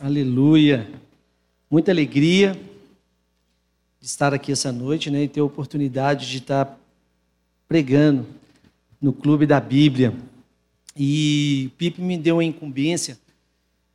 Aleluia. 0.00 0.90
Muita 1.70 1.92
alegria 1.92 2.60
de 4.00 4.06
estar 4.06 4.34
aqui 4.34 4.50
essa 4.50 4.72
noite 4.72 5.08
né, 5.08 5.22
e 5.22 5.28
ter 5.28 5.38
a 5.38 5.44
oportunidade 5.44 6.28
de 6.28 6.38
estar 6.38 6.76
pregando 7.68 8.26
no 9.00 9.12
Clube 9.12 9.46
da 9.46 9.60
Bíblia. 9.60 10.12
E 10.96 11.70
Pipe 11.78 12.02
me 12.02 12.18
deu 12.18 12.36
uma 12.36 12.44
incumbência, 12.44 13.16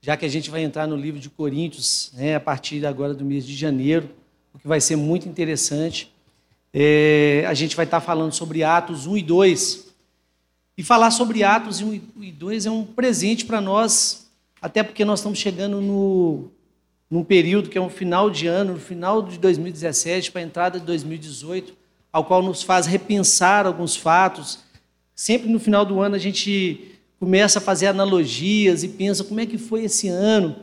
já 0.02 0.16
que 0.16 0.26
a 0.26 0.30
gente 0.30 0.50
vai 0.50 0.64
entrar 0.64 0.88
no 0.88 0.96
livro 0.96 1.20
de 1.20 1.30
Coríntios 1.30 2.12
né, 2.14 2.36
a 2.36 2.40
partir 2.40 2.86
agora 2.86 3.14
do 3.14 3.26
mês 3.26 3.46
de 3.46 3.54
janeiro, 3.54 4.10
o 4.54 4.60
que 4.60 4.68
vai 4.70 4.80
ser 4.80 4.96
muito 4.96 5.28
interessante. 5.28 6.10
É, 6.74 7.44
a 7.46 7.54
gente 7.54 7.76
vai 7.76 7.84
estar 7.84 8.00
falando 8.00 8.32
sobre 8.32 8.64
Atos 8.64 9.06
1 9.06 9.18
e 9.18 9.22
2. 9.22 9.86
E 10.78 10.84
falar 10.84 11.12
sobre 11.12 11.44
Atos 11.44 11.82
1 11.82 12.02
e 12.22 12.32
2 12.32 12.68
é 12.68 12.72
um 12.72 12.86
presente 12.86 13.46
para 13.46 13.60
nós 13.60 14.29
até 14.62 14.84
porque 14.84 15.06
nós 15.06 15.20
estamos 15.20 15.40
chegando 15.40 15.80
no, 15.80 16.52
num 17.10 17.24
período 17.24 17.70
que 17.70 17.78
é 17.78 17.82
um 17.82 17.90
final 17.90 18.30
de 18.30 18.48
ano, 18.48 18.74
no 18.74 18.80
final 18.80 19.22
de 19.22 19.38
2017 19.38 20.32
para 20.32 20.42
a 20.42 20.44
entrada 20.44 20.80
de 20.80 20.86
2018, 20.86 21.74
ao 22.12 22.26
qual 22.26 22.44
nos 22.44 22.62
faz 22.62 22.86
repensar 22.86 23.66
alguns 23.66 23.96
fatos. 23.96 24.60
Sempre 25.16 25.50
no 25.50 25.60
final 25.60 25.86
do 25.86 26.00
ano 26.00 26.16
a 26.16 26.20
gente 26.20 27.00
começa 27.20 27.60
a 27.60 27.62
fazer 27.62 27.88
analogias 27.88 28.84
e 28.84 28.90
pensa 28.90 29.24
como 29.24 29.40
é 29.40 29.46
que 29.46 29.58
foi 29.58 29.84
esse 29.84 30.08
ano, 30.08 30.56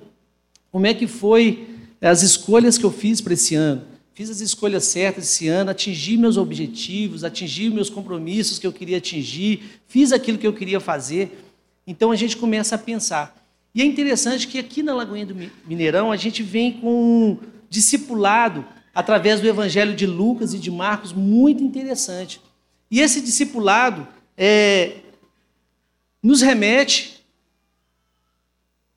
como 0.70 0.86
é 0.86 0.94
que 0.94 1.06
foi 1.06 1.68
as 2.00 2.22
escolhas 2.22 2.78
que 2.78 2.84
eu 2.84 2.90
fiz 2.90 3.20
para 3.20 3.34
esse 3.34 3.54
ano. 3.54 3.82
Fiz 4.14 4.30
as 4.30 4.40
escolhas 4.40 4.84
certas 4.84 5.24
esse 5.24 5.46
ano, 5.46 5.70
atingi 5.70 6.16
meus 6.16 6.38
objetivos, 6.38 7.22
atingi 7.22 7.68
meus 7.68 7.90
compromissos 7.90 8.58
que 8.58 8.66
eu 8.66 8.72
queria 8.72 8.96
atingir, 8.96 9.80
fiz 9.86 10.10
aquilo 10.10 10.38
que 10.38 10.46
eu 10.46 10.54
queria 10.54 10.80
fazer. 10.80 11.44
Então 11.86 12.10
a 12.10 12.16
gente 12.16 12.36
começa 12.36 12.76
a 12.76 12.78
pensar. 12.78 13.45
E 13.76 13.82
é 13.82 13.84
interessante 13.84 14.48
que 14.48 14.58
aqui 14.58 14.82
na 14.82 14.94
Lagoinha 14.94 15.26
do 15.26 15.36
Mineirão 15.66 16.10
a 16.10 16.16
gente 16.16 16.42
vem 16.42 16.80
com 16.80 16.88
um 16.88 17.38
discipulado 17.68 18.64
através 18.94 19.38
do 19.38 19.46
Evangelho 19.46 19.94
de 19.94 20.06
Lucas 20.06 20.54
e 20.54 20.58
de 20.58 20.70
Marcos 20.70 21.12
muito 21.12 21.62
interessante. 21.62 22.40
E 22.90 23.02
esse 23.02 23.20
discipulado 23.20 24.08
é, 24.34 25.00
nos 26.22 26.40
remete 26.40 27.22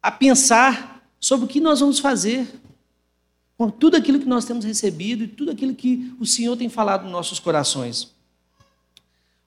a 0.01 0.09
pensar 0.09 1.03
sobre 1.19 1.45
o 1.45 1.49
que 1.49 1.59
nós 1.59 1.81
vamos 1.81 1.99
fazer 1.99 2.47
com 3.57 3.69
tudo 3.69 3.97
aquilo 3.97 4.17
que 4.17 4.25
nós 4.25 4.45
temos 4.45 4.63
recebido 4.63 5.25
e 5.25 5.27
tudo 5.27 5.51
aquilo 5.51 5.75
que 5.75 6.15
o 6.21 6.25
Senhor 6.25 6.55
tem 6.55 6.69
falado 6.69 7.03
nos 7.03 7.11
nossos 7.11 7.37
corações. 7.37 8.15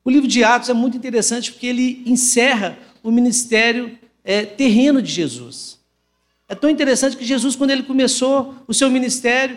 O 0.05 0.11
livro 0.11 0.29
de 0.29 0.45
Atos 0.45 0.69
é 0.69 0.75
muito 0.75 0.95
interessante 0.95 1.51
porque 1.53 1.69
ele 1.69 2.03
encerra 2.05 2.79
o 3.03 3.11
ministério 3.11 3.99
é, 4.25 4.45
terreno 4.45 5.03
de 5.03 5.11
Jesus. 5.11 5.79
É 6.49 6.55
tão 6.55 6.69
interessante 6.69 7.17
que 7.17 7.25
Jesus, 7.25 7.57
quando 7.57 7.71
ele 7.71 7.83
começou 7.83 8.55
o 8.67 8.75
seu 8.75 8.91
ministério, 8.91 9.57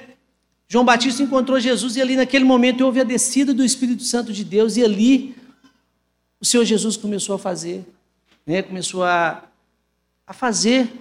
João 0.67 0.85
Batista 0.85 1.21
encontrou 1.21 1.59
Jesus 1.59 1.95
e 1.95 2.01
ali 2.01 2.15
naquele 2.15 2.43
momento 2.43 2.81
houve 2.81 2.99
a 2.99 3.03
descida 3.03 3.53
do 3.53 3.63
Espírito 3.63 4.03
Santo 4.03 4.33
de 4.33 4.43
Deus 4.43 4.77
e 4.77 4.83
ali 4.83 5.35
o 6.39 6.45
Senhor 6.45 6.65
Jesus 6.65 6.97
começou 6.97 7.35
a 7.35 7.39
fazer, 7.39 7.85
né, 8.45 8.61
começou 8.61 9.03
a, 9.03 9.43
a 10.25 10.33
fazer 10.33 10.91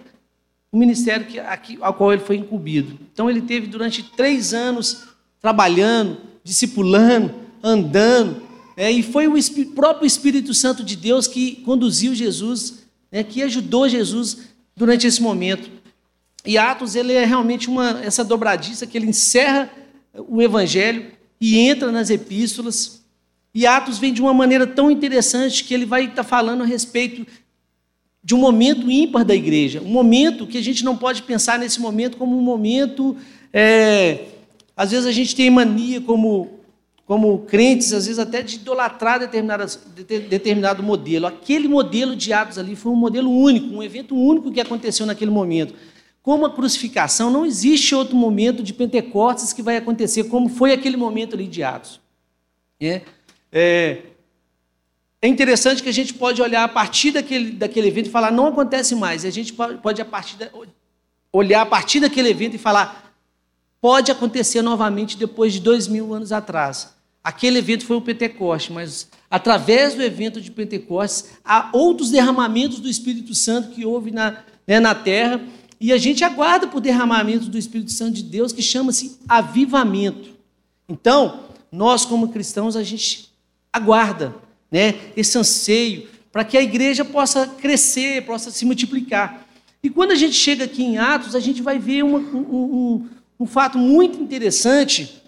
o 0.70 0.76
ministério 0.76 1.26
que, 1.26 1.38
aqui, 1.38 1.78
ao 1.80 1.94
qual 1.94 2.12
ele 2.12 2.22
foi 2.22 2.36
incumbido. 2.36 2.98
Então 3.12 3.30
ele 3.30 3.40
teve 3.40 3.66
durante 3.66 4.02
três 4.02 4.52
anos 4.52 5.04
trabalhando, 5.40 6.18
discipulando, 6.42 7.34
andando, 7.62 8.42
né, 8.76 8.90
e 8.90 9.02
foi 9.02 9.26
o 9.28 9.36
próprio 9.74 10.06
Espírito 10.06 10.52
Santo 10.52 10.84
de 10.84 10.96
Deus 10.96 11.26
que 11.26 11.56
conduziu 11.56 12.14
Jesus 12.14 12.83
né, 13.14 13.22
que 13.22 13.44
ajudou 13.44 13.88
Jesus 13.88 14.38
durante 14.76 15.06
esse 15.06 15.22
momento. 15.22 15.70
E 16.44 16.58
Atos 16.58 16.96
ele 16.96 17.12
é 17.12 17.24
realmente 17.24 17.68
uma 17.68 18.00
essa 18.04 18.24
dobradiça 18.24 18.88
que 18.88 18.98
ele 18.98 19.06
encerra 19.06 19.70
o 20.12 20.42
evangelho 20.42 21.12
e 21.40 21.60
entra 21.60 21.92
nas 21.92 22.10
epístolas. 22.10 23.04
E 23.54 23.68
Atos 23.68 23.98
vem 23.98 24.12
de 24.12 24.20
uma 24.20 24.34
maneira 24.34 24.66
tão 24.66 24.90
interessante 24.90 25.62
que 25.62 25.72
ele 25.72 25.86
vai 25.86 26.06
estar 26.06 26.24
falando 26.24 26.64
a 26.64 26.66
respeito 26.66 27.24
de 28.22 28.34
um 28.34 28.38
momento 28.38 28.90
ímpar 28.90 29.24
da 29.24 29.34
igreja, 29.34 29.80
um 29.80 29.90
momento 29.90 30.44
que 30.44 30.58
a 30.58 30.62
gente 30.62 30.84
não 30.84 30.96
pode 30.96 31.22
pensar 31.22 31.56
nesse 31.56 31.80
momento 31.80 32.16
como 32.16 32.36
um 32.36 32.42
momento. 32.42 33.16
É, 33.52 34.24
às 34.76 34.90
vezes 34.90 35.06
a 35.06 35.12
gente 35.12 35.36
tem 35.36 35.48
mania 35.50 36.00
como 36.00 36.53
como 37.06 37.40
crentes, 37.40 37.92
às 37.92 38.06
vezes 38.06 38.18
até 38.18 38.42
de 38.42 38.56
idolatrar 38.56 39.20
determinado 39.20 40.82
modelo. 40.82 41.26
Aquele 41.26 41.68
modelo 41.68 42.16
de 42.16 42.32
Atos 42.32 42.58
ali 42.58 42.74
foi 42.74 42.92
um 42.92 42.96
modelo 42.96 43.30
único, 43.30 43.74
um 43.74 43.82
evento 43.82 44.16
único 44.16 44.50
que 44.50 44.60
aconteceu 44.60 45.04
naquele 45.04 45.30
momento. 45.30 45.74
Como 46.22 46.46
a 46.46 46.50
crucificação, 46.50 47.30
não 47.30 47.44
existe 47.44 47.94
outro 47.94 48.16
momento 48.16 48.62
de 48.62 48.72
Pentecostes 48.72 49.52
que 49.52 49.62
vai 49.62 49.76
acontecer 49.76 50.24
como 50.24 50.48
foi 50.48 50.72
aquele 50.72 50.96
momento 50.96 51.34
ali 51.34 51.46
de 51.46 51.62
Atos. 51.62 52.00
É, 52.80 53.02
é, 53.52 53.98
é 55.20 55.28
interessante 55.28 55.82
que 55.82 55.88
a 55.90 55.92
gente 55.92 56.14
pode 56.14 56.40
olhar 56.40 56.64
a 56.64 56.68
partir 56.68 57.10
daquele, 57.10 57.50
daquele 57.50 57.88
evento 57.88 58.06
e 58.06 58.10
falar, 58.10 58.32
não 58.32 58.46
acontece 58.46 58.94
mais. 58.94 59.24
E 59.24 59.26
a 59.26 59.30
gente 59.30 59.52
pode, 59.52 59.76
pode 59.82 60.00
a 60.00 60.04
partir 60.06 60.36
da, 60.36 60.48
olhar 61.30 61.60
a 61.60 61.66
partir 61.66 62.00
daquele 62.00 62.30
evento 62.30 62.54
e 62.54 62.58
falar, 62.58 63.14
pode 63.78 64.10
acontecer 64.10 64.62
novamente 64.62 65.18
depois 65.18 65.52
de 65.52 65.60
dois 65.60 65.86
mil 65.86 66.14
anos 66.14 66.32
atrás. 66.32 66.93
Aquele 67.24 67.58
evento 67.58 67.86
foi 67.86 67.96
o 67.96 68.02
Pentecoste, 68.02 68.70
mas 68.70 69.08
através 69.30 69.94
do 69.94 70.02
evento 70.02 70.42
de 70.42 70.50
Pentecostes, 70.50 71.30
há 71.42 71.70
outros 71.72 72.10
derramamentos 72.10 72.80
do 72.80 72.88
Espírito 72.88 73.34
Santo 73.34 73.70
que 73.70 73.86
houve 73.86 74.10
na, 74.10 74.44
né, 74.66 74.78
na 74.78 74.94
terra, 74.94 75.40
e 75.80 75.90
a 75.90 75.96
gente 75.96 76.22
aguarda 76.22 76.66
por 76.66 76.82
derramamento 76.82 77.46
do 77.46 77.56
Espírito 77.56 77.92
Santo 77.92 78.12
de 78.12 78.22
Deus, 78.22 78.52
que 78.52 78.60
chama-se 78.60 79.18
avivamento. 79.26 80.34
Então, 80.86 81.44
nós 81.72 82.04
como 82.04 82.28
cristãos, 82.28 82.76
a 82.76 82.82
gente 82.82 83.30
aguarda 83.72 84.34
né, 84.70 84.94
esse 85.16 85.38
anseio 85.38 86.06
para 86.30 86.44
que 86.44 86.58
a 86.58 86.62
igreja 86.62 87.06
possa 87.06 87.46
crescer, 87.46 88.26
possa 88.26 88.50
se 88.50 88.66
multiplicar. 88.66 89.46
E 89.82 89.88
quando 89.88 90.10
a 90.10 90.14
gente 90.14 90.34
chega 90.34 90.64
aqui 90.64 90.82
em 90.82 90.98
Atos, 90.98 91.34
a 91.34 91.40
gente 91.40 91.62
vai 91.62 91.78
ver 91.78 92.04
uma, 92.04 92.18
um, 92.18 92.38
um, 92.38 93.08
um 93.40 93.46
fato 93.46 93.78
muito 93.78 94.22
interessante 94.22 95.23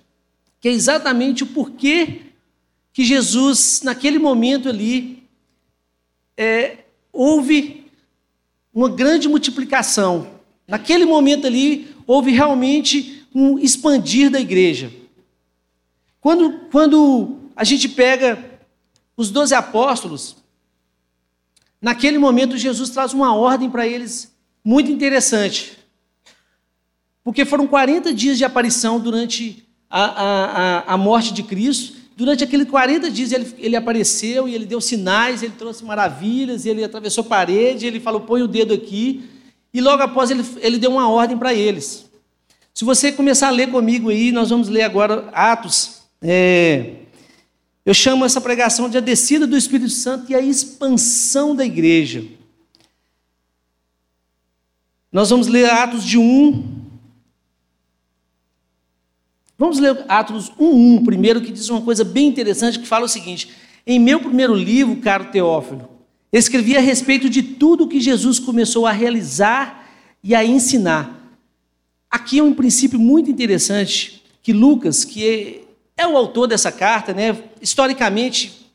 que 0.66 0.70
é 0.70 0.72
exatamente 0.72 1.44
o 1.44 1.46
porquê 1.46 2.22
que 2.92 3.04
Jesus, 3.04 3.82
naquele 3.84 4.18
momento 4.18 4.68
ali, 4.68 5.22
é, 6.36 6.78
houve 7.12 7.86
uma 8.74 8.88
grande 8.88 9.28
multiplicação. 9.28 10.28
Naquele 10.66 11.04
momento 11.04 11.46
ali, 11.46 11.94
houve 12.04 12.32
realmente 12.32 13.24
um 13.32 13.60
expandir 13.60 14.28
da 14.28 14.40
igreja. 14.40 14.92
Quando, 16.20 16.58
quando 16.72 17.38
a 17.54 17.62
gente 17.62 17.88
pega 17.88 18.58
os 19.16 19.30
doze 19.30 19.54
apóstolos, 19.54 20.34
naquele 21.80 22.18
momento 22.18 22.58
Jesus 22.58 22.90
traz 22.90 23.12
uma 23.12 23.32
ordem 23.36 23.70
para 23.70 23.86
eles 23.86 24.34
muito 24.64 24.90
interessante. 24.90 25.78
Porque 27.22 27.44
foram 27.44 27.68
40 27.68 28.12
dias 28.12 28.36
de 28.36 28.44
aparição 28.44 28.98
durante 28.98 29.64
a, 29.90 30.84
a, 30.88 30.94
a 30.94 30.96
morte 30.96 31.32
de 31.32 31.42
Cristo. 31.42 31.94
Durante 32.16 32.42
aqueles 32.42 32.68
40 32.68 33.10
dias 33.10 33.32
ele, 33.32 33.54
ele 33.58 33.76
apareceu 33.76 34.48
e 34.48 34.54
ele 34.54 34.64
deu 34.64 34.80
sinais, 34.80 35.42
ele 35.42 35.52
trouxe 35.56 35.84
maravilhas, 35.84 36.64
ele 36.64 36.82
atravessou 36.82 37.24
parede, 37.24 37.86
ele 37.86 38.00
falou: 38.00 38.22
põe 38.22 38.42
o 38.42 38.48
dedo 38.48 38.72
aqui. 38.72 39.28
E 39.72 39.80
logo 39.80 40.02
após 40.02 40.30
ele, 40.30 40.44
ele 40.58 40.78
deu 40.78 40.90
uma 40.90 41.08
ordem 41.08 41.36
para 41.36 41.52
eles. 41.52 42.06
Se 42.72 42.84
você 42.84 43.12
começar 43.12 43.48
a 43.48 43.50
ler 43.50 43.70
comigo 43.70 44.10
aí, 44.10 44.32
nós 44.32 44.50
vamos 44.50 44.68
ler 44.68 44.82
agora 44.82 45.28
Atos. 45.32 46.02
É, 46.22 46.94
eu 47.84 47.94
chamo 47.94 48.24
essa 48.24 48.40
pregação 48.40 48.88
de 48.88 48.98
a 48.98 49.00
descida 49.00 49.46
do 49.46 49.56
Espírito 49.56 49.90
Santo 49.90 50.30
e 50.30 50.34
a 50.34 50.40
expansão 50.40 51.54
da 51.54 51.64
igreja. 51.64 52.24
Nós 55.12 55.30
vamos 55.30 55.46
ler 55.46 55.70
Atos 55.70 56.04
de 56.04 56.18
1 56.18 56.75
Vamos 59.58 59.78
ler 59.78 60.04
Atos 60.06 60.50
1.1 60.50 61.04
primeiro, 61.04 61.40
que 61.40 61.50
diz 61.50 61.68
uma 61.70 61.80
coisa 61.80 62.04
bem 62.04 62.28
interessante, 62.28 62.78
que 62.78 62.86
fala 62.86 63.06
o 63.06 63.08
seguinte: 63.08 63.50
Em 63.86 63.98
meu 63.98 64.20
primeiro 64.20 64.54
livro, 64.54 64.96
caro 64.96 65.26
Teófilo, 65.26 65.88
escrevi 66.30 66.76
a 66.76 66.80
respeito 66.80 67.30
de 67.30 67.42
tudo 67.42 67.88
que 67.88 68.00
Jesus 68.00 68.38
começou 68.38 68.86
a 68.86 68.92
realizar 68.92 69.88
e 70.22 70.34
a 70.34 70.44
ensinar. 70.44 71.38
Aqui 72.10 72.38
é 72.38 72.42
um 72.42 72.52
princípio 72.52 72.98
muito 72.98 73.30
interessante 73.30 74.22
que 74.42 74.52
Lucas, 74.52 75.04
que 75.04 75.62
é, 75.96 76.06
o 76.06 76.16
autor 76.16 76.46
dessa 76.46 76.70
carta, 76.70 77.14
né, 77.14 77.36
historicamente 77.60 78.66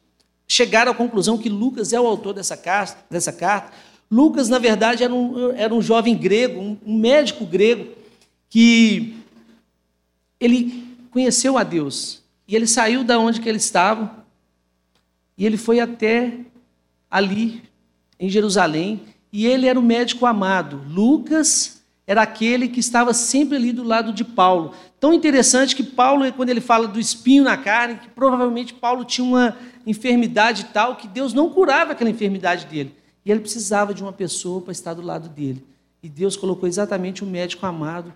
chegaram 0.47 0.91
à 0.91 0.95
conclusão 0.95 1.37
que 1.37 1.47
Lucas 1.47 1.93
é 1.93 2.01
o 2.01 2.07
autor 2.07 2.33
dessa 2.33 2.57
carta. 2.57 2.97
Dessa 3.09 3.31
carta. 3.31 3.71
Lucas, 4.09 4.49
na 4.49 4.57
verdade, 4.57 5.03
era 5.03 5.13
um, 5.13 5.51
era 5.51 5.73
um 5.73 5.81
jovem 5.81 6.17
grego, 6.17 6.59
um, 6.59 6.77
um 6.85 6.97
médico 6.97 7.45
grego, 7.45 7.87
que 8.49 9.20
ele 10.41 10.97
conheceu 11.11 11.57
a 11.57 11.63
Deus 11.63 12.23
e 12.47 12.55
ele 12.55 12.65
saiu 12.65 13.03
da 13.03 13.19
onde 13.19 13.39
que 13.39 13.47
ele 13.47 13.59
estava 13.59 14.25
e 15.37 15.45
ele 15.45 15.55
foi 15.55 15.79
até 15.79 16.39
ali 17.09 17.63
em 18.19 18.27
Jerusalém 18.27 19.01
e 19.31 19.45
ele 19.45 19.67
era 19.67 19.79
o 19.79 19.83
médico 19.83 20.25
amado. 20.25 20.81
Lucas 20.89 21.81
era 22.07 22.23
aquele 22.23 22.67
que 22.67 22.79
estava 22.79 23.13
sempre 23.13 23.55
ali 23.55 23.71
do 23.71 23.83
lado 23.83 24.11
de 24.11 24.23
Paulo. 24.23 24.73
Tão 24.99 25.13
interessante 25.13 25.75
que 25.75 25.83
Paulo, 25.83 26.31
quando 26.33 26.49
ele 26.49 26.59
fala 26.59 26.87
do 26.87 26.99
espinho 26.99 27.43
na 27.43 27.55
carne, 27.55 27.95
que 27.95 28.09
provavelmente 28.09 28.73
Paulo 28.73 29.05
tinha 29.05 29.25
uma 29.25 29.55
enfermidade 29.85 30.65
tal 30.73 30.95
que 30.95 31.07
Deus 31.07 31.33
não 31.33 31.49
curava 31.49 31.91
aquela 31.91 32.09
enfermidade 32.09 32.65
dele. 32.65 32.95
E 33.23 33.31
ele 33.31 33.39
precisava 33.39 33.93
de 33.93 34.01
uma 34.01 34.11
pessoa 34.11 34.61
para 34.61 34.71
estar 34.71 34.93
do 34.93 35.01
lado 35.01 35.29
dele. 35.29 35.63
E 36.01 36.09
Deus 36.09 36.35
colocou 36.35 36.67
exatamente 36.67 37.23
o 37.23 37.27
um 37.27 37.29
médico 37.29 37.65
amado 37.65 38.11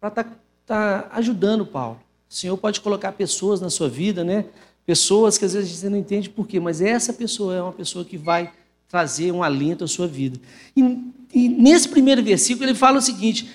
para 0.00 0.08
estar 0.08 0.24
tá, 0.68 1.02
tá 1.02 1.16
ajudando 1.16 1.66
Paulo. 1.66 1.98
O 2.28 2.34
Senhor 2.34 2.56
pode 2.58 2.80
colocar 2.80 3.12
pessoas 3.12 3.60
na 3.60 3.70
sua 3.70 3.88
vida, 3.88 4.22
né? 4.22 4.44
Pessoas 4.84 5.38
que 5.38 5.44
às 5.44 5.54
vezes 5.54 5.70
você 5.70 5.88
não 5.88 5.96
entende 5.96 6.28
por 6.28 6.46
quê, 6.46 6.60
mas 6.60 6.80
essa 6.80 7.12
pessoa 7.12 7.54
é 7.54 7.62
uma 7.62 7.72
pessoa 7.72 8.04
que 8.04 8.16
vai 8.16 8.52
trazer 8.88 9.32
um 9.32 9.42
alento 9.42 9.84
à 9.84 9.88
sua 9.88 10.06
vida. 10.06 10.38
E, 10.76 10.80
e 11.34 11.48
nesse 11.48 11.88
primeiro 11.88 12.22
versículo 12.22 12.66
ele 12.66 12.74
fala 12.74 12.98
o 12.98 13.02
seguinte: 13.02 13.50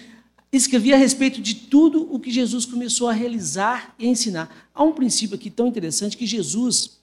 escrevi 0.52 0.94
a 0.94 0.98
respeito 0.98 1.42
de 1.42 1.56
tudo 1.56 2.08
o 2.14 2.20
que 2.20 2.32
Jesus 2.32 2.66
começou 2.66 3.08
a 3.08 3.14
realizar 3.14 3.96
e 3.98 4.08
a 4.08 4.10
ensinar. 4.10 4.70
Há 4.74 4.84
um 4.84 4.94
princípio 4.94 5.36
aqui 5.36 5.50
tão 5.50 5.68
interessante 5.68 6.18
que 6.18 6.26
Jesus, 6.26 7.00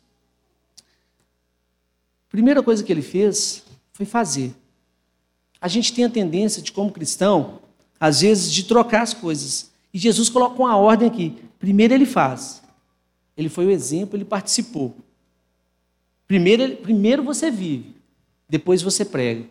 a 2.29 2.31
primeira 2.31 2.63
coisa 2.63 2.83
que 2.83 2.93
ele 2.93 3.03
fez 3.03 3.65
foi 3.93 4.07
fazer. 4.07 4.55
A 5.61 5.69
gente 5.69 5.93
tem 5.93 6.05
a 6.05 6.11
tendência 6.11 6.63
de, 6.63 6.73
como 6.73 6.91
cristão, 6.91 7.61
às 7.99 8.23
vezes, 8.23 8.53
de 8.53 8.65
trocar 8.65 9.03
as 9.03 9.13
coisas. 9.13 9.71
E 9.93 9.99
Jesus 9.99 10.29
coloca 10.29 10.61
uma 10.61 10.77
ordem 10.77 11.09
aqui. 11.09 11.35
Primeiro 11.59 11.95
ele 11.95 12.07
faz. 12.07 12.63
Ele 13.37 13.49
foi 13.49 13.67
o 13.67 13.71
exemplo, 13.71 14.17
ele 14.17 14.25
participou. 14.25 14.95
Primeiro, 16.27 16.77
primeiro 16.77 17.23
você 17.23 17.51
vive, 17.51 17.95
depois 18.49 18.83
você 18.83 19.05
prega. 19.05 19.47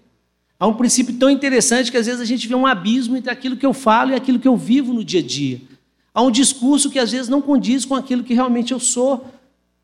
Há 0.59 0.67
um 0.67 0.73
princípio 0.73 1.17
tão 1.17 1.29
interessante 1.29 1.91
que 1.91 1.97
às 1.97 2.05
vezes 2.05 2.21
a 2.21 2.25
gente 2.25 2.47
vê 2.47 2.55
um 2.55 2.67
abismo 2.67 3.17
entre 3.17 3.31
aquilo 3.31 3.57
que 3.57 3.65
eu 3.65 3.73
falo 3.73 4.11
e 4.11 4.15
aquilo 4.15 4.39
que 4.39 4.47
eu 4.47 4.55
vivo 4.55 4.93
no 4.93 5.03
dia 5.03 5.19
a 5.19 5.23
dia. 5.23 5.61
Há 6.13 6.21
um 6.21 6.31
discurso 6.31 6.89
que 6.89 6.99
às 6.99 7.11
vezes 7.11 7.29
não 7.29 7.41
condiz 7.41 7.85
com 7.85 7.95
aquilo 7.95 8.23
que 8.23 8.33
realmente 8.33 8.73
eu 8.73 8.79
sou 8.79 9.25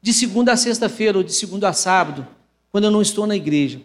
de 0.02 0.14
segunda 0.14 0.52
a 0.52 0.58
sexta-feira 0.58 1.18
ou 1.18 1.24
de 1.24 1.34
segunda 1.34 1.70
a 1.70 1.74
sábado, 1.74 2.28
quando 2.72 2.84
eu 2.84 2.92
não 2.92 3.02
estou 3.02 3.26
na 3.26 3.36
igreja. 3.36 3.82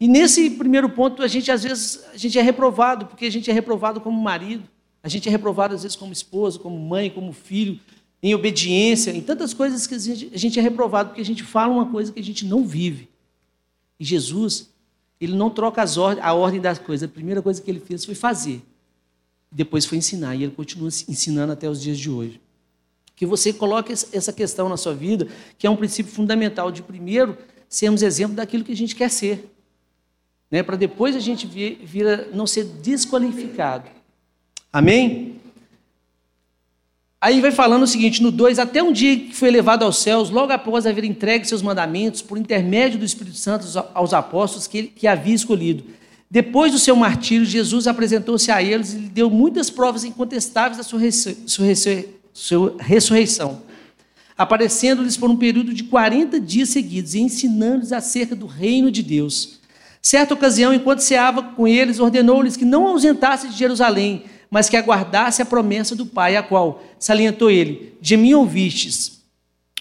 E 0.00 0.08
nesse 0.08 0.50
primeiro 0.50 0.88
ponto, 0.88 1.22
a 1.22 1.28
gente 1.28 1.50
às 1.52 1.62
vezes 1.62 2.02
a 2.12 2.16
gente 2.16 2.38
é 2.38 2.42
reprovado, 2.42 3.06
porque 3.06 3.26
a 3.26 3.30
gente 3.30 3.50
é 3.50 3.52
reprovado 3.52 4.00
como 4.00 4.20
marido, 4.20 4.64
a 5.02 5.08
gente 5.08 5.28
é 5.28 5.30
reprovado 5.30 5.74
às 5.74 5.82
vezes 5.82 5.96
como 5.96 6.12
esposo, 6.12 6.60
como 6.60 6.78
mãe, 6.78 7.10
como 7.10 7.32
filho, 7.32 7.78
em 8.22 8.34
obediência, 8.34 9.10
em 9.10 9.20
tantas 9.20 9.54
coisas 9.54 9.86
que 9.86 9.94
a 9.94 9.98
gente, 9.98 10.30
a 10.34 10.38
gente 10.38 10.58
é 10.58 10.62
reprovado, 10.62 11.10
porque 11.10 11.22
a 11.22 11.24
gente 11.24 11.42
fala 11.42 11.72
uma 11.72 11.86
coisa 11.86 12.12
que 12.12 12.20
a 12.20 12.24
gente 12.24 12.44
não 12.44 12.66
vive. 12.66 13.08
E 13.98 14.04
Jesus, 14.04 14.70
ele 15.20 15.34
não 15.34 15.50
troca 15.50 15.82
a 16.22 16.34
ordem 16.34 16.60
das 16.60 16.78
coisas. 16.78 17.08
A 17.08 17.12
primeira 17.12 17.40
coisa 17.42 17.60
que 17.60 17.70
ele 17.70 17.80
fez 17.80 18.04
foi 18.04 18.14
fazer. 18.14 18.62
Depois 19.50 19.84
foi 19.84 19.98
ensinar. 19.98 20.34
E 20.34 20.44
ele 20.44 20.52
continua 20.52 20.88
ensinando 20.88 21.52
até 21.52 21.68
os 21.68 21.80
dias 21.80 21.98
de 21.98 22.10
hoje. 22.10 22.40
Que 23.14 23.26
você 23.26 23.52
coloque 23.52 23.92
essa 23.92 24.32
questão 24.32 24.68
na 24.68 24.76
sua 24.76 24.94
vida, 24.94 25.28
que 25.58 25.66
é 25.66 25.70
um 25.70 25.76
princípio 25.76 26.12
fundamental 26.12 26.70
de 26.70 26.82
primeiro 26.82 27.36
sermos 27.68 28.02
exemplo 28.02 28.34
daquilo 28.34 28.64
que 28.64 28.72
a 28.72 28.76
gente 28.76 28.96
quer 28.96 29.10
ser. 29.10 29.50
Né? 30.50 30.62
Para 30.62 30.76
depois 30.76 31.14
a 31.14 31.20
gente 31.20 31.46
vir, 31.46 31.80
vir 31.84 32.06
a 32.06 32.26
não 32.34 32.46
ser 32.46 32.64
desqualificado. 32.64 33.90
Amém? 34.72 35.30
Aí 37.20 37.40
vai 37.40 37.50
falando 37.50 37.82
o 37.82 37.86
seguinte, 37.86 38.22
no 38.22 38.30
2, 38.30 38.58
até 38.58 38.82
um 38.82 38.92
dia 38.92 39.14
que 39.14 39.34
foi 39.34 39.48
elevado 39.48 39.84
aos 39.84 39.98
céus, 39.98 40.30
logo 40.30 40.52
após 40.52 40.86
haver 40.86 41.04
entregue 41.04 41.46
seus 41.46 41.60
mandamentos, 41.60 42.22
por 42.22 42.38
intermédio 42.38 42.98
do 42.98 43.04
Espírito 43.04 43.36
Santo 43.36 43.66
aos 43.92 44.14
apóstolos 44.14 44.66
que, 44.66 44.78
ele, 44.78 44.88
que 44.88 45.06
havia 45.06 45.34
escolhido. 45.34 45.84
Depois 46.30 46.72
do 46.72 46.78
seu 46.78 46.96
martírio, 46.96 47.44
Jesus 47.44 47.86
apresentou-se 47.86 48.50
a 48.50 48.62
eles 48.62 48.94
e 48.94 48.98
lhe 48.98 49.08
deu 49.08 49.28
muitas 49.28 49.68
provas 49.68 50.04
incontestáveis 50.04 50.78
da 50.78 50.82
sua, 50.82 51.00
sua, 51.10 51.66
sua 52.32 52.76
ressurreição, 52.78 53.62
aparecendo-lhes 54.38 55.16
por 55.16 55.28
um 55.28 55.36
período 55.36 55.74
de 55.74 55.84
40 55.84 56.40
dias 56.40 56.70
seguidos 56.70 57.14
e 57.14 57.20
ensinando-lhes 57.20 57.92
acerca 57.92 58.34
do 58.34 58.46
reino 58.46 58.90
de 58.90 59.02
Deus. 59.02 59.60
Certa 60.00 60.32
ocasião, 60.32 60.72
enquanto 60.72 61.00
ceava 61.00 61.42
com 61.42 61.68
eles, 61.68 61.98
ordenou-lhes 61.98 62.56
que 62.56 62.64
não 62.64 62.86
ausentassem 62.86 63.50
de 63.50 63.58
Jerusalém, 63.58 64.24
mas 64.50 64.68
que 64.68 64.76
aguardasse 64.76 65.40
a 65.40 65.46
promessa 65.46 65.94
do 65.94 66.04
Pai, 66.04 66.36
a 66.36 66.42
qual, 66.42 66.82
salientou 66.98 67.50
ele, 67.50 67.94
de 68.00 68.16
mim 68.16 68.34
ouvistes. 68.34 69.22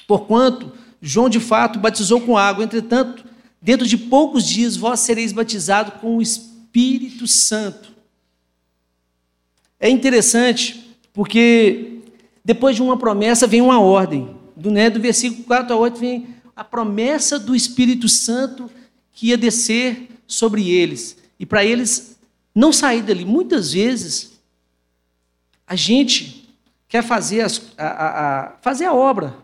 Porquanto 0.08 0.72
João 1.02 1.30
de 1.30 1.40
fato 1.40 1.80
batizou 1.80 2.22
com 2.22 2.38
água, 2.38 2.64
entretanto, 2.64 3.26
dentro 3.62 3.88
de 3.88 3.98
poucos 3.98 4.46
dias 4.48 4.76
vós 4.76 5.00
sereis 5.00 5.32
batizados 5.32 5.94
com 6.00 6.18
o 6.18 6.22
Espírito 6.22 7.26
Santo. 7.26 7.90
É 9.80 9.90
interessante, 9.90 10.96
porque 11.14 12.00
depois 12.44 12.76
de 12.76 12.82
uma 12.82 12.98
promessa 12.98 13.48
vem 13.48 13.62
uma 13.62 13.80
ordem. 13.80 14.38
Do, 14.56 14.70
né, 14.70 14.90
do 14.90 15.00
versículo 15.00 15.44
4 15.46 15.74
a 15.74 15.78
8 15.78 16.00
vem 16.00 16.28
a 16.54 16.64
promessa 16.64 17.40
do 17.40 17.56
Espírito 17.56 18.10
Santo 18.10 18.70
que 19.14 19.28
ia 19.28 19.38
descer 19.38 20.10
sobre 20.28 20.70
eles. 20.70 21.18
E 21.40 21.46
para 21.46 21.64
eles 21.64 22.18
não 22.54 22.74
sair 22.74 23.02
dali. 23.02 23.24
Muitas 23.24 23.72
vezes, 23.72 24.39
a 25.70 25.76
gente 25.76 26.50
quer 26.88 27.04
fazer, 27.04 27.42
as, 27.42 27.62
a, 27.78 27.86
a, 27.86 28.40
a, 28.40 28.52
fazer 28.60 28.86
a 28.86 28.94
obra, 28.94 29.36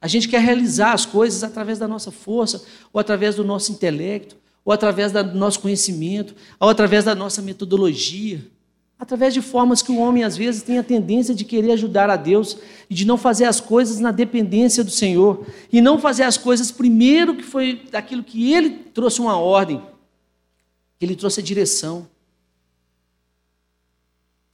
a 0.00 0.08
gente 0.08 0.28
quer 0.28 0.40
realizar 0.40 0.92
as 0.92 1.06
coisas 1.06 1.44
através 1.44 1.78
da 1.78 1.86
nossa 1.86 2.10
força, 2.10 2.64
ou 2.92 3.00
através 3.00 3.36
do 3.36 3.44
nosso 3.44 3.70
intelecto, 3.70 4.36
ou 4.64 4.72
através 4.72 5.12
do 5.12 5.22
nosso 5.22 5.60
conhecimento, 5.60 6.34
ou 6.58 6.68
através 6.68 7.04
da 7.04 7.14
nossa 7.14 7.40
metodologia, 7.40 8.44
através 8.98 9.32
de 9.32 9.40
formas 9.40 9.80
que 9.80 9.92
o 9.92 9.98
homem 9.98 10.24
às 10.24 10.36
vezes 10.36 10.62
tem 10.62 10.78
a 10.78 10.82
tendência 10.82 11.32
de 11.32 11.44
querer 11.44 11.70
ajudar 11.70 12.10
a 12.10 12.16
Deus 12.16 12.58
e 12.90 12.94
de 12.94 13.06
não 13.06 13.16
fazer 13.16 13.44
as 13.44 13.60
coisas 13.60 14.00
na 14.00 14.10
dependência 14.10 14.82
do 14.82 14.90
Senhor, 14.90 15.46
e 15.72 15.80
não 15.80 16.00
fazer 16.00 16.24
as 16.24 16.36
coisas 16.36 16.72
primeiro 16.72 17.36
que 17.36 17.44
foi 17.44 17.82
daquilo 17.88 18.24
que 18.24 18.52
ele 18.52 18.70
trouxe 18.70 19.20
uma 19.20 19.38
ordem, 19.38 19.80
ele 21.00 21.14
trouxe 21.14 21.38
a 21.38 21.42
direção 21.42 22.08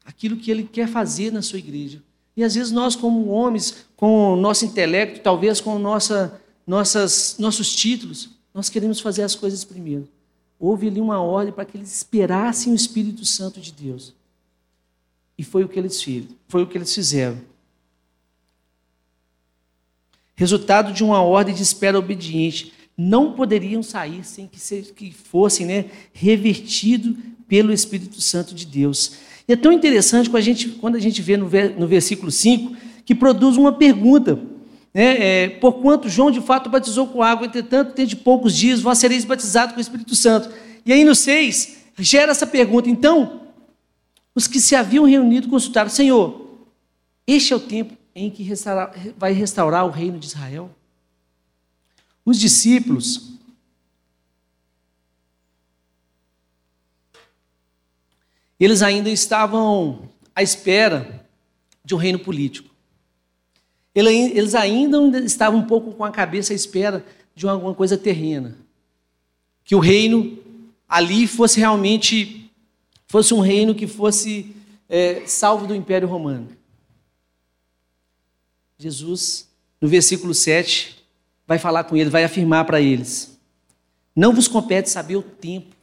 aquilo 0.04 0.36
que 0.36 0.50
ele 0.50 0.64
quer 0.64 0.88
fazer 0.88 1.32
na 1.32 1.42
sua 1.42 1.58
igreja. 1.58 2.02
E 2.36 2.42
às 2.42 2.54
vezes 2.54 2.72
nós, 2.72 2.96
como 2.96 3.28
homens, 3.28 3.86
com 3.96 4.32
o 4.32 4.36
nosso 4.36 4.64
intelecto, 4.64 5.20
talvez 5.20 5.60
com 5.60 5.78
nossa, 5.78 6.40
nossas, 6.66 7.36
nossos 7.38 7.74
títulos, 7.74 8.30
nós 8.52 8.68
queremos 8.68 9.00
fazer 9.00 9.22
as 9.22 9.34
coisas 9.34 9.64
primeiro. 9.64 10.08
Houve 10.58 10.88
ali 10.88 11.00
uma 11.00 11.20
ordem 11.20 11.52
para 11.52 11.64
que 11.64 11.76
eles 11.76 11.94
esperassem 11.94 12.72
o 12.72 12.76
Espírito 12.76 13.24
Santo 13.24 13.60
de 13.60 13.72
Deus. 13.72 14.14
E 15.36 15.44
foi 15.44 15.64
o 15.64 15.68
que 15.68 15.78
eles 15.78 16.00
fizeram. 16.00 16.28
Foi 16.48 16.62
o 16.62 16.66
que 16.66 16.78
eles 16.78 16.94
fizeram. 16.94 17.40
Resultado 20.36 20.92
de 20.92 21.04
uma 21.04 21.22
ordem 21.22 21.54
de 21.54 21.62
espera 21.62 21.98
obediente. 21.98 22.72
Não 22.96 23.32
poderiam 23.32 23.82
sair 23.82 24.24
sem 24.24 24.46
que, 24.46 24.58
se, 24.58 24.82
que 24.94 25.12
fossem 25.12 25.66
né, 25.66 25.90
revertidos 26.12 27.16
pelo 27.48 27.72
Espírito 27.72 28.20
Santo 28.20 28.54
de 28.54 28.64
Deus. 28.64 29.12
E 29.46 29.52
é 29.52 29.56
tão 29.56 29.72
interessante 29.72 30.30
quando 30.30 30.40
a 30.40 30.44
gente, 30.44 30.68
quando 30.68 30.96
a 30.96 31.00
gente 31.00 31.20
vê 31.20 31.36
no, 31.36 31.48
no 31.78 31.86
versículo 31.86 32.30
5 32.30 32.76
que 33.04 33.14
produz 33.14 33.56
uma 33.56 33.72
pergunta. 33.72 34.40
Né? 34.92 35.44
É, 35.44 35.48
Porquanto 35.48 36.08
João 36.08 36.30
de 36.30 36.40
fato 36.40 36.70
batizou 36.70 37.06
com 37.06 37.22
água, 37.22 37.46
entretanto, 37.46 37.92
tem 37.92 38.06
de 38.06 38.16
poucos 38.16 38.56
dias, 38.56 38.80
vós 38.80 38.98
sereis 38.98 39.24
batizados 39.24 39.72
com 39.72 39.78
o 39.78 39.82
Espírito 39.82 40.14
Santo. 40.14 40.48
E 40.86 40.92
aí 40.92 41.04
no 41.04 41.14
6, 41.14 41.76
gera 41.98 42.32
essa 42.32 42.46
pergunta. 42.46 42.88
Então, 42.88 43.42
os 44.34 44.46
que 44.46 44.60
se 44.60 44.74
haviam 44.74 45.04
reunido 45.04 45.48
consultaram: 45.48 45.90
Senhor, 45.90 46.48
este 47.26 47.52
é 47.52 47.56
o 47.56 47.60
tempo 47.60 47.94
em 48.14 48.30
que 48.30 48.42
restaurar, 48.42 48.94
vai 49.18 49.32
restaurar 49.32 49.84
o 49.86 49.90
reino 49.90 50.18
de 50.18 50.26
Israel? 50.26 50.70
Os 52.24 52.38
discípulos 52.38 53.33
eles 58.58 58.82
ainda 58.82 59.10
estavam 59.10 60.08
à 60.34 60.42
espera 60.42 61.26
de 61.84 61.94
um 61.94 61.98
reino 61.98 62.18
político. 62.18 62.74
Eles 63.94 64.54
ainda 64.54 65.18
estavam 65.20 65.60
um 65.60 65.66
pouco 65.66 65.92
com 65.92 66.04
a 66.04 66.10
cabeça 66.10 66.52
à 66.52 66.56
espera 66.56 67.04
de 67.34 67.46
alguma 67.46 67.74
coisa 67.74 67.96
terrena. 67.96 68.56
Que 69.64 69.74
o 69.74 69.78
reino 69.78 70.38
ali 70.88 71.26
fosse 71.26 71.60
realmente, 71.60 72.50
fosse 73.06 73.32
um 73.32 73.40
reino 73.40 73.74
que 73.74 73.86
fosse 73.86 74.54
é, 74.88 75.24
salvo 75.26 75.66
do 75.66 75.74
Império 75.74 76.08
Romano. 76.08 76.48
Jesus, 78.78 79.48
no 79.80 79.88
versículo 79.88 80.34
7, 80.34 81.04
vai 81.46 81.58
falar 81.58 81.84
com 81.84 81.96
eles, 81.96 82.12
vai 82.12 82.24
afirmar 82.24 82.64
para 82.64 82.80
eles: 82.80 83.38
Não 84.14 84.34
vos 84.34 84.48
compete 84.48 84.90
saber 84.90 85.16
o 85.16 85.22
tempo 85.22 85.73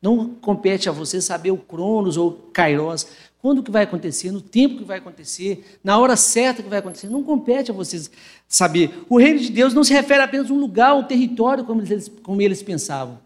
não 0.00 0.30
compete 0.34 0.88
a 0.88 0.92
você 0.92 1.20
saber 1.20 1.50
o 1.50 1.58
Cronos 1.58 2.16
ou 2.16 2.32
Kairos, 2.52 3.06
quando 3.42 3.62
que 3.62 3.70
vai 3.70 3.84
acontecer, 3.84 4.30
no 4.30 4.40
tempo 4.40 4.78
que 4.78 4.84
vai 4.84 4.98
acontecer, 4.98 5.78
na 5.82 5.98
hora 5.98 6.14
certa 6.14 6.62
que 6.62 6.68
vai 6.68 6.78
acontecer. 6.78 7.08
Não 7.08 7.22
compete 7.22 7.70
a 7.70 7.74
vocês 7.74 8.10
saber. 8.46 9.04
O 9.08 9.18
reino 9.18 9.38
de 9.38 9.50
Deus 9.50 9.72
não 9.72 9.82
se 9.82 9.94
refere 9.94 10.22
apenas 10.22 10.50
a 10.50 10.54
um 10.54 10.58
lugar, 10.58 10.94
um 10.94 11.02
território, 11.02 11.64
como 11.64 11.80
eles, 11.80 12.10
como 12.22 12.40
eles 12.42 12.62
pensavam. 12.62 13.18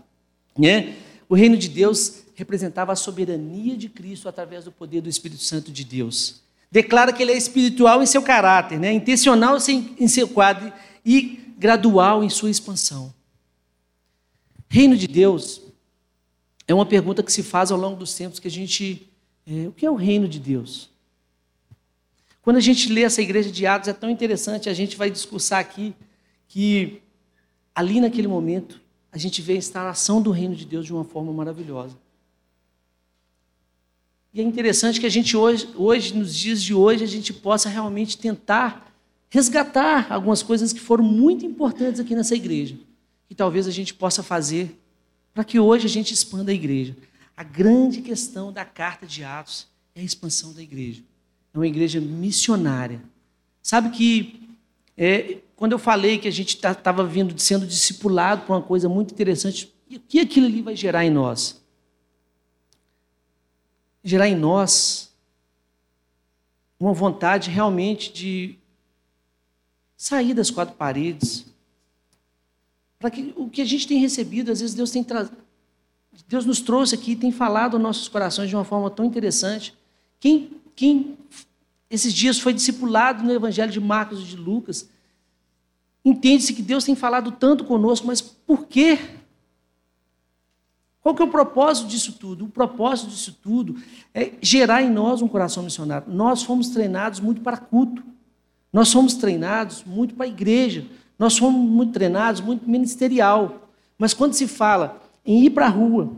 Né? 0.56 0.94
O 1.28 1.34
reino 1.34 1.56
de 1.56 1.68
Deus 1.68 2.22
representava 2.36 2.92
a 2.92 2.96
soberania 2.96 3.76
de 3.76 3.88
Cristo 3.88 4.28
através 4.28 4.64
do 4.64 4.72
poder 4.72 5.00
do 5.00 5.08
Espírito 5.08 5.42
Santo 5.42 5.72
de 5.72 5.84
Deus. 5.84 6.42
Declara 6.70 7.12
que 7.12 7.22
ele 7.22 7.32
é 7.32 7.36
espiritual 7.36 8.02
em 8.02 8.06
seu 8.06 8.22
caráter, 8.22 8.78
né? 8.78 8.92
intencional 8.92 9.56
em 9.98 10.08
seu 10.08 10.28
quadro 10.28 10.72
e 11.04 11.40
gradual 11.58 12.22
em 12.22 12.28
sua 12.28 12.50
expansão. 12.50 13.12
Reino 14.68 14.96
de 14.96 15.08
Deus 15.08 15.63
é 16.66 16.74
uma 16.74 16.86
pergunta 16.86 17.22
que 17.22 17.32
se 17.32 17.42
faz 17.42 17.70
ao 17.70 17.78
longo 17.78 17.96
dos 17.96 18.14
tempos 18.14 18.38
que 18.38 18.48
a 18.48 18.50
gente. 18.50 19.08
É, 19.46 19.68
o 19.68 19.72
que 19.72 19.84
é 19.84 19.90
o 19.90 19.94
reino 19.94 20.26
de 20.26 20.38
Deus? 20.38 20.88
Quando 22.40 22.56
a 22.56 22.60
gente 22.60 22.92
lê 22.92 23.02
essa 23.02 23.22
igreja 23.22 23.50
de 23.50 23.66
Atos, 23.66 23.88
é 23.88 23.92
tão 23.92 24.10
interessante, 24.10 24.68
a 24.68 24.74
gente 24.74 24.96
vai 24.96 25.10
discursar 25.10 25.60
aqui 25.60 25.94
que 26.46 27.00
ali 27.74 28.00
naquele 28.00 28.28
momento 28.28 28.80
a 29.10 29.18
gente 29.18 29.40
vê 29.40 29.54
a 29.54 29.56
instalação 29.56 30.20
do 30.20 30.30
reino 30.30 30.54
de 30.54 30.64
Deus 30.64 30.84
de 30.84 30.92
uma 30.92 31.04
forma 31.04 31.32
maravilhosa. 31.32 31.96
E 34.32 34.40
é 34.40 34.44
interessante 34.44 34.98
que 34.98 35.06
a 35.06 35.10
gente 35.10 35.36
hoje, 35.36 35.68
hoje, 35.76 36.14
nos 36.14 36.34
dias 36.34 36.62
de 36.62 36.74
hoje, 36.74 37.04
a 37.04 37.06
gente 37.06 37.32
possa 37.32 37.68
realmente 37.68 38.18
tentar 38.18 38.92
resgatar 39.30 40.12
algumas 40.12 40.42
coisas 40.42 40.72
que 40.72 40.80
foram 40.80 41.04
muito 41.04 41.46
importantes 41.46 42.00
aqui 42.00 42.14
nessa 42.14 42.34
igreja, 42.34 42.76
que 43.28 43.34
talvez 43.34 43.66
a 43.66 43.70
gente 43.70 43.94
possa 43.94 44.22
fazer 44.22 44.76
para 45.34 45.44
que 45.44 45.58
hoje 45.58 45.86
a 45.86 45.90
gente 45.90 46.14
expanda 46.14 46.52
a 46.52 46.54
igreja. 46.54 46.96
A 47.36 47.42
grande 47.42 48.00
questão 48.00 48.52
da 48.52 48.64
carta 48.64 49.04
de 49.04 49.24
Atos 49.24 49.66
é 49.94 50.00
a 50.00 50.04
expansão 50.04 50.52
da 50.52 50.62
igreja. 50.62 51.02
É 51.52 51.58
uma 51.58 51.66
igreja 51.66 52.00
missionária. 52.00 53.02
Sabe 53.60 53.90
que 53.90 54.48
é, 54.96 55.38
quando 55.56 55.72
eu 55.72 55.78
falei 55.78 56.18
que 56.18 56.28
a 56.28 56.30
gente 56.30 56.54
estava 56.54 56.76
tá, 56.76 56.92
vindo 57.02 57.36
sendo 57.38 57.66
discipulado 57.66 58.42
por 58.42 58.54
uma 58.54 58.62
coisa 58.62 58.88
muito 58.88 59.12
interessante, 59.12 59.74
o 59.90 59.98
que 59.98 60.20
aquilo 60.20 60.46
ali 60.46 60.62
vai 60.62 60.76
gerar 60.76 61.04
em 61.04 61.10
nós? 61.10 61.60
Gerar 64.02 64.28
em 64.28 64.36
nós 64.36 65.12
uma 66.78 66.92
vontade 66.92 67.50
realmente 67.50 68.12
de 68.12 68.58
sair 69.96 70.34
das 70.34 70.50
quatro 70.50 70.74
paredes. 70.74 71.43
Para 73.04 73.10
que 73.10 73.34
o 73.36 73.50
que 73.50 73.60
a 73.60 73.66
gente 73.66 73.86
tem 73.86 73.98
recebido, 73.98 74.50
às 74.50 74.62
vezes 74.62 74.74
Deus 74.74 74.90
tem 74.90 75.04
Deus 76.26 76.46
nos 76.46 76.62
trouxe 76.62 76.94
aqui, 76.94 77.14
tem 77.14 77.30
falado 77.30 77.74
aos 77.74 77.82
nossos 77.82 78.08
corações 78.08 78.48
de 78.48 78.56
uma 78.56 78.64
forma 78.64 78.88
tão 78.88 79.04
interessante. 79.04 79.74
Quem, 80.18 80.52
quem 80.74 81.18
esses 81.90 82.14
dias 82.14 82.38
foi 82.38 82.54
discipulado 82.54 83.22
no 83.22 83.30
Evangelho 83.30 83.70
de 83.70 83.78
Marcos 83.78 84.22
e 84.22 84.24
de 84.24 84.36
Lucas, 84.36 84.88
Entende-se 86.02 86.54
que 86.54 86.62
Deus 86.62 86.82
tem 86.82 86.94
falado 86.94 87.30
tanto 87.30 87.62
conosco, 87.64 88.06
mas 88.06 88.22
por 88.22 88.66
quê? 88.66 88.98
Qual 91.02 91.14
que 91.14 91.20
é 91.20 91.24
o 91.26 91.30
propósito 91.30 91.88
disso 91.88 92.14
tudo? 92.14 92.46
O 92.46 92.48
propósito 92.48 93.10
disso 93.10 93.38
tudo 93.42 93.76
é 94.14 94.32
gerar 94.40 94.82
em 94.82 94.88
nós 94.90 95.20
um 95.20 95.28
coração 95.28 95.62
missionário. 95.62 96.10
Nós 96.10 96.42
fomos 96.42 96.70
treinados 96.70 97.20
muito 97.20 97.42
para 97.42 97.58
culto. 97.58 98.02
Nós 98.72 98.90
fomos 98.90 99.12
treinados 99.12 99.84
muito 99.84 100.14
para 100.14 100.24
a 100.24 100.28
igreja. 100.28 100.86
Nós 101.18 101.38
fomos 101.38 101.68
muito 101.68 101.92
treinados 101.92 102.40
muito 102.40 102.68
ministerial. 102.68 103.68
Mas 103.98 104.12
quando 104.12 104.34
se 104.34 104.46
fala 104.46 105.00
em 105.24 105.44
ir 105.44 105.50
para 105.50 105.66
a 105.66 105.70
rua, 105.70 106.10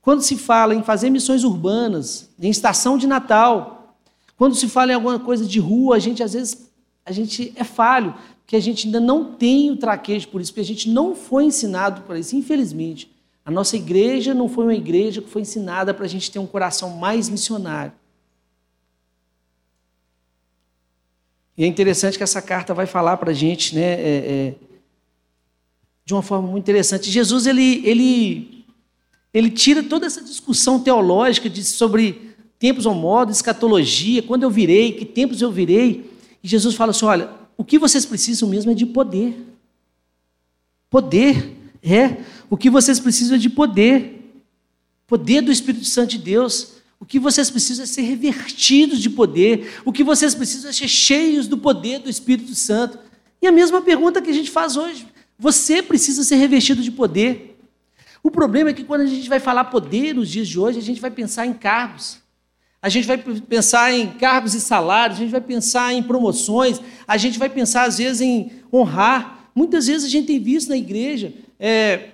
quando 0.00 0.22
se 0.22 0.36
fala 0.36 0.74
em 0.74 0.82
fazer 0.82 1.10
missões 1.10 1.44
urbanas, 1.44 2.30
em 2.40 2.50
estação 2.50 2.96
de 2.96 3.06
Natal, 3.06 3.96
quando 4.36 4.54
se 4.54 4.68
fala 4.68 4.92
em 4.92 4.94
alguma 4.94 5.18
coisa 5.18 5.44
de 5.44 5.60
rua, 5.60 5.96
a 5.96 5.98
gente 5.98 6.22
às 6.22 6.32
vezes 6.32 6.70
a 7.04 7.12
gente 7.12 7.52
é 7.56 7.64
falho, 7.64 8.14
que 8.46 8.56
a 8.56 8.60
gente 8.60 8.86
ainda 8.86 9.00
não 9.00 9.24
tem 9.24 9.70
o 9.70 9.76
traquejo 9.76 10.28
por 10.28 10.40
isso, 10.40 10.52
porque 10.52 10.60
a 10.60 10.64
gente 10.64 10.88
não 10.88 11.14
foi 11.14 11.44
ensinado 11.44 12.02
para 12.02 12.18
isso, 12.18 12.36
infelizmente. 12.36 13.10
A 13.44 13.50
nossa 13.50 13.76
igreja 13.76 14.34
não 14.34 14.48
foi 14.48 14.64
uma 14.64 14.74
igreja 14.74 15.20
que 15.20 15.28
foi 15.28 15.42
ensinada 15.42 15.92
para 15.92 16.04
a 16.04 16.08
gente 16.08 16.30
ter 16.30 16.38
um 16.38 16.46
coração 16.46 16.90
mais 16.90 17.28
missionário. 17.28 17.92
E 21.56 21.64
é 21.64 21.66
interessante 21.66 22.16
que 22.16 22.22
essa 22.22 22.40
carta 22.40 22.72
vai 22.72 22.86
falar 22.86 23.16
para 23.16 23.30
a 23.30 23.34
gente, 23.34 23.74
né, 23.74 23.92
é, 23.92 23.96
é, 24.00 24.54
de 26.04 26.14
uma 26.14 26.22
forma 26.22 26.48
muito 26.48 26.64
interessante. 26.64 27.10
Jesus 27.10 27.46
ele, 27.46 27.82
ele, 27.86 28.64
ele 29.32 29.50
tira 29.50 29.82
toda 29.82 30.06
essa 30.06 30.22
discussão 30.22 30.80
teológica 30.80 31.48
de, 31.48 31.62
sobre 31.62 32.34
tempos 32.58 32.86
ou 32.86 32.94
modo, 32.94 33.32
escatologia, 33.32 34.22
quando 34.22 34.42
eu 34.42 34.50
virei, 34.50 34.92
que 34.92 35.04
tempos 35.04 35.40
eu 35.40 35.50
virei. 35.50 36.10
E 36.42 36.48
Jesus 36.48 36.74
fala 36.74 36.90
assim: 36.90 37.04
olha, 37.04 37.30
o 37.56 37.64
que 37.64 37.78
vocês 37.78 38.06
precisam 38.06 38.48
mesmo 38.48 38.70
é 38.70 38.74
de 38.74 38.86
poder. 38.86 39.36
Poder, 40.88 41.56
é. 41.82 42.18
O 42.48 42.56
que 42.56 42.70
vocês 42.70 42.98
precisam 42.98 43.36
é 43.36 43.38
de 43.38 43.50
poder. 43.50 44.34
Poder 45.06 45.40
do 45.40 45.52
Espírito 45.52 45.84
Santo 45.84 46.10
de 46.10 46.18
Deus. 46.18 46.79
O 47.00 47.06
que 47.06 47.18
vocês 47.18 47.50
precisam 47.50 47.84
é 47.84 47.86
ser 47.86 48.02
revertidos 48.02 49.00
de 49.00 49.08
poder. 49.08 49.80
O 49.86 49.90
que 49.90 50.04
vocês 50.04 50.34
precisam 50.34 50.68
é 50.68 50.72
ser 50.72 50.86
cheios 50.86 51.48
do 51.48 51.56
poder 51.56 51.98
do 51.98 52.10
Espírito 52.10 52.54
Santo. 52.54 52.98
E 53.40 53.46
a 53.46 53.52
mesma 53.52 53.80
pergunta 53.80 54.20
que 54.20 54.28
a 54.28 54.34
gente 54.34 54.50
faz 54.50 54.76
hoje. 54.76 55.08
Você 55.38 55.82
precisa 55.82 56.22
ser 56.22 56.36
revestido 56.36 56.82
de 56.82 56.90
poder. 56.92 57.58
O 58.22 58.30
problema 58.30 58.68
é 58.68 58.74
que 58.74 58.84
quando 58.84 59.00
a 59.00 59.06
gente 59.06 59.26
vai 59.30 59.40
falar 59.40 59.64
poder 59.64 60.14
nos 60.14 60.28
dias 60.28 60.46
de 60.46 60.60
hoje, 60.60 60.78
a 60.78 60.82
gente 60.82 61.00
vai 61.00 61.10
pensar 61.10 61.46
em 61.46 61.54
cargos. 61.54 62.18
A 62.82 62.90
gente 62.90 63.06
vai 63.06 63.16
pensar 63.16 63.92
em 63.92 64.06
cargos 64.12 64.54
e 64.54 64.60
salários, 64.60 65.18
a 65.18 65.22
gente 65.22 65.30
vai 65.30 65.40
pensar 65.40 65.94
em 65.94 66.02
promoções, 66.02 66.80
a 67.06 67.16
gente 67.16 67.38
vai 67.38 67.48
pensar, 67.48 67.84
às 67.84 67.96
vezes, 67.96 68.20
em 68.20 68.52
honrar. 68.72 69.50
Muitas 69.54 69.86
vezes 69.86 70.06
a 70.06 70.08
gente 70.10 70.26
tem 70.26 70.38
visto 70.38 70.68
na 70.68 70.76
igreja 70.76 71.32
é, 71.58 72.10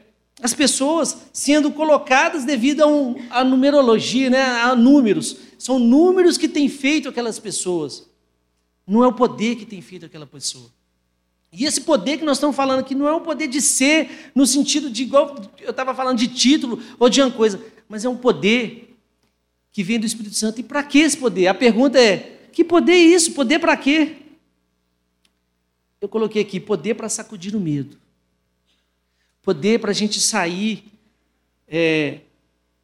as 0.47 0.55
pessoas 0.55 1.17
sendo 1.33 1.73
colocadas 1.73 2.45
devido 2.45 2.83
a, 2.83 2.87
um, 2.87 3.17
a 3.31 3.43
numerologia, 3.43 4.31
né, 4.31 4.43
a 4.43 4.77
números. 4.77 5.37
São 5.59 5.79
números 5.79 6.39
que 6.39 6.49
têm 6.49 6.69
feito 6.69 7.09
aquelas 7.09 7.39
pessoas. 7.39 8.09
Não 8.87 9.03
é 9.03 9.09
o 9.09 9.13
poder 9.13 9.57
que 9.57 9.67
tem 9.67 9.83
feito 9.83 10.07
aquela 10.07 10.27
pessoa. 10.27 10.71
E 11.53 11.65
esse 11.65 11.81
poder 11.81 12.19
que 12.19 12.25
nós 12.25 12.37
estamos 12.37 12.55
falando 12.55 12.79
aqui 12.79 12.95
não 12.95 13.09
é 13.09 13.15
um 13.15 13.21
poder 13.21 13.49
de 13.49 13.61
ser, 13.61 14.31
no 14.35 14.47
sentido 14.47 14.89
de, 14.89 15.03
igual 15.03 15.35
eu 15.61 15.71
estava 15.71 15.93
falando, 15.93 16.19
de 16.19 16.29
título 16.29 16.81
ou 16.99 17.09
de 17.09 17.21
uma 17.21 17.31
coisa, 17.31 17.61
mas 17.89 18.05
é 18.05 18.09
um 18.09 18.17
poder 18.17 18.97
que 19.73 19.83
vem 19.83 19.99
do 19.99 20.07
Espírito 20.07 20.37
Santo. 20.37 20.61
E 20.61 20.63
para 20.63 20.83
que 20.85 21.01
esse 21.01 21.17
poder? 21.17 21.49
A 21.49 21.55
pergunta 21.55 21.99
é: 21.99 22.49
que 22.53 22.63
poder 22.63 22.93
é 22.93 22.99
isso? 22.99 23.33
Poder 23.33 23.59
para 23.59 23.77
quê? 23.77 24.17
Eu 26.01 26.09
coloquei 26.09 26.43
aqui: 26.43 26.61
poder 26.61 26.95
para 26.95 27.09
sacudir 27.09 27.57
o 27.57 27.61
medo. 27.61 27.97
Poder 29.47 29.79
para 29.79 29.93
a 29.93 29.95
gente 29.95 30.21
sair 30.21 30.83
é, 31.69 32.19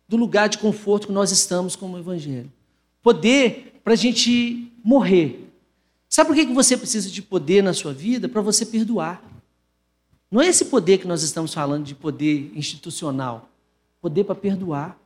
do 0.07 0.16
lugar 0.16 0.49
de 0.49 0.59
conforto 0.59 1.09
que 1.09 1.12
nós 1.12 1.33
estamos 1.33 1.75
como 1.75 1.99
Evangelho. 1.99 2.49
Poder 3.02 3.81
para 3.83 3.95
a 3.95 3.97
gente 3.97 4.71
morrer. 4.85 5.45
Sabe 6.09 6.28
por 6.28 6.37
que 6.37 6.47
você 6.47 6.76
precisa 6.76 7.11
de 7.11 7.21
poder 7.21 7.64
na 7.64 7.75
sua 7.75 7.92
vida? 7.92 8.28
Para 8.28 8.40
você 8.40 8.64
perdoar. 8.64 9.21
Não 10.31 10.40
é 10.40 10.47
esse 10.47 10.66
poder 10.66 10.99
que 10.99 11.07
nós 11.09 11.25
estamos 11.25 11.52
falando 11.52 11.85
de 11.85 11.97
poder 11.97 12.52
institucional. 12.54 13.50
Poder 14.00 14.23
para 14.23 14.37
perdoar. 14.37 14.97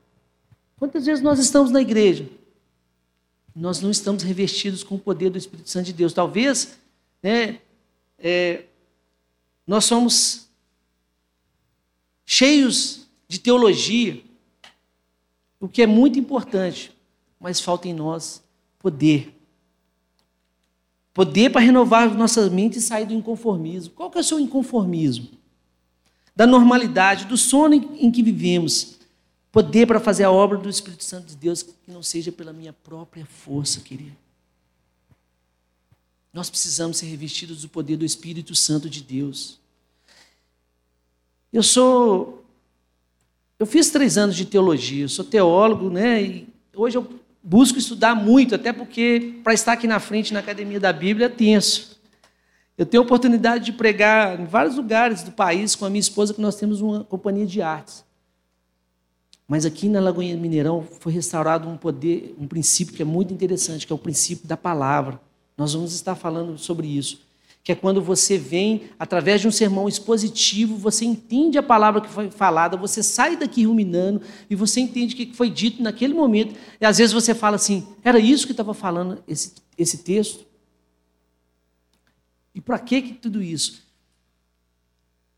Quantas 0.77 1.07
vezes 1.07 1.25
nós 1.25 1.39
estamos 1.39 1.71
na 1.71 1.81
igreja? 1.81 2.29
Nós 3.55 3.81
não 3.81 3.91
estamos 3.91 4.23
revestidos 4.23 4.85
com 4.85 4.97
o 4.97 4.99
poder 4.99 5.31
do 5.31 5.39
Espírito 5.39 5.71
Santo 5.71 5.87
de 5.87 5.95
Deus. 5.95 6.13
Talvez 6.13 6.77
né, 7.23 7.61
é, 8.19 8.65
nós 9.67 9.87
somos 9.87 10.46
cheios 12.27 13.07
de 13.27 13.39
teologia, 13.39 14.23
o 15.59 15.69
que 15.69 15.81
é 15.81 15.87
muito 15.87 16.19
importante, 16.19 16.93
mas 17.41 17.61
falta 17.61 17.89
em 17.89 17.95
nós 17.95 18.43
poder. 18.79 19.33
Poder 21.15 21.51
para 21.51 21.63
renovar 21.63 22.15
nossa 22.15 22.51
mente 22.51 22.77
e 22.77 22.83
sair 22.83 23.07
do 23.07 23.15
inconformismo. 23.15 23.95
Qual 23.95 24.11
que 24.11 24.19
é 24.19 24.21
o 24.21 24.25
seu 24.25 24.39
inconformismo? 24.39 25.29
Da 26.35 26.47
normalidade, 26.47 27.25
do 27.25 27.39
sono 27.39 27.75
em 27.75 28.11
que 28.11 28.23
vivemos 28.23 28.97
Poder 29.57 29.87
para 29.87 29.99
fazer 29.99 30.23
a 30.23 30.31
obra 30.31 30.59
do 30.59 30.69
Espírito 30.69 31.03
Santo 31.03 31.29
de 31.29 31.35
Deus 31.35 31.63
que 31.63 31.91
não 31.91 32.03
seja 32.03 32.31
pela 32.31 32.53
minha 32.53 32.75
própria 32.75 33.25
força, 33.25 33.81
querido. 33.81 34.15
Nós 36.31 36.51
precisamos 36.51 36.99
ser 36.99 37.07
revestidos 37.07 37.63
do 37.63 37.69
poder 37.71 37.97
do 37.97 38.05
Espírito 38.05 38.55
Santo 38.55 38.91
de 38.91 39.03
Deus. 39.03 39.59
Eu 41.53 41.63
sou. 41.63 42.45
Eu 43.59 43.67
fiz 43.67 43.91
três 43.91 44.19
anos 44.19 44.37
de 44.37 44.45
teologia, 44.45 45.05
eu 45.05 45.09
sou 45.09 45.25
teólogo, 45.25 45.89
né? 45.89 46.23
E 46.23 46.49
hoje 46.75 46.99
eu 46.99 47.09
busco 47.43 47.79
estudar 47.79 48.15
muito, 48.15 48.55
até 48.55 48.73
porque 48.73 49.37
para 49.43 49.55
estar 49.55 49.73
aqui 49.73 49.87
na 49.87 50.01
frente 50.01 50.35
na 50.35 50.41
academia 50.41 50.81
da 50.81 50.93
Bíblia 50.93 51.27
é 51.27 51.31
tenso. 51.31 51.97
Eu 52.77 52.85
tenho 52.85 53.03
a 53.03 53.07
oportunidade 53.07 53.65
de 53.65 53.73
pregar 53.73 54.39
em 54.39 54.45
vários 54.45 54.77
lugares 54.77 55.23
do 55.23 55.33
país 55.33 55.75
com 55.75 55.87
a 55.87 55.91
minha 55.91 56.01
esposa, 56.01 56.35
que 56.35 56.41
nós 56.41 56.57
temos 56.57 56.83
uma 56.83 57.05
companhia 57.05 57.47
de 57.47 57.63
artes. 57.63 58.05
Mas 59.49 59.65
aqui 59.65 59.89
na 59.89 60.01
Lagoinha 60.01 60.37
Mineirão 60.37 60.87
foi 61.01 61.13
restaurado 61.13 61.69
um 61.69 61.77
poder, 61.77 62.35
um 62.39 62.47
princípio 62.47 62.95
que 62.95 63.01
é 63.01 63.05
muito 63.05 63.33
interessante, 63.33 63.87
que 63.87 63.93
é 63.93 63.97
o 63.97 63.99
princípio 63.99 64.47
da 64.47 64.57
palavra. 64.57 65.21
Nós 65.57 65.73
vamos 65.73 65.95
estar 65.95 66.17
falando 66.17 66.59
sobre 66.59 66.87
isso. 66.87 67.26
Que 67.67 67.73
é 67.73 67.75
quando 67.75 68.01
você 68.01 68.39
vem, 68.39 68.83
através 68.97 69.41
de 69.41 69.49
um 69.49 69.51
sermão 69.51 69.89
expositivo, 69.89 70.77
você 70.77 71.05
entende 71.05 71.59
a 71.59 71.63
palavra 71.65 72.01
que 72.01 72.09
foi 72.09 72.31
falada, 72.31 72.77
você 72.77 73.03
sai 73.03 73.37
daqui 73.37 73.65
ruminando 73.65 74.23
e 74.49 74.55
você 74.55 74.79
entende 74.79 75.15
o 75.15 75.17
que 75.17 75.35
foi 75.35 75.51
dito 75.51 75.83
naquele 75.83 76.15
momento. 76.15 76.55
E 76.81 76.87
às 76.87 76.99
vezes 76.99 77.13
você 77.13 77.35
fala 77.35 77.57
assim: 77.57 77.85
era 78.05 78.21
isso 78.21 78.47
que 78.47 78.53
estava 78.53 78.73
falando 78.73 79.21
esse, 79.27 79.53
esse 79.77 79.99
texto? 79.99 80.47
E 82.55 82.61
para 82.61 82.79
que, 82.79 83.03
tudo 83.15 83.43
isso? 83.43 83.83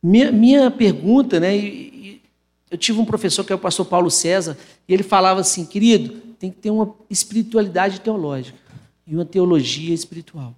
Minha, 0.02 0.30
minha 0.30 0.70
pergunta, 0.70 1.40
né? 1.40 1.56
E, 1.56 1.62
e 1.62 2.22
eu 2.70 2.76
tive 2.76 3.00
um 3.00 3.06
professor 3.06 3.42
que 3.42 3.54
é 3.54 3.56
o 3.56 3.58
pastor 3.58 3.86
Paulo 3.86 4.10
César, 4.10 4.54
e 4.86 4.92
ele 4.92 5.02
falava 5.02 5.40
assim: 5.40 5.64
querido, 5.64 6.20
tem 6.38 6.50
que 6.50 6.58
ter 6.58 6.70
uma 6.70 6.94
espiritualidade 7.08 8.02
teológica 8.02 8.58
e 9.06 9.14
uma 9.14 9.24
teologia 9.24 9.94
espiritual. 9.94 10.54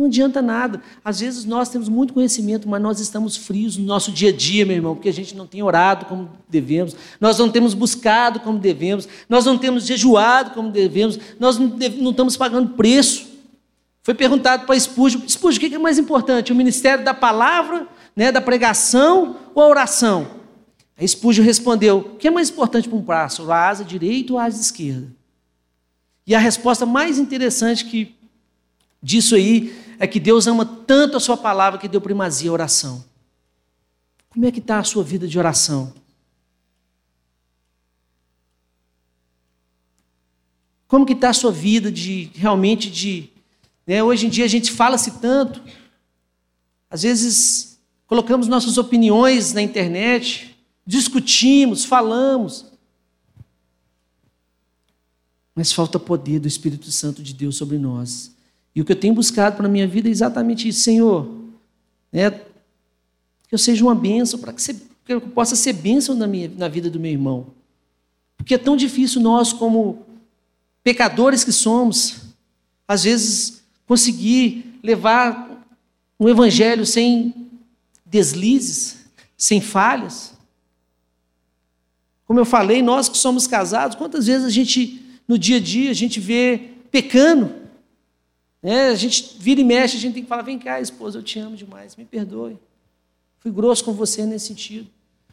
Não 0.00 0.06
adianta 0.06 0.40
nada. 0.40 0.80
Às 1.04 1.20
vezes 1.20 1.44
nós 1.44 1.68
temos 1.68 1.86
muito 1.86 2.14
conhecimento, 2.14 2.66
mas 2.66 2.80
nós 2.80 3.00
estamos 3.00 3.36
frios 3.36 3.76
no 3.76 3.84
nosso 3.84 4.10
dia 4.10 4.30
a 4.30 4.32
dia, 4.32 4.64
meu 4.64 4.76
irmão, 4.76 4.94
porque 4.94 5.10
a 5.10 5.12
gente 5.12 5.36
não 5.36 5.46
tem 5.46 5.62
orado 5.62 6.06
como 6.06 6.30
devemos, 6.48 6.96
nós 7.20 7.38
não 7.38 7.50
temos 7.50 7.74
buscado 7.74 8.40
como 8.40 8.58
devemos, 8.58 9.06
nós 9.28 9.44
não 9.44 9.58
temos 9.58 9.84
jejuado 9.84 10.52
como 10.52 10.70
devemos, 10.70 11.18
nós 11.38 11.58
não, 11.58 11.66
deve, 11.66 12.00
não 12.00 12.12
estamos 12.12 12.34
pagando 12.34 12.70
preço. 12.70 13.28
Foi 14.02 14.14
perguntado 14.14 14.64
para 14.64 14.74
Espúrgio, 14.74 15.22
Espúrgio, 15.26 15.58
o 15.58 15.68
que 15.68 15.74
é 15.74 15.78
mais 15.78 15.98
importante, 15.98 16.50
o 16.50 16.56
ministério 16.56 17.04
da 17.04 17.12
palavra, 17.12 17.86
né, 18.16 18.32
da 18.32 18.40
pregação 18.40 19.36
ou 19.54 19.62
a 19.62 19.66
oração? 19.66 20.30
Aí 20.96 21.04
Espúrgio 21.04 21.44
respondeu, 21.44 21.98
o 21.98 22.16
que 22.16 22.26
é 22.26 22.30
mais 22.30 22.48
importante 22.48 22.88
para 22.88 22.96
um 22.96 23.02
braço, 23.02 23.52
a 23.52 23.68
asa 23.68 23.84
direita 23.84 24.32
ou 24.32 24.38
a 24.38 24.44
asa 24.44 24.62
esquerda? 24.62 25.08
E 26.26 26.34
a 26.34 26.38
resposta 26.38 26.86
mais 26.86 27.18
interessante 27.18 27.84
que 27.84 28.18
disso 29.02 29.34
aí 29.34 29.89
é 30.00 30.06
que 30.06 30.18
Deus 30.18 30.46
ama 30.46 30.64
tanto 30.64 31.18
a 31.18 31.20
sua 31.20 31.36
palavra 31.36 31.78
que 31.78 31.86
deu 31.86 32.00
primazia 32.00 32.48
à 32.48 32.54
oração. 32.54 33.04
Como 34.30 34.46
é 34.46 34.50
que 34.50 34.58
está 34.58 34.78
a 34.78 34.84
sua 34.84 35.04
vida 35.04 35.28
de 35.28 35.38
oração? 35.38 35.92
Como 40.88 41.04
que 41.04 41.12
está 41.12 41.28
a 41.28 41.34
sua 41.34 41.52
vida 41.52 41.92
de 41.92 42.30
realmente 42.34 42.90
de. 42.90 43.28
Né, 43.86 44.02
hoje 44.02 44.26
em 44.26 44.30
dia 44.30 44.46
a 44.46 44.48
gente 44.48 44.72
fala-se 44.72 45.20
tanto, 45.20 45.62
às 46.88 47.02
vezes 47.02 47.78
colocamos 48.06 48.48
nossas 48.48 48.78
opiniões 48.78 49.52
na 49.52 49.60
internet, 49.60 50.56
discutimos, 50.86 51.84
falamos, 51.84 52.64
mas 55.54 55.72
falta 55.72 55.98
poder 55.98 56.38
do 56.40 56.48
Espírito 56.48 56.90
Santo 56.90 57.22
de 57.22 57.34
Deus 57.34 57.56
sobre 57.56 57.76
nós. 57.76 58.39
E 58.74 58.80
o 58.80 58.84
que 58.84 58.92
eu 58.92 58.96
tenho 58.96 59.14
buscado 59.14 59.56
para 59.56 59.66
a 59.66 59.70
minha 59.70 59.86
vida 59.86 60.08
é 60.08 60.12
exatamente 60.12 60.68
isso, 60.68 60.80
Senhor. 60.80 61.28
Né? 62.12 62.30
Que 62.30 63.54
eu 63.54 63.58
seja 63.58 63.84
uma 63.84 63.94
bênção, 63.94 64.38
para 64.38 64.52
que, 64.52 64.74
que 65.04 65.12
eu 65.12 65.20
possa 65.20 65.56
ser 65.56 65.72
bênção 65.72 66.14
na, 66.14 66.26
minha, 66.26 66.50
na 66.56 66.68
vida 66.68 66.88
do 66.88 67.00
meu 67.00 67.10
irmão. 67.10 67.48
Porque 68.36 68.54
é 68.54 68.58
tão 68.58 68.76
difícil 68.76 69.20
nós, 69.20 69.52
como 69.52 70.06
pecadores 70.82 71.44
que 71.44 71.52
somos, 71.52 72.22
às 72.86 73.04
vezes 73.04 73.62
conseguir 73.86 74.78
levar 74.82 75.66
um 76.18 76.28
evangelho 76.28 76.86
sem 76.86 77.34
deslizes, 78.06 79.04
sem 79.36 79.60
falhas. 79.60 80.34
Como 82.26 82.38
eu 82.38 82.44
falei, 82.44 82.82
nós 82.82 83.08
que 83.08 83.18
somos 83.18 83.46
casados, 83.46 83.96
quantas 83.96 84.26
vezes 84.26 84.46
a 84.46 84.50
gente, 84.50 85.04
no 85.26 85.38
dia 85.38 85.56
a 85.56 85.60
dia, 85.60 85.90
a 85.90 85.94
gente 85.94 86.20
vê 86.20 86.70
pecando, 86.90 87.52
né? 88.62 88.88
A 88.88 88.94
gente 88.94 89.36
vira 89.38 89.60
e 89.60 89.64
mexe, 89.64 89.96
a 89.96 90.00
gente 90.00 90.14
tem 90.14 90.22
que 90.22 90.28
falar: 90.28 90.42
vem 90.42 90.58
cá, 90.58 90.80
esposa, 90.80 91.18
eu 91.18 91.22
te 91.22 91.38
amo 91.38 91.56
demais, 91.56 91.96
me 91.96 92.04
perdoe. 92.04 92.58
Fui 93.38 93.50
grosso 93.50 93.84
com 93.84 93.92
você 93.92 94.26
nesse 94.26 94.48
sentido. 94.48 94.88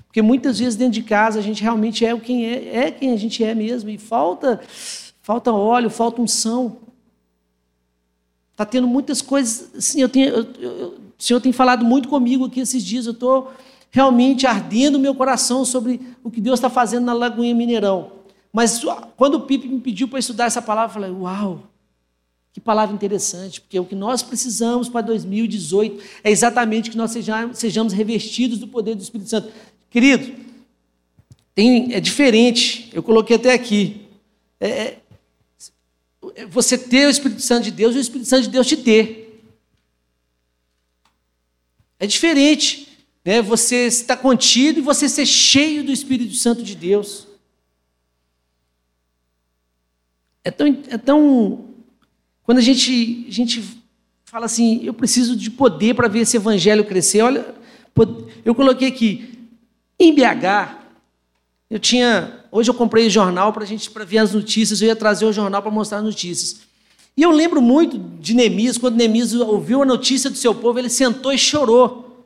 Porque 0.06 0.22
muitas 0.22 0.60
vezes 0.60 0.76
dentro 0.76 0.94
de 0.94 1.04
casa 1.04 1.40
a 1.40 1.42
gente 1.42 1.62
realmente 1.62 2.06
é 2.06 2.18
quem 2.18 2.46
é, 2.46 2.78
é 2.78 2.92
quem 2.92 3.12
a 3.12 3.18
gente 3.18 3.44
é 3.44 3.54
mesmo, 3.54 3.90
e 3.90 3.98
falta, 3.98 4.62
falta 5.22 5.52
óleo, 5.52 5.90
falta 5.90 6.22
unção. 6.22 6.78
Está 8.54 8.66
tendo 8.66 8.88
muitas 8.88 9.22
coisas. 9.22 9.76
Assim, 9.76 10.02
eu 10.02 10.10
tenho, 10.10 10.30
eu, 10.30 10.48
eu, 10.60 10.88
o 10.90 11.24
Senhor 11.24 11.40
tem 11.40 11.52
falado 11.52 11.86
muito 11.86 12.08
comigo 12.08 12.46
aqui 12.46 12.62
esses 12.62 12.84
dias. 12.84 13.06
Eu 13.06 13.12
estou 13.12 13.52
realmente 13.92 14.48
ardendo 14.48 14.98
meu 14.98 15.14
coração 15.14 15.66
sobre 15.66 16.02
o 16.24 16.32
que 16.32 16.42
Deus 16.42 16.58
está 16.58 16.70
fazendo 16.70 17.06
na 17.06 17.14
Lagoinha 17.14 17.54
Mineirão. 17.54 18.14
Mas 18.52 18.82
quando 19.16 19.36
o 19.36 19.42
Pipe 19.42 19.68
me 19.68 19.80
pediu 19.80 20.08
para 20.08 20.18
estudar 20.18 20.46
essa 20.46 20.62
palavra, 20.62 20.90
eu 20.90 20.94
falei: 20.94 21.12
Uau! 21.12 21.67
Que 22.58 22.62
palavra 22.62 22.96
interessante, 22.96 23.62
porque 23.62 23.80
o 23.80 23.86
que 23.86 23.94
nós 23.94 24.24
precisamos 24.24 24.90
para 24.90 25.02
2018 25.02 26.04
é 26.24 26.32
exatamente 26.32 26.90
que 26.90 26.98
nós 26.98 27.12
sejamos, 27.12 27.94
revestidos 27.94 28.58
do 28.58 28.68
poder 28.68 28.96
do 28.96 29.04
Espírito 29.04 29.30
Santo. 29.30 29.54
Querido, 29.92 30.36
tem, 31.54 31.94
é 31.94 32.00
diferente, 32.00 32.90
eu 32.92 33.04
coloquei 33.04 33.36
até 33.36 33.54
aqui. 33.54 34.08
É, 34.60 34.98
é, 36.36 36.46
você 36.48 36.80
ter 36.80 37.06
o 37.06 37.12
Espírito 37.12 37.44
Santo 37.44 37.66
de 37.66 37.70
Deus 37.70 37.94
e 37.94 38.00
o 38.00 38.02
Espírito 38.02 38.28
Santo 38.28 38.42
de 38.46 38.50
Deus 38.50 38.66
te 38.66 38.78
ter. 38.78 39.40
É 42.00 42.08
diferente 42.08 42.88
né? 43.24 43.40
você 43.40 43.86
estar 43.86 44.18
contido 44.18 44.80
e 44.80 44.82
você 44.82 45.08
ser 45.08 45.28
cheio 45.28 45.84
do 45.84 45.92
Espírito 45.92 46.34
Santo 46.34 46.64
de 46.64 46.74
Deus. 46.74 47.28
É 50.44 50.50
tão, 50.50 50.84
é 50.90 50.98
tão 50.98 51.77
quando 52.48 52.60
a 52.60 52.62
gente, 52.62 53.26
a 53.28 53.32
gente 53.32 53.62
fala 54.24 54.46
assim, 54.46 54.80
eu 54.82 54.94
preciso 54.94 55.36
de 55.36 55.52
poder 55.52 55.94
para 55.94 56.08
ver 56.08 56.20
esse 56.20 56.38
evangelho 56.38 56.86
crescer. 56.86 57.22
Olha, 57.22 57.46
eu 58.46 58.56
coloquei 58.56 58.88
aqui, 58.88 59.38
em 60.00 60.16
BH, 60.16 60.78
eu 61.70 61.78
tinha. 61.78 62.46
Hoje 62.50 62.70
eu 62.70 62.74
comprei 62.74 63.10
jornal 63.10 63.52
para 63.52 63.66
a 63.66 63.68
gente 63.68 63.92
para 63.92 64.06
ver 64.06 64.20
as 64.20 64.32
notícias, 64.32 64.82
eu 64.82 64.88
ia 64.88 64.96
trazer 64.96 65.26
o 65.26 65.34
jornal 65.34 65.62
para 65.62 65.70
mostrar 65.70 65.98
as 65.98 66.06
notícias. 66.06 66.62
E 67.18 67.22
eu 67.22 67.32
lembro 67.32 67.62
muito 67.62 67.98
de 67.98 68.34
Neemias, 68.34 68.78
quando 68.78 68.96
Neemias 68.96 69.34
ouviu 69.34 69.82
a 69.82 69.86
notícia 69.86 70.30
do 70.30 70.38
seu 70.38 70.56
povo, 70.56 70.80
ele 70.80 70.90
sentou 70.90 71.34
e 71.34 71.38
chorou. 71.38 72.24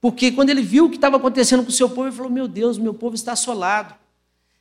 Porque 0.00 0.30
quando 0.30 0.50
ele 0.50 0.62
viu 0.62 0.84
o 0.84 0.88
que 0.88 0.94
estava 0.94 1.16
acontecendo 1.16 1.64
com 1.64 1.70
o 1.70 1.72
seu 1.72 1.88
povo, 1.88 2.04
ele 2.04 2.14
falou: 2.14 2.30
Meu 2.30 2.46
Deus, 2.46 2.78
meu 2.78 2.94
povo 2.94 3.16
está 3.16 3.32
assolado. 3.32 3.96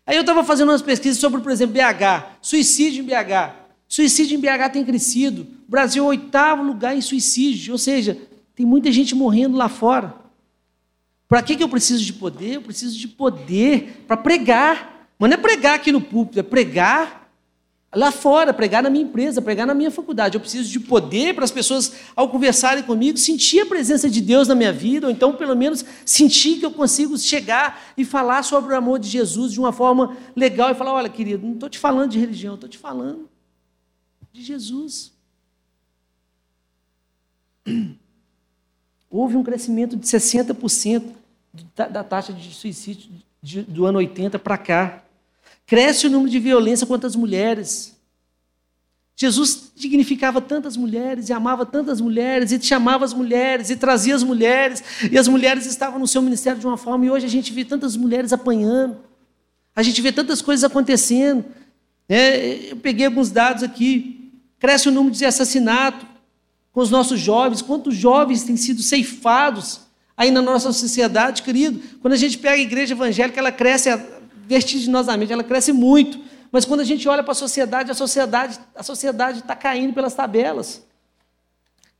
Aí 0.03 0.15
eu 0.15 0.21
estava 0.21 0.43
fazendo 0.43 0.69
umas 0.69 0.81
pesquisas 0.81 1.19
sobre, 1.19 1.41
por 1.41 1.51
exemplo, 1.51 1.75
BH, 1.75 2.39
suicídio 2.41 3.03
em 3.03 3.05
BH. 3.05 3.58
Suicídio 3.89 4.37
em 4.37 4.39
BH 4.39 4.71
tem 4.71 4.85
crescido. 4.85 5.47
O 5.67 5.71
Brasil 5.71 6.03
é 6.03 6.05
o 6.05 6.09
oitavo 6.09 6.61
lugar 6.61 6.95
em 6.95 7.01
suicídio, 7.01 7.71
ou 7.71 7.77
seja, 7.79 8.15
tem 8.55 8.63
muita 8.63 8.91
gente 8.91 9.15
morrendo 9.15 9.57
lá 9.57 9.67
fora. 9.67 10.13
Para 11.27 11.41
que, 11.41 11.55
que 11.55 11.63
eu 11.63 11.69
preciso 11.69 12.05
de 12.05 12.13
poder? 12.13 12.55
Eu 12.55 12.61
preciso 12.61 12.95
de 12.97 13.07
poder 13.07 14.03
para 14.07 14.15
pregar. 14.15 15.07
Mas 15.17 15.31
não 15.31 15.37
é 15.37 15.41
pregar 15.41 15.73
aqui 15.73 15.91
no 15.91 15.99
púlpito, 15.99 16.39
é 16.39 16.43
pregar 16.43 17.31
lá 17.93 18.11
fora, 18.11 18.53
pregar 18.53 18.83
na 18.83 18.91
minha 18.91 19.03
empresa, 19.03 19.41
pregar 19.41 19.65
na 19.65 19.73
minha 19.73 19.89
faculdade. 19.89 20.35
Eu 20.35 20.41
preciso 20.41 20.69
de 20.69 20.79
poder 20.79 21.33
para 21.33 21.43
as 21.43 21.51
pessoas, 21.51 21.91
ao 22.15 22.29
conversarem 22.29 22.83
comigo, 22.83 23.17
sentir 23.17 23.61
a 23.61 23.65
presença 23.65 24.07
de 24.07 24.21
Deus 24.21 24.47
na 24.47 24.53
minha 24.53 24.71
vida, 24.71 25.07
ou 25.07 25.11
então, 25.11 25.33
pelo 25.33 25.55
menos, 25.55 25.83
sentir 26.05 26.59
que 26.59 26.65
eu 26.65 26.71
consigo 26.71 27.17
chegar 27.17 27.81
e 27.97 28.05
falar 28.05 28.43
sobre 28.43 28.73
o 28.73 28.77
amor 28.77 28.99
de 28.99 29.09
Jesus 29.09 29.51
de 29.51 29.59
uma 29.59 29.71
forma 29.71 30.15
legal 30.35 30.69
e 30.69 30.75
falar: 30.75 30.93
olha, 30.93 31.09
querido, 31.09 31.45
não 31.45 31.55
estou 31.55 31.69
te 31.69 31.79
falando 31.79 32.11
de 32.11 32.19
religião, 32.19 32.53
estou 32.53 32.69
te 32.69 32.77
falando 32.77 33.28
de 34.31 34.43
Jesus. 34.43 35.11
Houve 39.09 39.35
um 39.35 39.43
crescimento 39.43 39.95
de 39.95 40.05
60% 40.05 41.15
da 41.75 42.03
taxa 42.03 42.31
de 42.31 42.53
suicídio 42.53 43.09
do 43.67 43.85
ano 43.85 43.97
80 43.97 44.37
para 44.37 44.57
cá. 44.57 45.03
Cresce 45.65 46.07
o 46.07 46.09
número 46.09 46.29
de 46.29 46.39
violência 46.39 46.85
contra 46.85 47.07
as 47.07 47.15
mulheres. 47.15 47.97
Jesus 49.15 49.71
dignificava 49.75 50.39
tantas 50.39 50.77
mulheres 50.77 51.27
e 51.27 51.33
amava 51.33 51.65
tantas 51.65 51.99
mulheres 51.99 52.51
e 52.51 52.61
chamava 52.61 53.03
as 53.03 53.13
mulheres 53.13 53.69
e 53.69 53.75
trazia 53.75 54.15
as 54.15 54.23
mulheres 54.23 54.81
e 55.11 55.17
as 55.17 55.27
mulheres 55.27 55.65
estavam 55.65 55.99
no 55.99 56.07
seu 56.07 56.21
ministério 56.21 56.59
de 56.59 56.65
uma 56.65 56.77
forma 56.77 57.05
e 57.05 57.09
hoje 57.09 57.25
a 57.25 57.29
gente 57.29 57.51
vê 57.51 57.65
tantas 57.65 57.97
mulheres 57.97 58.31
apanhando, 58.31 58.97
a 59.75 59.83
gente 59.83 60.01
vê 60.01 60.11
tantas 60.11 60.41
coisas 60.41 60.63
acontecendo. 60.63 61.43
É, 62.07 62.71
eu 62.71 62.77
peguei 62.77 63.05
alguns 63.05 63.29
dados 63.29 63.61
aqui. 63.61 64.18
Cresce 64.59 64.89
o 64.89 64.91
número 64.91 65.15
de 65.15 65.25
assassinato 65.25 66.05
com 66.71 66.81
os 66.81 66.89
nossos 66.89 67.19
jovens. 67.19 67.61
Quantos 67.61 67.95
jovens 67.95 68.43
têm 68.43 68.57
sido 68.57 68.81
ceifados 68.81 69.81
aí 70.15 70.29
na 70.31 70.41
nossa 70.41 70.71
sociedade, 70.73 71.41
querido? 71.41 71.81
Quando 72.01 72.13
a 72.13 72.17
gente 72.17 72.37
pega 72.37 72.55
a 72.55 72.59
igreja 72.59 72.93
evangélica, 72.93 73.39
ela 73.39 73.51
cresce 73.51 73.89
vertiginosamente, 74.45 75.31
ela 75.31 75.43
cresce 75.43 75.71
muito. 75.71 76.19
Mas 76.51 76.65
quando 76.65 76.81
a 76.81 76.83
gente 76.83 77.07
olha 77.07 77.23
para 77.23 77.31
a 77.31 77.35
sociedade, 77.35 77.91
a 77.91 77.93
sociedade 77.93 78.59
a 78.75 78.83
sociedade 78.83 79.39
está 79.39 79.55
caindo 79.55 79.93
pelas 79.93 80.13
tabelas. 80.13 80.83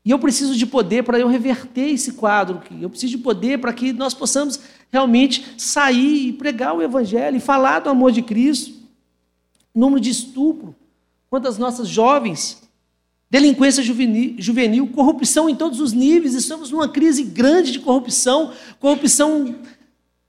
E 0.04 0.10
eu 0.10 0.18
preciso 0.18 0.56
de 0.56 0.66
poder 0.66 1.04
para 1.04 1.18
eu 1.18 1.28
reverter 1.28 1.90
esse 1.90 2.12
quadro. 2.12 2.62
Eu 2.80 2.88
preciso 2.88 3.16
de 3.16 3.22
poder 3.22 3.58
para 3.58 3.72
que 3.72 3.92
nós 3.92 4.14
possamos 4.14 4.58
realmente 4.90 5.54
sair 5.58 6.28
e 6.28 6.32
pregar 6.32 6.74
o 6.74 6.82
Evangelho 6.82 7.36
e 7.36 7.40
falar 7.40 7.80
do 7.80 7.90
amor 7.90 8.10
de 8.10 8.22
Cristo. 8.22 8.74
Número 9.74 10.00
de 10.00 10.10
estupro, 10.10 10.74
quantas 11.30 11.56
nossas 11.56 11.88
jovens 11.88 12.60
delinquência 13.30 13.82
juvenil, 13.82 14.34
juvenil, 14.38 14.88
corrupção 14.88 15.48
em 15.48 15.54
todos 15.54 15.80
os 15.80 15.92
níveis. 15.92 16.34
Estamos 16.34 16.72
numa 16.72 16.88
crise 16.88 17.22
grande 17.22 17.70
de 17.70 17.78
corrupção, 17.78 18.52
corrupção 18.80 19.54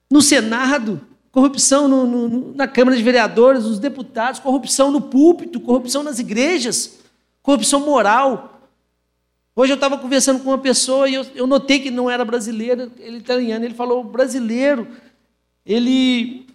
no 0.10 0.22
Senado, 0.22 1.02
corrupção 1.32 1.88
no, 1.88 2.06
no, 2.06 2.54
na 2.54 2.68
Câmara 2.68 2.96
de 2.96 3.02
Vereadores, 3.02 3.64
nos 3.64 3.80
deputados, 3.80 4.40
corrupção 4.40 4.92
no 4.92 5.02
púlpito, 5.02 5.60
corrupção 5.60 6.04
nas 6.04 6.20
igrejas, 6.20 7.00
corrupção 7.42 7.80
moral. 7.80 8.70
Hoje 9.56 9.74
eu 9.74 9.76
estava 9.76 9.98
conversando 9.98 10.42
com 10.44 10.52
uma 10.52 10.58
pessoa 10.60 11.10
e 11.10 11.16
eu, 11.16 11.26
eu 11.34 11.48
notei 11.48 11.80
que 11.80 11.90
não 11.90 12.10
era 12.10 12.24
brasileiro, 12.24 12.92
ele 13.00 13.18
italiano. 13.18 13.66
Ele 13.66 13.74
falou: 13.74 14.04
brasileiro, 14.04 14.88
ele. 15.66 16.46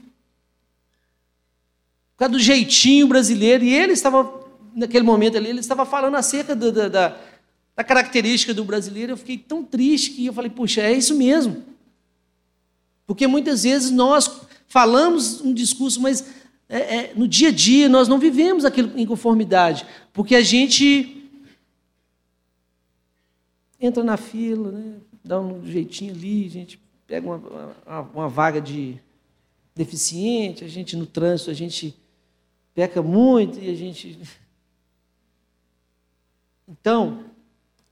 Por 2.12 2.20
causa 2.20 2.32
do 2.32 2.38
jeitinho 2.38 3.06
brasileiro, 3.06 3.62
e 3.62 3.74
ele 3.74 3.92
estava 3.92 4.36
naquele 4.76 5.04
momento 5.04 5.38
ali, 5.38 5.48
ele 5.48 5.60
estava 5.60 5.86
falando 5.86 6.16
acerca 6.16 6.54
do, 6.54 6.70
da, 6.70 6.88
da, 6.88 7.20
da 7.74 7.82
característica 7.82 8.52
do 8.52 8.62
brasileiro. 8.62 9.12
Eu 9.12 9.16
fiquei 9.16 9.38
tão 9.38 9.64
triste 9.64 10.10
que 10.10 10.26
eu 10.26 10.34
falei, 10.34 10.50
puxa, 10.50 10.82
é 10.82 10.92
isso 10.92 11.16
mesmo. 11.16 11.64
Porque 13.06 13.26
muitas 13.26 13.62
vezes 13.62 13.90
nós 13.90 14.42
falamos 14.68 15.40
um 15.40 15.54
discurso, 15.54 16.00
mas 16.00 16.26
é, 16.68 16.96
é, 16.96 17.12
no 17.14 17.26
dia 17.26 17.48
a 17.48 17.52
dia 17.52 17.88
nós 17.88 18.06
não 18.06 18.18
vivemos 18.18 18.64
aquilo 18.64 18.92
em 18.98 19.06
conformidade, 19.06 19.86
porque 20.12 20.34
a 20.34 20.42
gente 20.42 21.30
entra 23.80 24.02
na 24.02 24.16
fila, 24.16 24.72
né, 24.72 24.94
dá 25.24 25.40
um 25.40 25.64
jeitinho 25.64 26.12
ali, 26.12 26.46
a 26.46 26.50
gente 26.50 26.80
pega 27.06 27.26
uma, 27.26 27.36
uma, 27.86 28.00
uma 28.14 28.28
vaga 28.28 28.60
de 28.60 28.98
deficiente, 29.74 30.64
a 30.64 30.68
gente 30.68 30.96
no 30.96 31.06
trânsito, 31.06 31.50
a 31.50 31.54
gente 31.54 31.94
peca 32.74 33.00
muito 33.00 33.58
e 33.62 33.70
a 33.70 33.74
gente 33.74 34.18
então, 36.68 37.24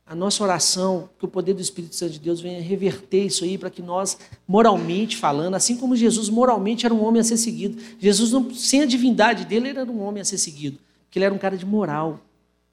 a 0.06 0.14
nossa 0.14 0.42
oração, 0.42 1.08
que 1.18 1.24
o 1.24 1.28
poder 1.28 1.54
do 1.54 1.62
Espírito 1.62 1.94
Santo 1.94 2.12
de 2.12 2.18
Deus 2.18 2.40
venha 2.40 2.60
reverter 2.60 3.24
isso 3.24 3.44
aí 3.44 3.56
para 3.56 3.70
que 3.70 3.80
nós, 3.80 4.18
moralmente 4.46 5.16
falando, 5.16 5.54
assim 5.54 5.76
como 5.76 5.96
Jesus 5.96 6.28
moralmente 6.28 6.84
era 6.84 6.94
um 6.94 7.02
homem 7.02 7.20
a 7.20 7.24
ser 7.24 7.38
seguido, 7.38 7.80
Jesus, 7.98 8.32
não, 8.32 8.54
sem 8.54 8.82
a 8.82 8.86
divindade 8.86 9.46
dele, 9.46 9.70
ele 9.70 9.78
era 9.78 9.90
um 9.90 10.02
homem 10.02 10.20
a 10.20 10.24
ser 10.24 10.36
seguido, 10.36 10.78
porque 11.04 11.18
ele 11.18 11.24
era 11.24 11.34
um 11.34 11.38
cara 11.38 11.56
de 11.56 11.64
moral. 11.64 12.20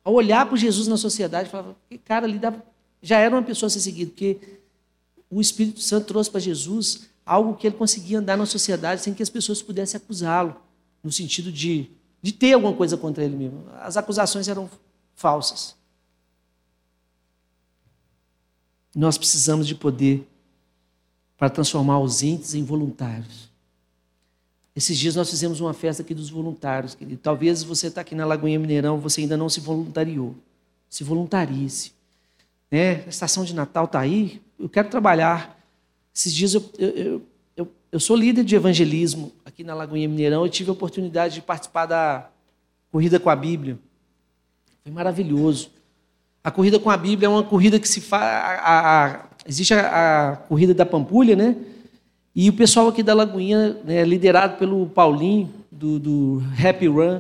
Ao 0.03 0.13
olhar 0.13 0.45
para 0.45 0.57
Jesus 0.57 0.87
na 0.87 0.97
sociedade, 0.97 1.49
falava, 1.49 1.75
que 1.89 1.97
cara 1.97 2.25
ali 2.25 2.37
dava, 2.37 2.61
já 3.01 3.17
era 3.17 3.33
uma 3.33 3.43
pessoa 3.43 3.67
a 3.67 3.69
ser 3.69 3.79
seguida, 3.79 4.11
porque 4.11 4.37
o 5.29 5.39
Espírito 5.39 5.79
Santo 5.79 6.07
trouxe 6.07 6.29
para 6.29 6.41
Jesus 6.41 7.09
algo 7.25 7.55
que 7.55 7.65
ele 7.65 7.77
conseguia 7.77 8.19
andar 8.19 8.35
na 8.35 8.45
sociedade 8.45 9.01
sem 9.01 9.13
que 9.13 9.23
as 9.23 9.29
pessoas 9.29 9.61
pudessem 9.61 9.97
acusá-lo, 9.97 10.55
no 11.01 11.11
sentido 11.11 11.49
de, 11.49 11.89
de 12.21 12.33
ter 12.33 12.53
alguma 12.53 12.73
coisa 12.73 12.97
contra 12.97 13.23
ele 13.23 13.37
mesmo. 13.37 13.63
As 13.79 13.95
acusações 13.95 14.49
eram 14.49 14.69
falsas. 15.15 15.79
Nós 18.95 19.17
precisamos 19.17 19.67
de 19.67 19.75
poder 19.75 20.27
para 21.37 21.49
transformar 21.49 21.95
ausentes 21.95 22.53
em 22.53 22.63
voluntários. 22.63 23.49
Esses 24.75 24.97
dias 24.97 25.15
nós 25.15 25.29
fizemos 25.29 25.59
uma 25.59 25.73
festa 25.73 26.01
aqui 26.01 26.13
dos 26.13 26.29
voluntários, 26.29 26.95
querido. 26.95 27.19
Talvez 27.21 27.61
você 27.63 27.87
está 27.87 28.01
aqui 28.01 28.15
na 28.15 28.25
Lagoinha 28.25 28.59
Mineirão, 28.59 28.99
você 28.99 29.21
ainda 29.21 29.35
não 29.35 29.49
se 29.49 29.59
voluntariou. 29.59 30.35
Se 30.89 31.03
voluntarie-se. 31.03 31.91
Né? 32.69 33.03
A 33.05 33.09
estação 33.09 33.43
de 33.43 33.53
Natal 33.53 33.85
está 33.85 33.99
aí, 33.99 34.41
eu 34.57 34.69
quero 34.69 34.89
trabalhar. 34.89 35.59
Esses 36.15 36.33
dias 36.33 36.53
eu, 36.53 36.63
eu, 36.77 37.21
eu, 37.57 37.67
eu, 37.91 37.99
sou 37.99 38.15
líder 38.15 38.45
de 38.45 38.55
evangelismo 38.55 39.33
aqui 39.43 39.63
na 39.63 39.73
Lagoinha 39.73 40.07
Mineirão. 40.07 40.45
Eu 40.45 40.49
tive 40.49 40.69
a 40.69 40.73
oportunidade 40.73 41.35
de 41.35 41.41
participar 41.41 41.85
da 41.85 42.29
Corrida 42.91 43.19
com 43.19 43.29
a 43.29 43.35
Bíblia. 43.35 43.77
Foi 44.83 44.91
maravilhoso. 44.91 45.69
A 46.43 46.49
corrida 46.49 46.79
com 46.79 46.89
a 46.89 46.97
Bíblia 46.97 47.27
é 47.27 47.29
uma 47.29 47.43
corrida 47.43 47.79
que 47.79 47.87
se 47.87 48.01
faz. 48.01 49.19
Existe 49.47 49.75
a, 49.75 50.31
a, 50.31 50.35
corrida 50.37 50.73
da 50.73 50.85
Pampulha, 50.85 51.35
né? 51.35 51.55
E 52.35 52.49
o 52.49 52.53
pessoal 52.53 52.87
aqui 52.87 53.03
da 53.03 53.13
Lagoinha, 53.13 53.77
né, 53.83 54.03
liderado 54.03 54.57
pelo 54.57 54.87
Paulinho, 54.87 55.53
do, 55.71 55.99
do 55.99 56.43
Happy 56.57 56.87
Run, 56.87 57.19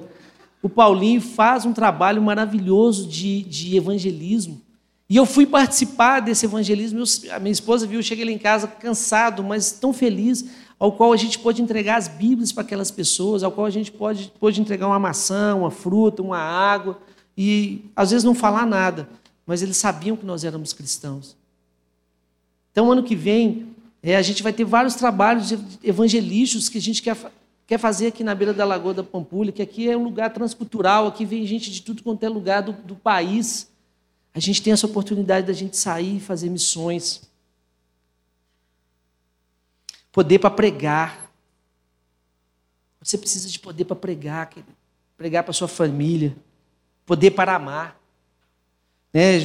o 0.63 0.69
Paulinho 0.69 1.21
faz 1.21 1.65
um 1.65 1.73
trabalho 1.73 2.21
maravilhoso 2.21 3.07
de, 3.07 3.43
de 3.43 3.75
evangelismo. 3.75 4.59
E 5.07 5.17
eu 5.17 5.25
fui 5.25 5.45
participar 5.45 6.21
desse 6.21 6.45
evangelismo. 6.45 6.99
Eu, 6.99 7.35
a 7.35 7.39
minha 7.39 7.51
esposa 7.51 7.85
viu, 7.85 7.99
eu 7.99 8.03
cheguei 8.03 8.25
lá 8.25 8.31
em 8.31 8.37
casa 8.37 8.67
cansado, 8.67 9.43
mas 9.43 9.71
tão 9.71 9.91
feliz, 9.91 10.45
ao 10.79 10.93
qual 10.93 11.13
a 11.13 11.17
gente 11.17 11.37
pode 11.37 11.61
entregar 11.61 11.97
as 11.97 12.07
Bíblias 12.07 12.51
para 12.51 12.63
aquelas 12.63 12.89
pessoas, 12.89 13.43
ao 13.43 13.51
qual 13.51 13.67
a 13.67 13.71
gente 13.71 13.91
pode, 13.91 14.31
pode 14.39 14.59
entregar 14.61 14.87
uma 14.87 14.99
maçã, 14.99 15.53
uma 15.55 15.69
fruta, 15.69 16.23
uma 16.23 16.39
água 16.39 16.97
e 17.43 17.85
às 17.95 18.11
vezes 18.11 18.23
não 18.23 18.35
falar 18.35 18.67
nada, 18.67 19.09
mas 19.47 19.63
eles 19.63 19.75
sabiam 19.75 20.15
que 20.15 20.23
nós 20.23 20.43
éramos 20.43 20.73
cristãos. 20.73 21.35
Então, 22.71 22.91
ano 22.91 23.01
que 23.01 23.15
vem, 23.15 23.75
é, 24.03 24.15
a 24.15 24.21
gente 24.21 24.43
vai 24.43 24.53
ter 24.53 24.63
vários 24.63 24.93
trabalhos 24.93 25.51
evangelísticos 25.83 26.69
que 26.69 26.77
a 26.77 26.81
gente 26.81 27.01
quer, 27.01 27.17
quer 27.65 27.79
fazer 27.79 28.07
aqui 28.07 28.23
na 28.23 28.35
beira 28.35 28.53
da 28.53 28.63
Lagoa 28.63 28.93
da 28.93 29.03
Pampulha, 29.03 29.51
que 29.51 29.59
aqui 29.63 29.89
é 29.89 29.97
um 29.97 30.03
lugar 30.03 30.31
transcultural, 30.31 31.07
aqui 31.07 31.25
vem 31.25 31.43
gente 31.47 31.71
de 31.71 31.81
tudo 31.81 32.03
quanto 32.03 32.23
é 32.23 32.29
lugar 32.29 32.61
do, 32.61 32.73
do 32.73 32.95
país. 32.95 33.67
A 34.35 34.39
gente 34.39 34.61
tem 34.61 34.71
essa 34.71 34.85
oportunidade 34.85 35.47
da 35.47 35.53
gente 35.53 35.75
sair 35.75 36.17
e 36.17 36.19
fazer 36.19 36.47
missões. 36.47 37.23
Poder 40.11 40.37
para 40.37 40.51
pregar. 40.51 41.31
Você 43.01 43.17
precisa 43.17 43.49
de 43.49 43.57
poder 43.57 43.85
para 43.85 43.95
pregar, 43.95 44.47
querido. 44.47 44.71
pregar 45.17 45.43
para 45.43 45.53
sua 45.53 45.67
família 45.67 46.37
poder 47.11 47.31
para 47.31 47.55
amar. 47.55 47.99
Né? 49.13 49.35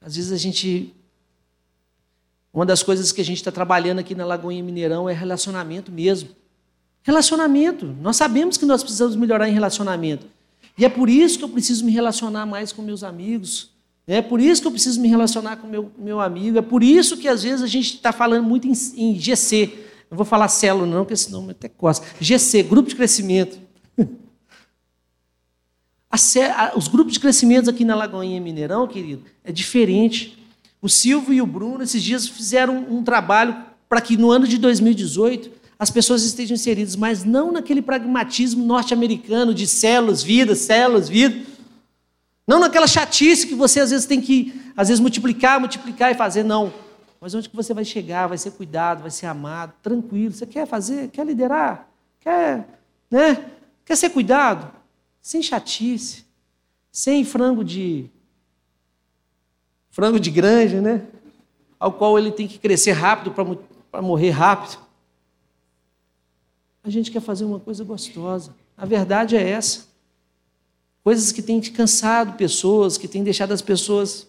Às 0.00 0.16
vezes 0.16 0.32
a 0.32 0.36
gente. 0.36 0.92
Uma 2.52 2.66
das 2.66 2.82
coisas 2.82 3.12
que 3.12 3.20
a 3.20 3.24
gente 3.24 3.36
está 3.36 3.52
trabalhando 3.52 4.00
aqui 4.00 4.12
na 4.12 4.26
Lagoinha 4.26 4.64
Mineirão 4.64 5.08
é 5.08 5.12
relacionamento 5.12 5.92
mesmo. 5.92 6.30
Relacionamento. 7.04 7.86
Nós 8.00 8.16
sabemos 8.16 8.56
que 8.56 8.66
nós 8.66 8.82
precisamos 8.82 9.14
melhorar 9.14 9.48
em 9.48 9.52
relacionamento. 9.52 10.26
E 10.76 10.84
é 10.84 10.88
por 10.88 11.08
isso 11.08 11.38
que 11.38 11.44
eu 11.44 11.48
preciso 11.48 11.84
me 11.84 11.92
relacionar 11.92 12.46
mais 12.46 12.72
com 12.72 12.82
meus 12.82 13.04
amigos. 13.04 13.70
É 14.04 14.20
por 14.20 14.40
isso 14.40 14.60
que 14.60 14.66
eu 14.66 14.72
preciso 14.72 15.00
me 15.00 15.06
relacionar 15.06 15.58
com 15.58 15.68
meu, 15.68 15.92
meu 15.96 16.20
amigo. 16.20 16.58
É 16.58 16.62
por 16.62 16.82
isso 16.82 17.16
que 17.16 17.28
às 17.28 17.44
vezes 17.44 17.62
a 17.62 17.68
gente 17.68 17.94
está 17.94 18.10
falando 18.10 18.42
muito 18.42 18.66
em, 18.66 18.72
em 18.96 19.20
GC. 19.20 19.72
Eu 20.10 20.16
vou 20.16 20.26
falar 20.26 20.48
célula, 20.48 20.84
não, 20.84 21.04
porque 21.04 21.14
senão 21.14 21.48
até 21.48 21.68
costa. 21.68 22.04
GC, 22.20 22.64
grupo 22.64 22.88
de 22.88 22.96
crescimento. 22.96 23.62
A, 26.12 26.76
os 26.76 26.88
grupos 26.88 27.14
de 27.14 27.20
crescimento 27.20 27.70
aqui 27.70 27.86
na 27.86 27.94
Lagoinha 27.94 28.38
Mineirão, 28.38 28.86
querido, 28.86 29.22
é 29.42 29.50
diferente. 29.50 30.38
O 30.82 30.86
Silvio 30.86 31.32
e 31.32 31.40
o 31.40 31.46
Bruno, 31.46 31.82
esses 31.82 32.02
dias, 32.02 32.28
fizeram 32.28 32.86
um, 32.90 33.02
trabalho 33.02 33.56
para 33.88 33.98
que 33.98 34.14
no 34.14 34.30
ano 34.30 34.46
de 34.46 34.58
2018 34.58 35.50
as 35.78 35.90
pessoas 35.90 36.22
estejam 36.22 36.54
inseridas, 36.54 36.96
mas 36.96 37.24
não 37.24 37.50
naquele 37.50 37.80
pragmatismo 37.80 38.62
norte-americano 38.62 39.54
de 39.54 39.66
células, 39.66 40.22
vidas, 40.22 40.58
células, 40.58 41.08
vida. 41.08 41.46
Não 42.46 42.60
naquela 42.60 42.86
chatice 42.86 43.46
que 43.46 43.54
você 43.54 43.80
às 43.80 43.90
vezes 43.90 44.04
tem 44.04 44.20
que, 44.20 44.60
às 44.76 44.88
vezes, 44.88 45.00
multiplicar, 45.00 45.58
multiplicar 45.58 46.12
e 46.12 46.14
fazer, 46.14 46.42
não. 46.44 46.74
Mas 47.20 47.34
onde 47.34 47.48
que 47.48 47.56
você 47.56 47.72
vai 47.72 47.84
chegar? 47.84 48.26
Vai 48.26 48.36
ser 48.36 48.50
cuidado, 48.50 49.00
vai 49.00 49.10
ser 49.10 49.26
amado, 49.26 49.72
tranquilo. 49.82 50.34
Você 50.34 50.44
quer 50.44 50.66
fazer? 50.66 51.08
Quer 51.08 51.24
liderar? 51.24 51.88
Quer, 52.20 52.68
né? 53.10 53.46
Quer 53.84 53.96
ser 53.96 54.10
cuidado? 54.10 54.81
Sem 55.22 55.40
chatice, 55.40 56.24
sem 56.90 57.24
frango 57.24 57.64
de 57.64 58.10
frango 59.90 60.18
de 60.18 60.30
granja, 60.30 60.80
né? 60.80 61.06
Ao 61.78 61.92
qual 61.92 62.18
ele 62.18 62.32
tem 62.32 62.48
que 62.48 62.58
crescer 62.58 62.92
rápido 62.92 63.32
para 63.90 64.02
morrer 64.02 64.30
rápido. 64.30 64.78
A 66.82 66.90
gente 66.90 67.10
quer 67.10 67.20
fazer 67.20 67.44
uma 67.44 67.60
coisa 67.60 67.84
gostosa. 67.84 68.54
A 68.76 68.84
verdade 68.84 69.36
é 69.36 69.48
essa. 69.48 69.86
Coisas 71.04 71.30
que 71.30 71.42
têm 71.42 71.60
cansado 71.60 72.36
pessoas, 72.36 72.98
que 72.98 73.06
têm 73.06 73.22
deixado 73.22 73.52
as 73.52 73.62
pessoas. 73.62 74.26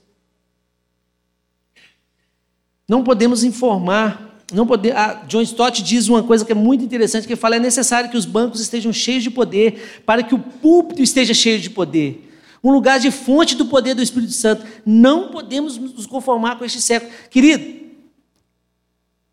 Não 2.88 3.04
podemos 3.04 3.44
informar 3.44 4.33
não 4.56 4.68
poder, 4.68 4.96
a 4.96 5.24
John 5.28 5.42
Stott 5.42 5.82
diz 5.82 6.08
uma 6.08 6.24
coisa 6.24 6.46
que 6.46 6.52
é 6.52 6.56
muito 6.56 6.84
interessante, 6.84 7.26
que 7.26 7.34
ele 7.34 7.40
fala, 7.40 7.56
é 7.56 7.60
necessário 7.60 8.10
que 8.10 8.18
os 8.18 8.26
bancos 8.26 8.60
estejam 8.60 8.94
cheios 8.94 9.24
de 9.24 9.32
poder, 9.32 10.02
para 10.06 10.22
que 10.24 10.36
o 10.36 10.40
púlpito 10.40 11.02
esteja 11.02 11.34
cheio 11.34 11.60
de 11.60 11.70
poder. 11.70 12.30
Um 12.64 12.72
lugar 12.72 13.00
de 13.00 13.12
fonte 13.12 13.56
do 13.56 13.66
poder 13.66 13.94
do 13.94 14.02
Espírito 14.02 14.32
Santo. 14.32 14.66
Não 14.86 15.30
podemos 15.30 15.78
nos 15.78 16.06
conformar 16.06 16.58
com 16.58 16.64
este 16.64 16.82
século. 16.82 17.12
Querido, 17.30 17.84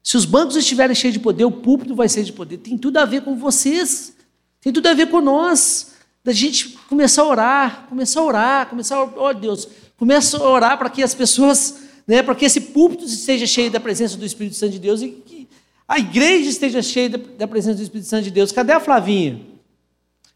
se 0.02 0.16
os 0.16 0.24
bancos 0.24 0.56
estiverem 0.56 0.96
cheios 0.96 1.14
de 1.14 1.20
poder, 1.20 1.44
o 1.44 1.50
púlpito 1.52 1.94
vai 1.94 2.09
ser 2.09 2.24
de 2.24 2.33
poder. 2.33 2.59
Tem 2.59 2.76
tudo 2.76 2.96
a 2.96 3.04
ver 3.04 3.22
com 3.22 3.37
vocês. 3.37 4.14
Tem 4.61 4.72
tudo 4.72 4.87
a 4.88 4.94
ver 4.94 5.06
com 5.06 5.20
nós. 5.20 5.92
Da 6.24 6.33
gente 6.33 6.70
começar 6.88 7.22
a 7.22 7.26
orar, 7.26 7.87
começar 7.88 8.20
a 8.20 8.24
orar, 8.24 8.66
começar 8.66 8.96
a, 8.96 9.04
oh 9.04 9.33
Deus, 9.33 9.68
começa 9.96 10.37
a 10.37 10.50
orar 10.50 10.76
para 10.76 10.90
que 10.90 11.02
as 11.02 11.14
pessoas 11.14 11.89
né, 12.11 12.25
para 12.25 12.35
que 12.35 12.44
esse 12.44 12.61
púlpito 12.61 13.05
esteja 13.05 13.46
cheio 13.46 13.70
da 13.70 13.79
presença 13.79 14.16
do 14.16 14.27
Espírito 14.27 14.57
Santo 14.57 14.73
de 14.73 14.81
Deus 14.81 15.01
e 15.01 15.11
que 15.11 15.49
a 15.87 15.96
igreja 15.96 16.51
esteja 16.51 16.83
cheia 16.83 17.09
da 17.09 17.46
presença 17.46 17.77
do 17.77 17.85
Espírito 17.85 18.09
Santo 18.09 18.25
de 18.25 18.33
Deus. 18.33 18.51
Cadê 18.51 18.73
a 18.73 18.81
Flavinha? 18.81 19.40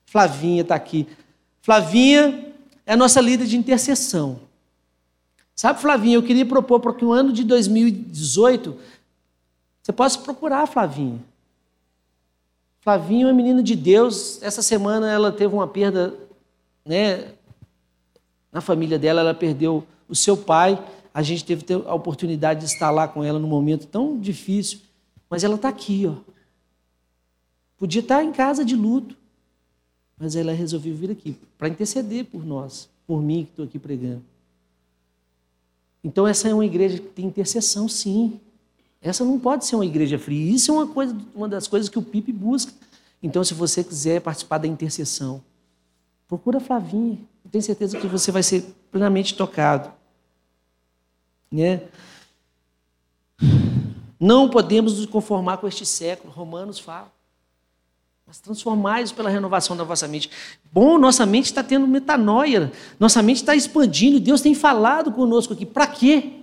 Flavinha 0.07 0.63
está 0.63 0.77
aqui. 0.77 1.05
Flavinha 1.63 2.53
é 2.87 2.93
a 2.93 2.97
nossa 2.97 3.21
líder 3.21 3.49
de 3.49 3.57
intercessão. 3.57 4.39
Sabe, 5.53 5.81
Flavinha, 5.81 6.15
eu 6.15 6.23
queria 6.23 6.47
propor 6.47 6.79
para 6.79 6.95
que 6.95 7.05
o 7.05 7.13
ano 7.13 7.33
de 7.33 7.43
2018, 7.43 8.79
você 9.83 9.93
possa 9.93 10.21
procurar, 10.21 10.69
Flavinha. 10.69 11.21
Flavinha 12.83 13.25
é 13.25 13.27
uma 13.27 13.35
menina 13.35 13.65
de 13.65 13.75
Deus. 13.75 14.41
Essa 14.45 14.63
semana 14.63 15.11
ela 15.11 15.33
teve 15.33 15.53
uma 15.53 15.67
perda, 15.67 16.15
né? 16.87 17.33
Na 18.53 18.61
família 18.61 18.97
dela, 18.97 19.23
ela 19.23 19.35
perdeu 19.35 19.85
o 20.09 20.15
seu 20.15 20.37
pai. 20.37 20.81
A 21.15 21.23
gente 21.23 21.45
teve 21.45 21.65
a 21.87 21.95
oportunidade 21.95 22.61
de 22.61 22.67
estar 22.67 22.91
lá 22.91 23.07
com 23.07 23.23
ela 23.23 23.39
num 23.39 23.49
momento 23.49 23.87
tão 23.87 24.19
difícil. 24.19 24.81
Mas 25.31 25.45
ela 25.45 25.55
está 25.55 25.69
aqui, 25.69 26.05
ó. 26.07 26.17
Podia 27.79 28.01
estar 28.01 28.25
em 28.25 28.33
casa 28.33 28.65
de 28.65 28.75
luto. 28.75 29.17
Mas 30.19 30.35
ela 30.35 30.53
resolveu 30.53 30.95
vir 30.95 31.13
aqui 31.13 31.37
para 31.57 31.69
interceder 31.69 32.25
por 32.25 32.45
nós, 32.45 32.89
por 33.07 33.23
mim 33.23 33.45
que 33.45 33.51
estou 33.51 33.65
aqui 33.65 33.79
pregando. 33.79 34.23
Então 36.03 36.27
essa 36.27 36.49
é 36.49 36.55
uma 36.55 36.67
igreja 36.67 36.99
que 36.99 37.09
tem 37.09 37.27
intercessão, 37.27 37.89
sim. 37.89 38.41
Essa 39.01 39.25
não 39.25 39.39
pode 39.39 39.67
ser 39.67 39.77
uma 39.77 39.87
igreja 39.87 40.19
fria. 40.19 40.55
Isso 40.55 40.71
é 40.71 40.75
uma, 40.75 40.87
coisa, 40.87 41.17
uma 41.35 41.49
das 41.49 41.69
coisas 41.69 41.89
que 41.89 41.99
o 41.99 42.03
Pipe 42.03 42.33
busca. 42.33 42.73
Então, 43.23 43.43
se 43.45 43.55
você 43.55 43.85
quiser 43.85 44.21
participar 44.21 44.59
da 44.59 44.67
intercessão, 44.67 45.43
procura 46.27 46.61
Flavinha. 46.61 47.19
Eu 47.45 47.51
tenho 47.51 47.63
certeza 47.63 47.99
que 47.99 48.07
você 48.07 48.33
vai 48.33 48.43
ser 48.43 48.65
plenamente 48.91 49.35
tocado. 49.35 49.91
Né? 51.55 51.83
Não 54.19 54.49
podemos 54.49 54.99
nos 54.99 55.07
conformar 55.07 55.59
com 55.59 55.69
este 55.69 55.87
século. 55.87 56.33
Romanos 56.33 56.81
fala. 56.81 57.13
Mas 58.27 58.41
transformais 58.41 59.13
pela 59.13 59.31
renovação 59.31 59.77
da 59.77 59.85
vossa 59.85 60.09
mente. 60.09 60.31
Bom, 60.73 60.99
nossa 60.99 61.25
mente 61.25 61.47
está 61.47 61.63
tendo 61.63 61.87
metanoia, 61.87 62.73
nossa 62.99 63.23
mente 63.23 63.37
está 63.37 63.55
expandindo, 63.55 64.19
Deus 64.19 64.41
tem 64.41 64.55
falado 64.55 65.13
conosco 65.13 65.53
aqui. 65.53 65.67
Para 65.67 65.87
quê? 65.87 66.41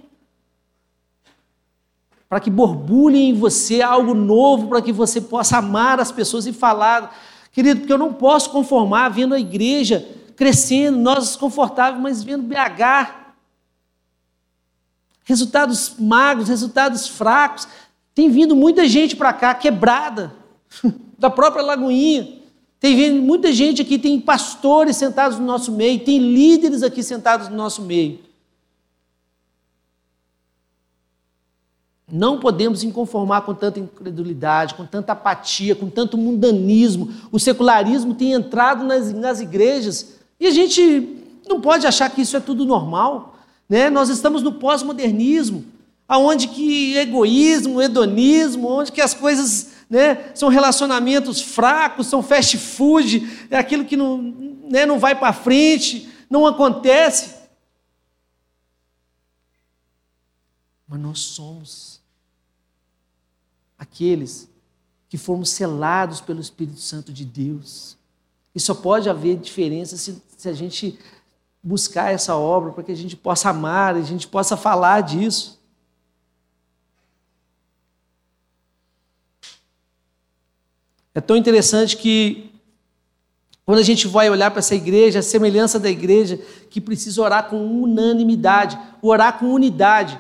Para 2.30 2.40
que 2.40 2.52
borbulhe 2.52 3.18
em 3.18 3.34
você 3.34 3.82
algo 3.82 4.14
novo, 4.14 4.70
para 4.70 4.82
que 4.82 4.94
você 4.94 5.20
possa 5.20 5.58
amar 5.58 6.00
as 6.00 6.12
pessoas 6.12 6.46
e 6.46 6.54
falar. 6.54 7.20
Querido, 7.52 7.82
porque 7.82 7.92
eu 7.92 7.98
não 7.98 8.14
posso 8.14 8.52
conformar 8.52 9.10
vendo 9.10 9.34
a 9.34 9.40
igreja 9.40 10.08
crescendo, 10.38 10.98
nós 10.98 11.36
confortáveis, 11.36 12.02
mas 12.02 12.24
vendo 12.24 12.44
BH. 12.44 13.21
Resultados 15.24 15.96
magros, 16.00 16.50
resultados 16.50 17.08
fracos. 17.08 17.68
Tem 18.14 18.30
vindo 18.30 18.56
muita 18.56 18.88
gente 18.88 19.16
para 19.16 19.32
cá 19.34 19.54
quebrada. 19.54 20.36
da 21.22 21.30
própria 21.30 21.64
Lagoinha. 21.64 22.40
Tem 22.80 23.12
muita 23.22 23.54
gente 23.54 23.84
aqui, 23.84 24.00
tem 24.00 24.20
pastores 24.20 24.98
sentados 24.98 25.38
no 25.38 25.46
nosso 25.46 25.72
meio, 25.72 26.00
tem 26.00 26.18
líderes 26.18 26.82
aqui 26.82 27.04
sentados 27.04 27.48
no 27.48 27.56
nosso 27.56 27.84
meio. 27.84 28.20
Não 32.12 32.40
podemos 32.40 32.84
nos 32.84 32.92
conformar 32.92 33.42
com 33.42 33.54
tanta 33.54 33.80
incredulidade, 33.80 34.74
com 34.74 34.86
tanta 34.86 35.14
apatia, 35.14 35.76
com 35.76 35.90
tanto 35.90 36.18
mundanismo. 36.18 37.14
O 37.32 37.40
secularismo 37.40 38.16
tem 38.16 38.34
entrado 38.34 38.84
nas, 38.84 39.14
nas 39.14 39.40
igrejas 39.40 40.16
e 40.40 40.48
a 40.48 40.52
gente 40.52 41.24
não 41.48 41.62
pode 41.62 41.86
achar 41.86 42.10
que 42.10 42.22
isso 42.22 42.36
é 42.36 42.40
tudo 42.40 42.66
normal. 42.66 43.36
Né? 43.72 43.90
Nós 43.90 44.10
estamos 44.10 44.44
no 44.44 44.52
pós-modernismo, 44.52 45.64
aonde 46.06 46.50
que 46.50 46.98
egoísmo, 46.98 47.82
hedonismo, 47.82 48.68
onde 48.68 48.92
que 48.92 49.00
as 49.00 49.14
coisas 49.14 49.72
né? 49.90 50.30
são 50.36 50.50
relacionamentos 50.50 51.42
fracos, 51.42 52.08
são 52.08 52.22
fast 52.22 52.58
food, 52.58 53.48
é 53.50 53.58
aquilo 53.58 53.86
que 53.86 53.96
não, 53.96 54.18
né, 54.70 54.86
não 54.86 55.00
vai 55.00 55.18
para 55.18 55.32
frente, 55.32 56.10
não 56.30 56.46
acontece. 56.46 57.34
Mas 60.86 61.00
nós 61.00 61.20
somos 61.20 62.02
aqueles 63.80 64.50
que 65.08 65.18
fomos 65.18 65.50
selados 65.50 66.20
pelo 66.20 66.42
Espírito 66.42 66.82
Santo 66.82 67.14
de 67.14 67.24
Deus. 67.24 67.96
E 68.54 68.60
só 68.60 68.74
pode 68.74 69.10
haver 69.10 69.38
diferença 69.38 69.96
se, 69.96 70.22
se 70.36 70.50
a 70.50 70.54
gente 70.54 71.00
buscar 71.64 72.12
essa 72.12 72.36
obra 72.36 72.72
para 72.72 72.84
que 72.84 72.92
a 72.92 72.96
gente 72.96 73.16
possa 73.16 73.50
amar, 73.50 73.96
a 73.96 74.02
gente 74.02 74.28
possa 74.28 74.58
falar 74.58 75.02
disso. 75.02 75.62
É 81.14 81.20
tão 81.20 81.36
interessante 81.36 81.98
que, 81.98 82.52
quando 83.66 83.80
a 83.80 83.84
gente 83.84 84.08
vai 84.08 84.30
olhar 84.30 84.50
para 84.50 84.60
essa 84.60 84.74
igreja, 84.74 85.20
a 85.20 85.24
semelhança 85.24 85.78
da 85.78 85.90
igreja, 85.90 86.40
que 86.70 86.80
precisa 86.80 87.22
orar 87.22 87.50
com 87.50 87.84
unanimidade, 87.84 88.80
orar 89.02 89.38
com 89.38 89.54
unidade. 89.54 90.20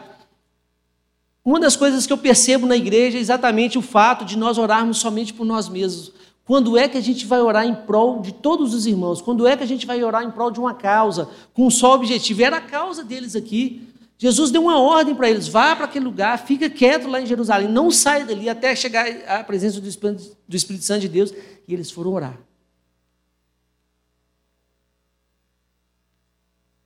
Uma 1.44 1.60
das 1.60 1.76
coisas 1.76 2.06
que 2.06 2.14
eu 2.14 2.18
percebo 2.18 2.68
na 2.68 2.76
igreja 2.76 3.18
é 3.18 3.22
exatamente 3.22 3.78
o 3.78 3.82
fato 3.82 4.26
de 4.26 4.38
nós 4.38 4.58
orarmos 4.58 5.00
somente 5.00 5.34
por 5.34 5.46
nós 5.46 5.70
mesmos. 5.70 6.12
Quando 6.46 6.78
é 6.78 6.90
que 6.90 6.98
a 6.98 7.02
gente 7.02 7.26
vai 7.26 7.40
orar 7.40 7.66
em 7.66 7.76
prol 7.76 8.22
de 8.22 8.34
todos 8.34 8.74
os 8.74 8.86
irmãos? 8.86 9.22
Quando 9.22 9.48
é 9.48 9.56
que 9.56 9.64
a 9.64 9.68
gente 9.68 9.86
vai 9.86 10.04
orar 10.04 10.24
em 10.24 10.32
prol 10.32 10.52
de 10.52 10.60
uma 10.60 10.74
causa, 10.74 11.30
com 11.54 11.68
um 11.68 11.70
só 11.70 11.94
objetivo? 11.94 12.42
Era 12.42 12.58
a 12.58 12.62
causa 12.62 13.04
deles 13.04 13.36
aqui. 13.36 13.88
Jesus 14.18 14.52
deu 14.52 14.64
uma 14.64 14.80
ordem 14.80 15.16
para 15.16 15.30
eles: 15.30 15.48
vá 15.48 15.76
para 15.76 15.86
aquele 15.86 16.06
lugar, 16.06 16.38
fica 16.46 16.70
quieto 16.70 17.08
lá 17.08 17.22
em 17.22 17.26
Jerusalém, 17.26 17.68
não 17.68 17.90
saia 17.90 18.26
dali 18.26 18.50
até 18.50 18.76
chegar 18.76 19.08
à 19.28 19.44
presença 19.44 19.80
do 19.80 19.88
Espírito, 19.88 20.38
do 20.48 20.56
Espírito 20.56 20.86
Santo 20.86 21.02
de 21.02 21.10
Deus. 21.10 21.34
E 21.68 21.74
eles 21.74 21.90
foram 21.90 22.14
orar. 22.14 22.38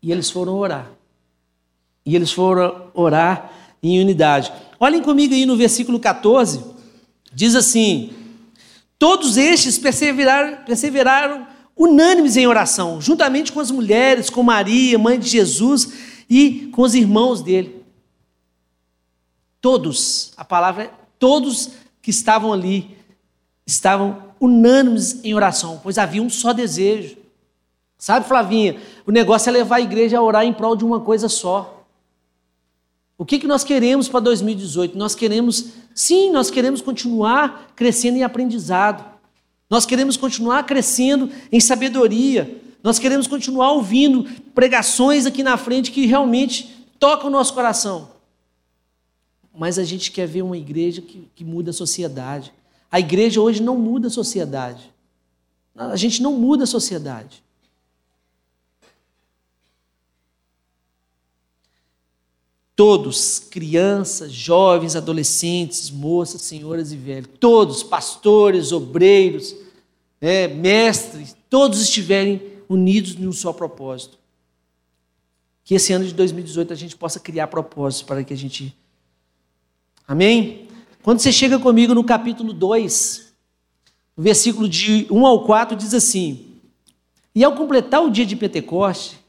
E 0.01 0.11
eles 0.11 0.29
foram 0.29 0.55
orar. 0.55 0.91
E 2.05 2.15
eles 2.15 2.31
foram 2.31 2.91
orar 2.93 3.51
em 3.81 3.99
unidade. 3.99 4.53
Olhem 4.79 5.01
comigo 5.01 5.33
aí 5.33 5.45
no 5.45 5.57
versículo 5.57 5.99
14. 5.99 6.63
Diz 7.33 7.55
assim: 7.55 8.13
Todos 9.05 9.37
estes 9.37 9.77
perseveraram, 9.77 10.63
perseveraram 10.65 11.45
unânimes 11.77 12.37
em 12.37 12.47
oração, 12.47 12.99
juntamente 12.99 13.51
com 13.51 13.59
as 13.59 13.69
mulheres, 13.69 14.31
com 14.31 14.41
Maria, 14.41 14.97
mãe 14.97 15.19
de 15.19 15.29
Jesus 15.29 15.93
e 16.27 16.71
com 16.73 16.81
os 16.81 16.95
irmãos 16.95 17.39
dele. 17.39 17.85
Todos, 19.61 20.33
a 20.35 20.43
palavra 20.43 20.85
é 20.85 20.91
todos 21.19 21.69
que 22.01 22.09
estavam 22.09 22.51
ali, 22.51 22.97
estavam 23.63 24.23
unânimes 24.41 25.23
em 25.23 25.35
oração, 25.35 25.79
pois 25.83 25.99
havia 25.99 26.23
um 26.23 26.29
só 26.29 26.51
desejo. 26.51 27.15
Sabe, 27.99 28.27
Flavinha, 28.27 28.81
o 29.05 29.11
negócio 29.11 29.51
é 29.51 29.53
levar 29.53 29.75
a 29.75 29.81
igreja 29.81 30.17
a 30.17 30.23
orar 30.23 30.45
em 30.45 30.51
prol 30.51 30.75
de 30.75 30.83
uma 30.83 30.99
coisa 30.99 31.29
só. 31.29 31.85
O 33.19 33.23
que, 33.23 33.37
que 33.37 33.45
nós 33.45 33.63
queremos 33.63 34.09
para 34.09 34.21
2018? 34.21 34.97
Nós 34.97 35.13
queremos, 35.13 35.73
sim, 35.95 36.29
nós 36.29 36.51
queremos 36.51 36.81
continuar 36.81 37.71
crescendo 37.75 38.17
em 38.17 38.23
aprendizado. 38.23 39.03
Nós 39.67 39.85
queremos 39.85 40.15
continuar 40.15 40.63
crescendo 40.63 41.31
em 41.51 41.59
sabedoria. 41.59 42.61
Nós 42.83 42.99
queremos 42.99 43.25
continuar 43.25 43.71
ouvindo 43.71 44.25
pregações 44.53 45.25
aqui 45.25 45.41
na 45.41 45.57
frente 45.57 45.91
que 45.91 46.05
realmente 46.05 46.85
tocam 46.99 47.29
o 47.29 47.31
nosso 47.31 47.53
coração. 47.53 48.09
Mas 49.57 49.79
a 49.79 49.83
gente 49.83 50.11
quer 50.11 50.27
ver 50.27 50.43
uma 50.43 50.57
igreja 50.57 51.01
que, 51.01 51.27
que 51.33 51.43
muda 51.43 51.71
a 51.71 51.73
sociedade. 51.73 52.53
A 52.91 52.99
igreja 52.99 53.41
hoje 53.41 53.63
não 53.63 53.77
muda 53.77 54.07
a 54.07 54.11
sociedade. 54.11 54.93
A 55.75 55.95
gente 55.95 56.21
não 56.21 56.33
muda 56.33 56.65
a 56.65 56.67
sociedade. 56.67 57.43
Todos, 62.75 63.39
crianças, 63.39 64.31
jovens, 64.31 64.95
adolescentes, 64.95 65.89
moças, 65.89 66.41
senhoras 66.41 66.91
e 66.91 66.97
velhos, 66.97 67.29
todos, 67.39 67.83
pastores, 67.83 68.71
obreiros, 68.71 69.55
é, 70.19 70.47
mestres, 70.47 71.35
todos 71.49 71.79
estiverem 71.79 72.41
unidos 72.67 73.15
em 73.15 73.27
um 73.27 73.31
só 73.31 73.53
propósito. 73.53 74.17
Que 75.63 75.75
esse 75.75 75.93
ano 75.93 76.05
de 76.05 76.13
2018 76.13 76.73
a 76.73 76.75
gente 76.75 76.95
possa 76.95 77.19
criar 77.19 77.47
propósitos 77.47 78.03
para 78.03 78.23
que 78.23 78.33
a 78.33 78.37
gente. 78.37 78.75
Amém? 80.07 80.67
Quando 81.01 81.19
você 81.19 81.31
chega 81.31 81.57
comigo 81.57 81.93
no 81.93 82.03
capítulo 82.03 82.51
2, 82.51 83.33
no 84.17 84.23
versículo 84.23 84.67
de 84.67 85.07
1 85.09 85.25
ao 85.25 85.43
4, 85.45 85.75
diz 85.75 85.93
assim: 85.93 86.45
E 87.33 87.43
ao 87.43 87.55
completar 87.55 88.03
o 88.03 88.11
dia 88.11 88.25
de 88.25 88.35
Pentecoste, 88.35 89.19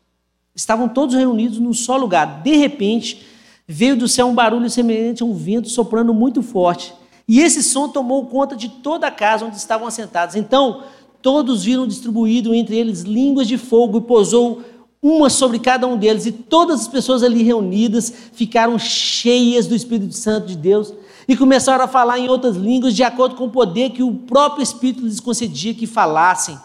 estavam 0.55 0.89
todos 0.89 1.15
reunidos 1.15 1.59
num 1.59 1.75
só 1.75 1.97
lugar. 1.97 2.43
De 2.43 2.57
repente, 2.57 3.27
veio 3.67 3.97
do 3.97 4.09
céu 4.09 4.27
um 4.27 4.35
barulho 4.35 4.71
semelhante 4.71 5.23
a 5.23 5.27
um 5.27 5.35
vento 5.35 5.69
soprando 5.69 6.15
muito 6.15 6.43
forte. 6.43 6.95
E 7.29 7.41
esse 7.41 7.63
som 7.63 7.89
tomou 7.89 8.27
conta 8.27 8.55
de 8.55 8.69
toda 8.69 9.07
a 9.07 9.11
casa 9.11 9.45
onde 9.45 9.57
estavam 9.57 9.87
assentados. 9.87 10.37
Então, 10.37 10.85
Todos 11.27 11.65
viram 11.65 11.89
distribuído 11.89 12.55
entre 12.55 12.77
eles 12.77 13.01
línguas 13.01 13.49
de 13.49 13.59
fogo 13.59 13.99
e 13.99 14.01
pousou 14.01 14.63
uma 15.03 15.29
sobre 15.29 15.59
cada 15.59 15.85
um 15.85 15.97
deles, 15.97 16.25
e 16.25 16.31
todas 16.31 16.83
as 16.83 16.87
pessoas 16.87 17.21
ali 17.21 17.43
reunidas 17.43 18.13
ficaram 18.33 18.79
cheias 18.79 19.67
do 19.67 19.75
Espírito 19.75 20.15
Santo 20.15 20.47
de 20.47 20.57
Deus 20.57 20.95
e 21.27 21.37
começaram 21.37 21.85
a 21.85 21.89
falar 21.89 22.21
em 22.21 22.29
outras 22.29 22.55
línguas 22.55 22.95
de 22.95 23.03
acordo 23.03 23.35
com 23.35 23.47
o 23.47 23.51
poder 23.51 23.91
que 23.91 24.05
o 24.05 24.15
próprio 24.15 24.63
Espírito 24.63 25.05
lhes 25.05 25.19
concedia 25.19 25.75
que 25.75 25.85
falassem. 25.85 26.57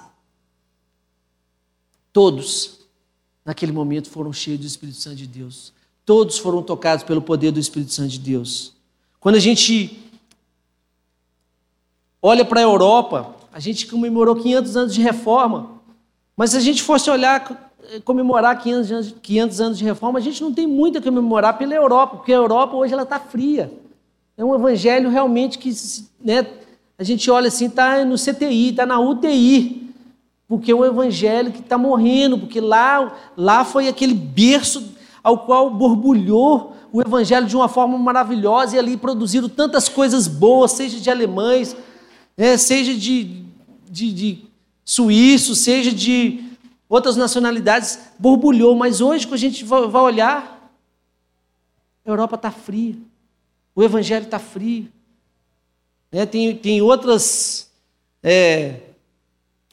Todos, 2.13 2.81
naquele 3.43 3.71
momento 3.71 4.11
foram 4.11 4.31
cheios 4.31 4.59
do 4.59 4.67
Espírito 4.67 4.99
Santo 4.99 5.15
de 5.15 5.25
Deus. 5.25 5.73
Todos 6.05 6.37
foram 6.37 6.63
tocados 6.63 7.03
pelo 7.03 7.21
poder 7.21 7.51
do 7.51 7.59
Espírito 7.59 7.93
Santo 7.93 8.09
de 8.09 8.19
Deus. 8.19 8.73
Quando 9.19 9.35
a 9.35 9.39
gente 9.39 9.99
olha 12.21 12.43
para 12.43 12.59
a 12.59 12.63
Europa, 12.63 13.35
a 13.53 13.59
gente 13.59 13.87
comemorou 13.87 14.35
500 14.35 14.77
anos 14.77 14.93
de 14.93 15.01
reforma, 15.01 15.81
mas 16.35 16.51
se 16.51 16.57
a 16.57 16.59
gente 16.59 16.81
fosse 16.81 17.09
olhar, 17.09 17.71
comemorar 18.03 18.59
500 18.61 18.91
anos, 18.91 19.15
500 19.21 19.61
anos 19.61 19.77
de 19.77 19.83
reforma, 19.83 20.19
a 20.19 20.21
gente 20.21 20.41
não 20.41 20.53
tem 20.53 20.65
muito 20.65 20.97
a 20.97 21.01
comemorar 21.01 21.57
pela 21.57 21.73
Europa, 21.75 22.17
porque 22.17 22.31
a 22.31 22.37
Europa 22.37 22.75
hoje 22.75 22.93
ela 22.93 23.03
está 23.03 23.19
fria. 23.19 23.71
É 24.37 24.43
um 24.43 24.55
evangelho 24.55 25.09
realmente 25.09 25.57
que 25.57 25.71
né, 26.23 26.47
a 26.97 27.03
gente 27.03 27.29
olha 27.29 27.47
assim, 27.47 27.65
está 27.65 28.03
no 28.05 28.15
CTI, 28.15 28.69
está 28.69 28.85
na 28.85 28.99
UTI, 28.99 29.89
porque 30.47 30.71
é 30.71 30.75
um 30.75 30.85
evangelho 30.85 31.51
que 31.51 31.59
está 31.59 31.77
morrendo, 31.77 32.37
porque 32.37 32.59
lá, 32.59 33.17
lá 33.37 33.63
foi 33.63 33.87
aquele 33.87 34.13
berço 34.13 34.90
ao 35.23 35.45
qual 35.45 35.69
borbulhou 35.69 36.75
o 36.91 37.01
evangelho 37.01 37.47
de 37.47 37.55
uma 37.55 37.67
forma 37.69 37.97
maravilhosa 37.97 38.75
e 38.75 38.79
ali 38.79 38.97
produziram 38.97 39.47
tantas 39.47 39.87
coisas 39.87 40.27
boas, 40.27 40.71
seja 40.71 40.99
de 40.99 41.09
alemães, 41.09 41.75
né, 42.35 42.57
seja 42.57 42.93
de, 42.93 43.43
de, 43.89 44.13
de 44.13 44.45
suíços, 44.83 45.59
seja 45.59 45.91
de 45.91 46.43
outras 46.89 47.15
nacionalidades, 47.15 47.99
borbulhou. 48.19 48.75
Mas 48.75 48.99
hoje, 48.99 49.25
quando 49.25 49.35
a 49.35 49.37
gente 49.37 49.63
vai 49.63 50.01
olhar, 50.01 50.71
a 52.05 52.09
Europa 52.09 52.35
está 52.35 52.51
fria, 52.51 52.95
o 53.75 53.81
evangelho 53.83 54.25
está 54.25 54.39
frio. 54.39 54.87
Né? 56.11 56.25
Tem, 56.25 56.55
tem 56.55 56.81
outras 56.81 57.71
é, 58.21 58.81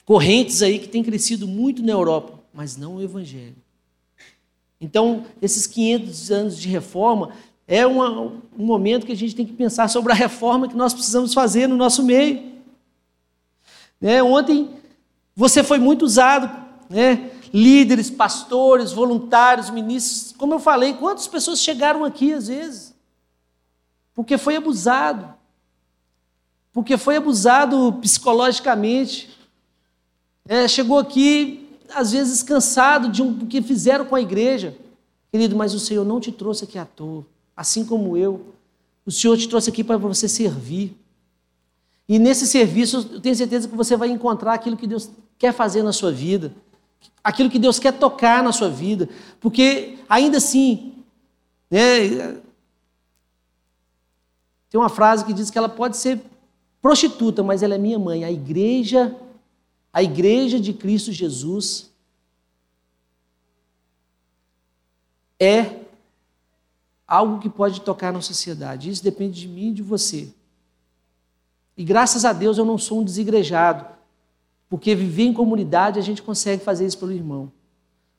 correntes 0.05 0.63
aí 0.63 0.79
que 0.79 0.89
têm 0.89 1.03
crescido 1.03 1.47
muito 1.47 1.83
na 1.83 1.93
Europa, 1.93 2.41
mas 2.53 2.77
não 2.77 2.97
o 2.97 3.03
Evangelho. 3.03 3.57
Então, 4.81 5.25
esses 5.43 5.67
500 5.67 6.31
anos 6.31 6.59
de 6.59 6.69
reforma 6.69 7.31
é 7.67 7.87
uma, 7.87 8.11
um 8.57 8.65
momento 8.65 9.07
que 9.07 9.13
a 9.13 9.17
gente 9.17 9.35
tem 9.35 9.45
que 9.45 9.53
pensar 9.53 9.89
sobre 9.89 10.13
a 10.13 10.15
reforma 10.15 10.69
que 10.69 10.77
nós 10.77 10.95
precisamos 10.95 11.35
fazer 11.35 11.67
no 11.67 11.77
nosso 11.77 12.03
meio. 12.03 12.53
Né? 14.01 14.23
Ontem 14.23 14.71
você 15.35 15.63
foi 15.63 15.79
muito 15.79 16.05
usado, 16.05 16.51
né? 16.89 17.31
líderes, 17.53 18.11
pastores, 18.11 18.93
voluntários, 18.93 19.71
ministros. 19.71 20.35
Como 20.37 20.55
eu 20.55 20.59
falei, 20.59 20.95
quantas 20.95 21.27
pessoas 21.27 21.61
chegaram 21.61 22.05
aqui 22.05 22.33
às 22.33 22.49
vezes? 22.49 22.95
Porque 24.15 24.39
foi 24.39 24.57
abusado 24.57 25.39
porque 26.79 26.97
foi 26.97 27.17
abusado 27.17 27.95
psicologicamente. 28.01 29.37
É, 30.47 30.69
chegou 30.69 30.97
aqui, 30.97 31.68
às 31.95 32.13
vezes, 32.13 32.43
cansado 32.43 33.09
de 33.09 33.23
um, 33.23 33.33
do 33.33 33.47
que 33.47 33.63
fizeram 33.63 34.05
com 34.05 34.15
a 34.15 34.21
igreja. 34.21 34.77
Querido, 35.31 35.57
mas 35.57 35.75
o 35.75 35.81
Senhor 35.81 36.05
não 36.05 36.21
te 36.21 36.33
trouxe 36.33 36.65
aqui 36.65 36.79
à 36.79 36.85
toa, 36.85 37.25
assim 37.57 37.85
como 37.85 38.17
eu. 38.17 38.47
O 39.05 39.11
Senhor 39.11 39.37
te 39.37 39.49
trouxe 39.49 39.71
aqui 39.71 39.85
para 39.85 39.97
você 39.97 40.29
servir. 40.29 40.97
E 42.09 42.19
nesse 42.19 42.47
serviço, 42.47 43.09
eu 43.13 43.21
tenho 43.21 43.37
certeza 43.37 43.69
que 43.69 43.77
você 43.77 43.97
vai 43.97 44.09
encontrar 44.09 44.55
aquilo 44.55 44.77
que 44.77 44.87
Deus 44.87 45.11
quer 45.39 45.53
fazer 45.53 45.83
na 45.83 45.93
sua 45.93 46.11
vida, 46.11 46.53
aquilo 47.23 47.51
que 47.51 47.59
Deus 47.59 47.79
quer 47.79 47.93
tocar 47.93 48.43
na 48.43 48.53
sua 48.53 48.71
vida, 48.71 49.09
porque 49.41 49.99
ainda 50.09 50.39
assim, 50.39 50.95
né, 51.71 52.39
tem 54.71 54.81
uma 54.81 54.89
frase 54.89 55.25
que 55.25 55.33
diz 55.33 55.51
que 55.51 55.59
ela 55.59 55.69
pode 55.69 55.97
ser 55.97 56.21
prostituta, 56.81 57.43
mas 57.43 57.63
ela 57.63 57.75
é 57.75 57.79
minha 57.79 57.99
mãe. 57.99 58.25
A 58.25 58.33
igreja, 58.33 59.15
a 59.93 60.03
igreja 60.03 60.61
de 60.61 60.73
Cristo 60.73 61.13
Jesus 61.13 61.91
é 65.41 65.81
algo 67.07 67.39
que 67.39 67.49
pode 67.49 67.81
tocar 67.81 68.13
na 68.13 68.21
sociedade. 68.21 68.91
Isso 68.91 69.03
depende 69.03 69.41
de 69.41 69.49
mim 69.49 69.71
e 69.71 69.75
de 69.75 69.83
você. 69.83 70.33
E 71.77 71.85
graças 71.85 72.25
a 72.25 72.33
Deus 72.33 72.59
eu 72.59 72.65
não 72.65 72.77
sou 72.77 73.01
um 73.01 73.05
desigrejado, 73.05 73.87
porque 74.69 74.95
viver 74.95 75.23
em 75.23 75.33
comunidade 75.33 75.99
a 75.99 76.03
gente 76.03 76.21
consegue 76.21 76.63
fazer 76.63 76.85
isso 76.85 76.99
pelo 76.99 77.13
irmão. 77.13 77.51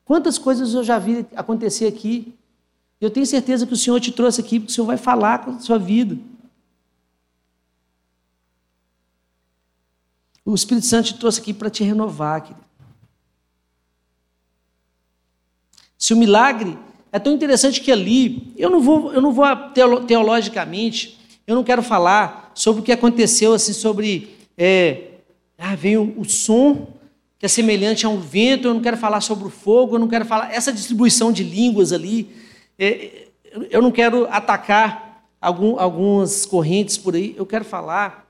Quantas 0.05 0.39
coisas 0.39 0.73
eu 0.73 0.84
já 0.84 0.97
vi 0.97 1.25
acontecer 1.36 1.86
aqui. 1.86 2.34
Eu 2.99 3.12
tenho 3.12 3.25
certeza 3.25 3.67
que 3.67 3.73
o 3.73 3.77
Senhor 3.77 3.99
te 3.99 4.12
trouxe 4.12 4.41
aqui, 4.41 4.60
porque 4.60 4.71
o 4.71 4.75
Senhor 4.75 4.88
vai 4.88 4.97
falar 4.97 5.45
com 5.45 5.51
a 5.51 5.60
sua 5.60 5.77
vida. 5.77 6.17
O 10.49 10.55
Espírito 10.55 10.88
Santo 10.88 11.05
te 11.05 11.13
trouxe 11.13 11.39
aqui 11.39 11.53
para 11.53 11.69
te 11.69 11.83
renovar, 11.83 12.41
querido. 12.41 12.65
Se 15.95 16.12
o 16.12 16.17
milagre 16.17 16.75
é 17.12 17.19
tão 17.19 17.33
interessante 17.33 17.79
que 17.81 17.91
ali, 17.91 18.51
eu 18.57 18.67
não 18.67 18.81
vou, 18.81 19.13
eu 19.13 19.21
não 19.21 19.31
vou 19.31 19.45
teologicamente, 20.07 21.19
eu 21.45 21.55
não 21.55 21.63
quero 21.63 21.83
falar 21.83 22.51
sobre 22.55 22.81
o 22.81 22.83
que 22.83 22.91
aconteceu, 22.91 23.53
assim, 23.53 23.73
sobre 23.73 24.35
é, 24.57 25.19
ah, 25.55 25.75
vem 25.75 25.97
o, 25.97 26.19
o 26.19 26.25
som 26.25 26.95
que 27.38 27.45
é 27.45 27.49
semelhante 27.49 28.07
a 28.07 28.09
um 28.09 28.19
vento, 28.19 28.67
eu 28.67 28.73
não 28.73 28.81
quero 28.81 28.97
falar 28.97 29.21
sobre 29.21 29.45
o 29.45 29.51
fogo, 29.51 29.95
eu 29.95 29.99
não 29.99 30.07
quero 30.07 30.25
falar 30.25 30.51
essa 30.51 30.73
distribuição 30.73 31.31
de 31.31 31.43
línguas 31.43 31.93
ali, 31.93 32.35
é, 32.77 33.27
eu 33.69 33.83
não 33.83 33.91
quero 33.91 34.27
atacar 34.31 35.23
algum, 35.39 35.79
algumas 35.79 36.43
correntes 36.43 36.97
por 36.97 37.13
aí, 37.13 37.35
eu 37.38 37.45
quero 37.45 37.63
falar 37.63 38.28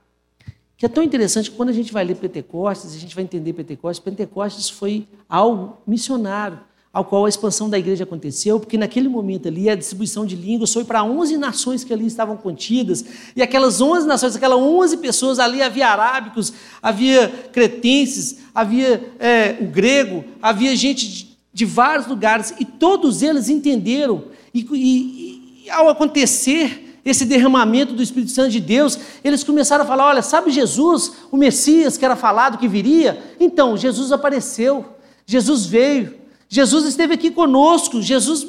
que 0.80 0.86
é 0.86 0.88
tão 0.88 1.04
interessante 1.04 1.50
que 1.50 1.56
quando 1.58 1.68
a 1.68 1.74
gente 1.74 1.92
vai 1.92 2.02
ler 2.02 2.16
Pentecostes, 2.16 2.94
a 2.94 2.98
gente 2.98 3.14
vai 3.14 3.22
entender 3.22 3.52
Pentecostes, 3.52 4.02
Pentecostes 4.02 4.70
foi 4.70 5.06
algo 5.28 5.76
missionário, 5.86 6.58
ao 6.90 7.04
qual 7.04 7.26
a 7.26 7.28
expansão 7.28 7.68
da 7.68 7.78
igreja 7.78 8.04
aconteceu, 8.04 8.58
porque 8.58 8.78
naquele 8.78 9.06
momento 9.06 9.46
ali 9.46 9.68
a 9.68 9.74
distribuição 9.74 10.24
de 10.24 10.34
línguas 10.34 10.72
foi 10.72 10.82
para 10.82 11.04
11 11.04 11.36
nações 11.36 11.84
que 11.84 11.92
ali 11.92 12.06
estavam 12.06 12.34
contidas, 12.34 13.04
e 13.36 13.42
aquelas 13.42 13.82
11 13.82 14.06
nações, 14.06 14.34
aquelas 14.34 14.58
11 14.58 14.96
pessoas, 14.96 15.38
ali 15.38 15.60
havia 15.60 15.86
arábicos, 15.86 16.50
havia 16.80 17.28
cretenses, 17.52 18.38
havia 18.54 19.12
é, 19.18 19.58
o 19.60 19.66
grego, 19.66 20.24
havia 20.40 20.74
gente 20.74 21.06
de, 21.06 21.38
de, 21.52 21.66
vários 21.66 22.06
lugares, 22.06 22.54
e 22.58 22.64
todos 22.64 23.20
eles 23.20 23.50
entenderam, 23.50 24.24
e, 24.54 24.66
e, 24.72 25.64
e 25.66 25.70
ao 25.70 25.90
acontecer 25.90 26.89
esse 27.04 27.24
derramamento 27.24 27.94
do 27.94 28.02
Espírito 28.02 28.32
Santo 28.32 28.50
de 28.50 28.60
Deus, 28.60 28.98
eles 29.24 29.42
começaram 29.42 29.84
a 29.84 29.86
falar: 29.86 30.08
olha, 30.08 30.22
sabe 30.22 30.50
Jesus, 30.50 31.12
o 31.30 31.36
Messias 31.36 31.96
que 31.96 32.04
era 32.04 32.16
falado 32.16 32.58
que 32.58 32.68
viria? 32.68 33.22
Então, 33.38 33.76
Jesus 33.76 34.12
apareceu, 34.12 34.84
Jesus 35.26 35.66
veio, 35.66 36.14
Jesus 36.48 36.84
esteve 36.84 37.14
aqui 37.14 37.30
conosco, 37.30 38.02
Jesus, 38.02 38.46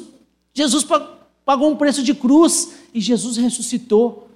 Jesus 0.52 0.84
pagou 1.44 1.70
um 1.70 1.76
preço 1.76 2.02
de 2.02 2.14
cruz 2.14 2.72
e 2.92 3.00
Jesus 3.00 3.36
ressuscitou. 3.36 4.28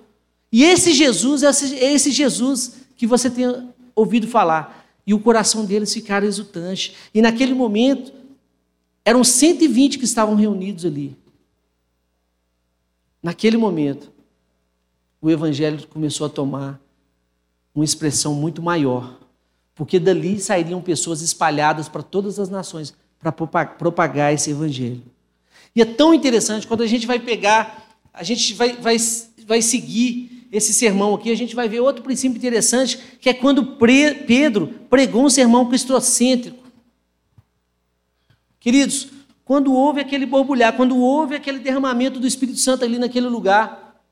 E 0.52 0.64
esse 0.64 0.92
Jesus 0.92 1.42
é 1.42 1.50
esse 1.92 2.10
Jesus 2.10 2.76
que 2.96 3.06
você 3.06 3.28
tem 3.28 3.68
ouvido 3.94 4.26
falar. 4.26 4.86
E 5.06 5.12
o 5.12 5.20
coração 5.20 5.64
deles 5.64 5.92
ficaram 5.92 6.26
exultante. 6.26 6.94
E 7.14 7.20
naquele 7.20 7.54
momento, 7.54 8.12
eram 9.04 9.22
120 9.22 9.98
que 9.98 10.04
estavam 10.04 10.34
reunidos 10.34 10.84
ali. 10.84 11.16
Naquele 13.26 13.56
momento, 13.56 14.12
o 15.20 15.28
evangelho 15.28 15.84
começou 15.88 16.28
a 16.28 16.30
tomar 16.30 16.80
uma 17.74 17.84
expressão 17.84 18.32
muito 18.32 18.62
maior, 18.62 19.18
porque 19.74 19.98
dali 19.98 20.38
sairiam 20.38 20.80
pessoas 20.80 21.22
espalhadas 21.22 21.88
para 21.88 22.04
todas 22.04 22.38
as 22.38 22.48
nações 22.48 22.94
para 23.18 23.32
propagar 23.32 24.32
esse 24.32 24.52
evangelho. 24.52 25.02
E 25.74 25.82
é 25.82 25.84
tão 25.84 26.14
interessante 26.14 26.68
quando 26.68 26.84
a 26.84 26.86
gente 26.86 27.04
vai 27.04 27.18
pegar, 27.18 27.98
a 28.14 28.22
gente 28.22 28.54
vai, 28.54 28.74
vai, 28.74 28.96
vai 29.44 29.60
seguir 29.60 30.46
esse 30.52 30.72
sermão 30.72 31.12
aqui, 31.12 31.32
a 31.32 31.36
gente 31.36 31.56
vai 31.56 31.68
ver 31.68 31.80
outro 31.80 32.04
princípio 32.04 32.36
interessante, 32.36 32.96
que 33.20 33.28
é 33.28 33.34
quando 33.34 33.76
Pedro 33.76 34.68
pregou 34.88 35.24
um 35.24 35.30
sermão 35.30 35.66
cristocêntrico. 35.68 36.62
Queridos, 38.60 39.08
quando 39.46 39.72
houve 39.72 40.00
aquele 40.00 40.26
borbulhar, 40.26 40.76
quando 40.76 40.98
houve 40.98 41.36
aquele 41.36 41.60
derramamento 41.60 42.18
do 42.18 42.26
Espírito 42.26 42.58
Santo 42.58 42.84
ali 42.84 42.98
naquele 42.98 43.28
lugar, 43.28 44.02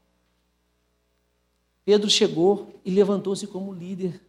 Pedro 1.85 2.09
chegou 2.09 2.81
e 2.85 2.91
levantou-se 2.93 3.45
como 3.49 3.73
líder 3.73 4.21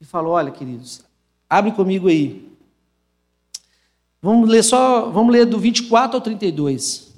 e 0.00 0.04
falou: 0.04 0.32
Olha, 0.32 0.50
queridos, 0.50 1.04
abre 1.48 1.70
comigo 1.70 2.08
aí. 2.08 2.52
Vamos 4.20 4.50
ler 4.50 4.64
só, 4.64 5.08
vamos 5.08 5.32
ler 5.32 5.46
do 5.46 5.56
24 5.56 6.16
ao 6.16 6.20
32. 6.20 7.14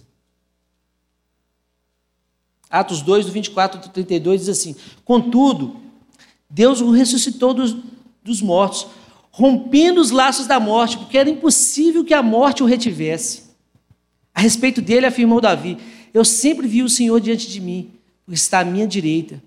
Atos 2.68 3.00
2, 3.00 3.24
do 3.24 3.32
24 3.32 3.78
ao 3.78 3.88
32, 3.88 4.40
diz 4.42 4.50
assim: 4.50 4.76
Contudo, 5.06 5.80
Deus 6.50 6.82
o 6.82 6.90
ressuscitou 6.90 7.54
dos, 7.54 7.74
dos 8.22 8.42
mortos 8.42 8.86
rompendo 9.36 10.00
os 10.00 10.10
laços 10.10 10.46
da 10.46 10.58
morte, 10.58 10.96
porque 10.96 11.18
era 11.18 11.28
impossível 11.28 12.02
que 12.02 12.14
a 12.14 12.22
morte 12.22 12.62
o 12.62 12.66
retivesse. 12.66 13.42
A 14.34 14.40
respeito 14.40 14.80
dele, 14.80 15.04
afirmou 15.04 15.42
Davi: 15.42 15.76
Eu 16.14 16.24
sempre 16.24 16.66
vi 16.66 16.82
o 16.82 16.88
Senhor 16.88 17.20
diante 17.20 17.46
de 17.50 17.60
mim, 17.60 17.90
porque 18.24 18.34
está 18.34 18.60
à 18.60 18.64
minha 18.64 18.86
direita, 18.86 19.42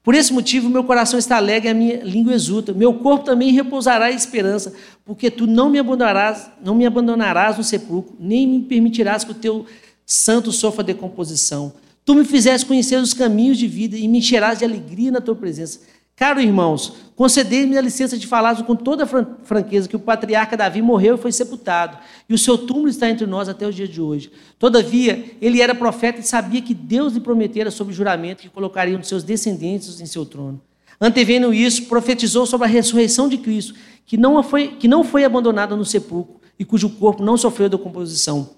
Por 0.00 0.14
esse 0.14 0.32
motivo, 0.32 0.70
meu 0.70 0.84
coração 0.84 1.18
está 1.18 1.38
alegre 1.38 1.68
e 1.68 1.72
a 1.72 1.74
minha 1.74 2.04
língua 2.04 2.32
exulta. 2.32 2.72
Meu 2.72 2.94
corpo 2.94 3.24
também 3.24 3.50
repousará 3.50 4.12
em 4.12 4.14
esperança, 4.14 4.72
porque 5.04 5.28
tu 5.28 5.44
não 5.44 5.68
me 5.68 5.78
abandonarás, 5.80 6.48
não 6.64 6.76
me 6.76 6.86
abandonarás 6.86 7.58
no 7.58 7.64
sepulcro, 7.64 8.14
nem 8.20 8.46
me 8.46 8.60
permitirás 8.62 9.24
que 9.24 9.32
o 9.32 9.34
teu 9.34 9.66
santo 10.06 10.52
sofra 10.52 10.84
decomposição. 10.84 11.72
Tu 12.04 12.14
me 12.14 12.24
fizeste 12.24 12.64
conhecer 12.64 12.96
os 12.96 13.12
caminhos 13.12 13.58
de 13.58 13.66
vida 13.66 13.96
e 13.96 14.06
me 14.06 14.18
encherás 14.18 14.60
de 14.60 14.64
alegria 14.64 15.10
na 15.10 15.20
tua 15.20 15.34
presença. 15.34 15.80
Caro 16.14 16.40
irmãos, 16.40 16.92
concedei-me 17.16 17.76
a 17.76 17.80
licença 17.80 18.18
de 18.18 18.26
falar 18.26 18.62
com 18.64 18.76
toda 18.76 19.06
franqueza 19.06 19.88
que 19.88 19.96
o 19.96 20.00
patriarca 20.00 20.56
Davi 20.56 20.82
morreu 20.82 21.14
e 21.14 21.18
foi 21.18 21.32
sepultado, 21.32 21.98
e 22.28 22.34
o 22.34 22.38
seu 22.38 22.58
túmulo 22.58 22.88
está 22.88 23.08
entre 23.08 23.26
nós 23.26 23.48
até 23.48 23.66
o 23.66 23.72
dia 23.72 23.88
de 23.88 24.00
hoje. 24.00 24.30
Todavia, 24.58 25.24
ele 25.40 25.60
era 25.60 25.74
profeta 25.74 26.20
e 26.20 26.22
sabia 26.22 26.60
que 26.60 26.74
Deus 26.74 27.14
lhe 27.14 27.20
prometera 27.20 27.70
sob 27.70 27.92
juramento 27.92 28.42
que 28.42 28.48
colocaria 28.48 28.96
um 28.96 29.00
de 29.00 29.06
seus 29.06 29.24
descendentes 29.24 30.00
em 30.00 30.06
seu 30.06 30.26
trono. 30.26 30.60
Antevendo 31.00 31.52
isso, 31.52 31.86
profetizou 31.86 32.46
sobre 32.46 32.66
a 32.66 32.70
ressurreição 32.70 33.28
de 33.28 33.38
Cristo, 33.38 33.74
que 34.04 34.16
não 34.16 34.40
foi, 34.42 34.68
que 34.68 34.86
não 34.86 35.02
foi 35.02 35.24
abandonado 35.24 35.76
no 35.76 35.84
sepulcro 35.84 36.40
e 36.58 36.64
cujo 36.64 36.90
corpo 36.90 37.24
não 37.24 37.36
sofreu 37.36 37.68
decomposição. 37.68 38.50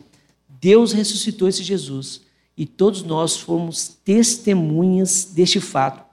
Deus 0.60 0.92
ressuscitou 0.92 1.48
esse 1.48 1.62
Jesus, 1.62 2.20
e 2.56 2.66
todos 2.66 3.02
nós 3.02 3.36
fomos 3.36 3.88
testemunhas 4.04 5.24
deste 5.34 5.60
fato. 5.60 6.04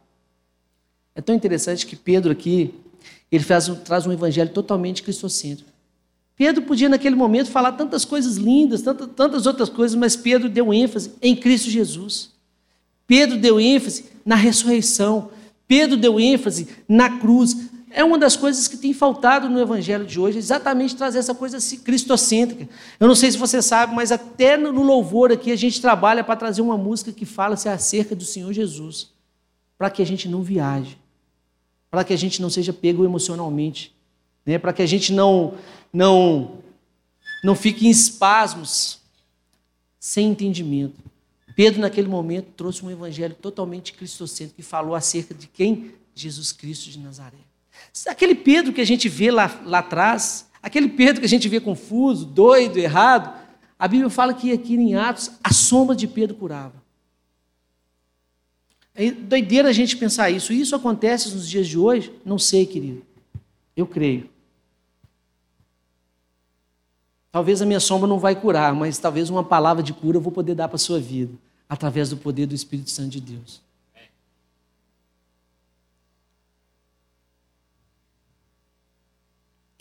É 1.15 1.21
tão 1.21 1.35
interessante 1.35 1.85
que 1.85 1.95
Pedro 1.95 2.31
aqui, 2.31 2.73
ele 3.31 3.43
faz, 3.43 3.67
traz 3.83 4.07
um 4.07 4.11
evangelho 4.11 4.49
totalmente 4.51 5.03
cristocêntrico. 5.03 5.69
Pedro 6.35 6.63
podia 6.63 6.89
naquele 6.89 7.15
momento 7.15 7.51
falar 7.51 7.73
tantas 7.73 8.05
coisas 8.05 8.37
lindas, 8.37 8.81
tantas, 8.81 9.09
tantas 9.15 9.45
outras 9.45 9.69
coisas, 9.69 9.95
mas 9.95 10.15
Pedro 10.15 10.49
deu 10.49 10.73
ênfase 10.73 11.11
em 11.21 11.35
Cristo 11.35 11.69
Jesus. 11.69 12.31
Pedro 13.05 13.37
deu 13.37 13.59
ênfase 13.59 14.05
na 14.25 14.35
ressurreição. 14.35 15.29
Pedro 15.67 15.97
deu 15.97 16.19
ênfase 16.19 16.67
na 16.87 17.19
cruz. 17.19 17.55
É 17.91 18.03
uma 18.03 18.17
das 18.17 18.37
coisas 18.37 18.67
que 18.69 18.77
tem 18.77 18.93
faltado 18.93 19.49
no 19.49 19.59
evangelho 19.59 20.05
de 20.05 20.17
hoje, 20.19 20.37
exatamente 20.37 20.95
trazer 20.95 21.19
essa 21.19 21.35
coisa 21.35 21.57
cristocêntrica. 21.83 22.67
Eu 22.97 23.07
não 23.07 23.15
sei 23.15 23.29
se 23.29 23.37
você 23.37 23.61
sabe, 23.61 23.93
mas 23.93 24.13
até 24.13 24.55
no 24.55 24.81
louvor 24.81 25.31
aqui 25.31 25.51
a 25.51 25.57
gente 25.57 25.81
trabalha 25.81 26.23
para 26.23 26.37
trazer 26.37 26.61
uma 26.61 26.77
música 26.77 27.11
que 27.11 27.25
fala-se 27.25 27.67
acerca 27.67 28.15
do 28.15 28.23
Senhor 28.23 28.51
Jesus, 28.53 29.09
para 29.77 29.89
que 29.89 30.01
a 30.01 30.05
gente 30.05 30.29
não 30.29 30.41
viaje 30.41 31.00
para 31.91 32.05
que 32.05 32.13
a 32.13 32.17
gente 32.17 32.41
não 32.41 32.49
seja 32.49 32.71
pego 32.71 33.03
emocionalmente, 33.03 33.93
né? 34.45 34.57
para 34.57 34.71
que 34.71 34.81
a 34.81 34.85
gente 34.85 35.11
não, 35.11 35.55
não, 35.91 36.59
não 37.43 37.53
fique 37.53 37.85
em 37.85 37.89
espasmos, 37.89 38.99
sem 39.99 40.29
entendimento. 40.29 41.03
Pedro, 41.53 41.81
naquele 41.81 42.07
momento, 42.07 42.47
trouxe 42.55 42.83
um 42.83 42.89
evangelho 42.89 43.35
totalmente 43.35 43.91
cristocêntrico 43.91 44.55
que 44.55 44.63
falou 44.63 44.95
acerca 44.95 45.33
de 45.33 45.47
quem? 45.47 45.91
Jesus 46.15 46.53
Cristo 46.53 46.89
de 46.89 46.97
Nazaré. 46.97 47.37
Aquele 48.07 48.35
Pedro 48.35 48.71
que 48.71 48.81
a 48.81 48.85
gente 48.85 49.09
vê 49.09 49.29
lá, 49.29 49.61
lá 49.65 49.79
atrás, 49.79 50.49
aquele 50.63 50.87
Pedro 50.87 51.19
que 51.19 51.25
a 51.25 51.29
gente 51.29 51.47
vê 51.49 51.59
confuso, 51.59 52.25
doido, 52.25 52.77
errado, 52.77 53.37
a 53.77 53.87
Bíblia 53.87 54.09
fala 54.09 54.33
que 54.33 54.51
aqui 54.51 54.75
em 54.75 54.95
Atos, 54.95 55.31
a 55.43 55.51
sombra 55.51 55.95
de 55.95 56.07
Pedro 56.07 56.35
curava. 56.35 56.80
É 58.93 59.11
doideira 59.11 59.69
a 59.69 59.73
gente 59.73 59.95
pensar 59.97 60.29
isso. 60.29 60.51
Isso 60.51 60.75
acontece 60.75 61.33
nos 61.33 61.47
dias 61.47 61.67
de 61.67 61.77
hoje? 61.77 62.11
Não 62.25 62.37
sei, 62.37 62.65
querido. 62.65 63.03
Eu 63.75 63.87
creio. 63.87 64.29
Talvez 67.31 67.61
a 67.61 67.65
minha 67.65 67.79
sombra 67.79 68.07
não 68.07 68.19
vai 68.19 68.35
curar, 68.35 68.75
mas 68.75 68.97
talvez 68.97 69.29
uma 69.29 69.43
palavra 69.43 69.81
de 69.81 69.93
cura 69.93 70.17
eu 70.17 70.21
vou 70.21 70.31
poder 70.31 70.53
dar 70.53 70.67
para 70.67 70.75
a 70.75 70.79
sua 70.79 70.99
vida, 70.99 71.33
através 71.69 72.09
do 72.09 72.17
poder 72.17 72.45
do 72.45 72.53
Espírito 72.53 72.89
Santo 72.89 73.09
de 73.11 73.21
Deus. 73.21 73.61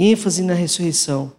ênfase 0.01 0.43
na 0.43 0.55
ressurreição. 0.55 1.31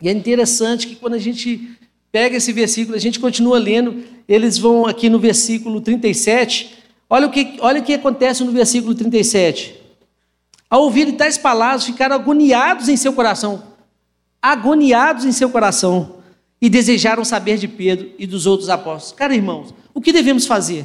E 0.00 0.08
é 0.08 0.12
interessante 0.12 0.86
que 0.86 0.94
quando 0.94 1.14
a 1.14 1.18
gente 1.18 1.76
Pega 2.12 2.36
esse 2.36 2.52
versículo, 2.52 2.96
a 2.96 3.00
gente 3.00 3.20
continua 3.20 3.58
lendo, 3.58 4.02
eles 4.28 4.58
vão 4.58 4.86
aqui 4.86 5.08
no 5.08 5.18
versículo 5.18 5.80
37. 5.80 6.78
Olha 7.08 7.26
o 7.26 7.30
que, 7.30 7.56
olha 7.60 7.80
o 7.80 7.84
que 7.84 7.94
acontece 7.94 8.42
no 8.42 8.52
versículo 8.52 8.94
37. 8.94 9.80
Ao 10.68 10.82
ouvir 10.82 11.12
tais 11.12 11.38
palavras, 11.38 11.84
ficaram 11.84 12.14
agoniados 12.14 12.88
em 12.88 12.96
seu 12.96 13.12
coração, 13.12 13.62
agoniados 14.40 15.24
em 15.24 15.32
seu 15.32 15.50
coração, 15.50 16.20
e 16.60 16.68
desejaram 16.68 17.24
saber 17.24 17.56
de 17.56 17.66
Pedro 17.66 18.10
e 18.18 18.26
dos 18.26 18.46
outros 18.46 18.68
apóstolos. 18.68 19.12
Cara, 19.12 19.34
irmãos, 19.34 19.74
o 19.94 20.00
que 20.00 20.12
devemos 20.12 20.46
fazer? 20.46 20.84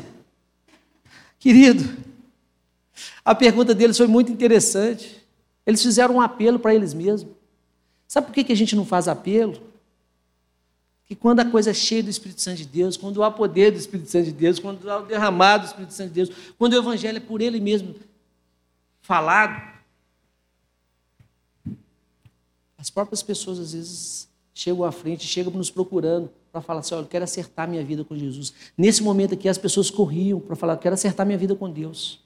Querido, 1.37 1.87
a 3.23 3.35
pergunta 3.35 3.75
deles 3.75 3.97
foi 3.97 4.07
muito 4.07 4.31
interessante. 4.31 5.23
Eles 5.65 5.81
fizeram 5.81 6.15
um 6.15 6.21
apelo 6.21 6.59
para 6.59 6.73
eles 6.73 6.93
mesmos. 6.93 7.33
Sabe 8.07 8.27
por 8.27 8.33
que 8.33 8.51
a 8.51 8.55
gente 8.55 8.75
não 8.75 8.85
faz 8.85 9.07
apelo? 9.07 9.61
Que 11.07 11.15
quando 11.15 11.39
a 11.39 11.45
coisa 11.45 11.69
é 11.69 11.73
cheia 11.73 12.01
do 12.01 12.09
Espírito 12.09 12.41
Santo 12.41 12.57
de 12.57 12.65
Deus, 12.65 12.97
quando 12.97 13.23
há 13.23 13.29
poder 13.29 13.71
do 13.71 13.77
Espírito 13.77 14.09
Santo 14.09 14.25
de 14.25 14.31
Deus, 14.31 14.57
quando 14.57 14.89
há 14.89 14.99
o 14.99 15.05
derramado 15.05 15.63
do 15.63 15.67
Espírito 15.67 15.93
Santo 15.93 16.07
de 16.09 16.13
Deus, 16.15 16.31
quando 16.57 16.73
o 16.73 16.77
Evangelho 16.77 17.17
é 17.17 17.21
por 17.21 17.41
Ele 17.41 17.59
mesmo 17.59 17.95
falado, 19.01 19.75
as 22.77 22.89
próprias 22.89 23.21
pessoas 23.21 23.59
às 23.59 23.73
vezes 23.73 24.27
chegam 24.53 24.83
à 24.83 24.91
frente, 24.91 25.27
chegam 25.27 25.53
nos 25.53 25.69
procurando 25.69 26.29
para 26.51 26.61
falar 26.61 26.79
assim: 26.79 26.95
olha, 26.95 27.03
eu 27.03 27.07
quero 27.07 27.23
acertar 27.23 27.67
minha 27.67 27.83
vida 27.83 28.03
com 28.03 28.17
Jesus. 28.17 28.53
Nesse 28.77 29.03
momento 29.03 29.33
aqui, 29.33 29.47
as 29.47 29.57
pessoas 29.57 29.91
corriam 29.91 30.39
para 30.39 30.55
falar: 30.55 30.73
eu 30.73 30.79
quero 30.79 30.95
acertar 30.95 31.25
minha 31.25 31.37
vida 31.37 31.55
com 31.55 31.69
Deus. 31.69 32.19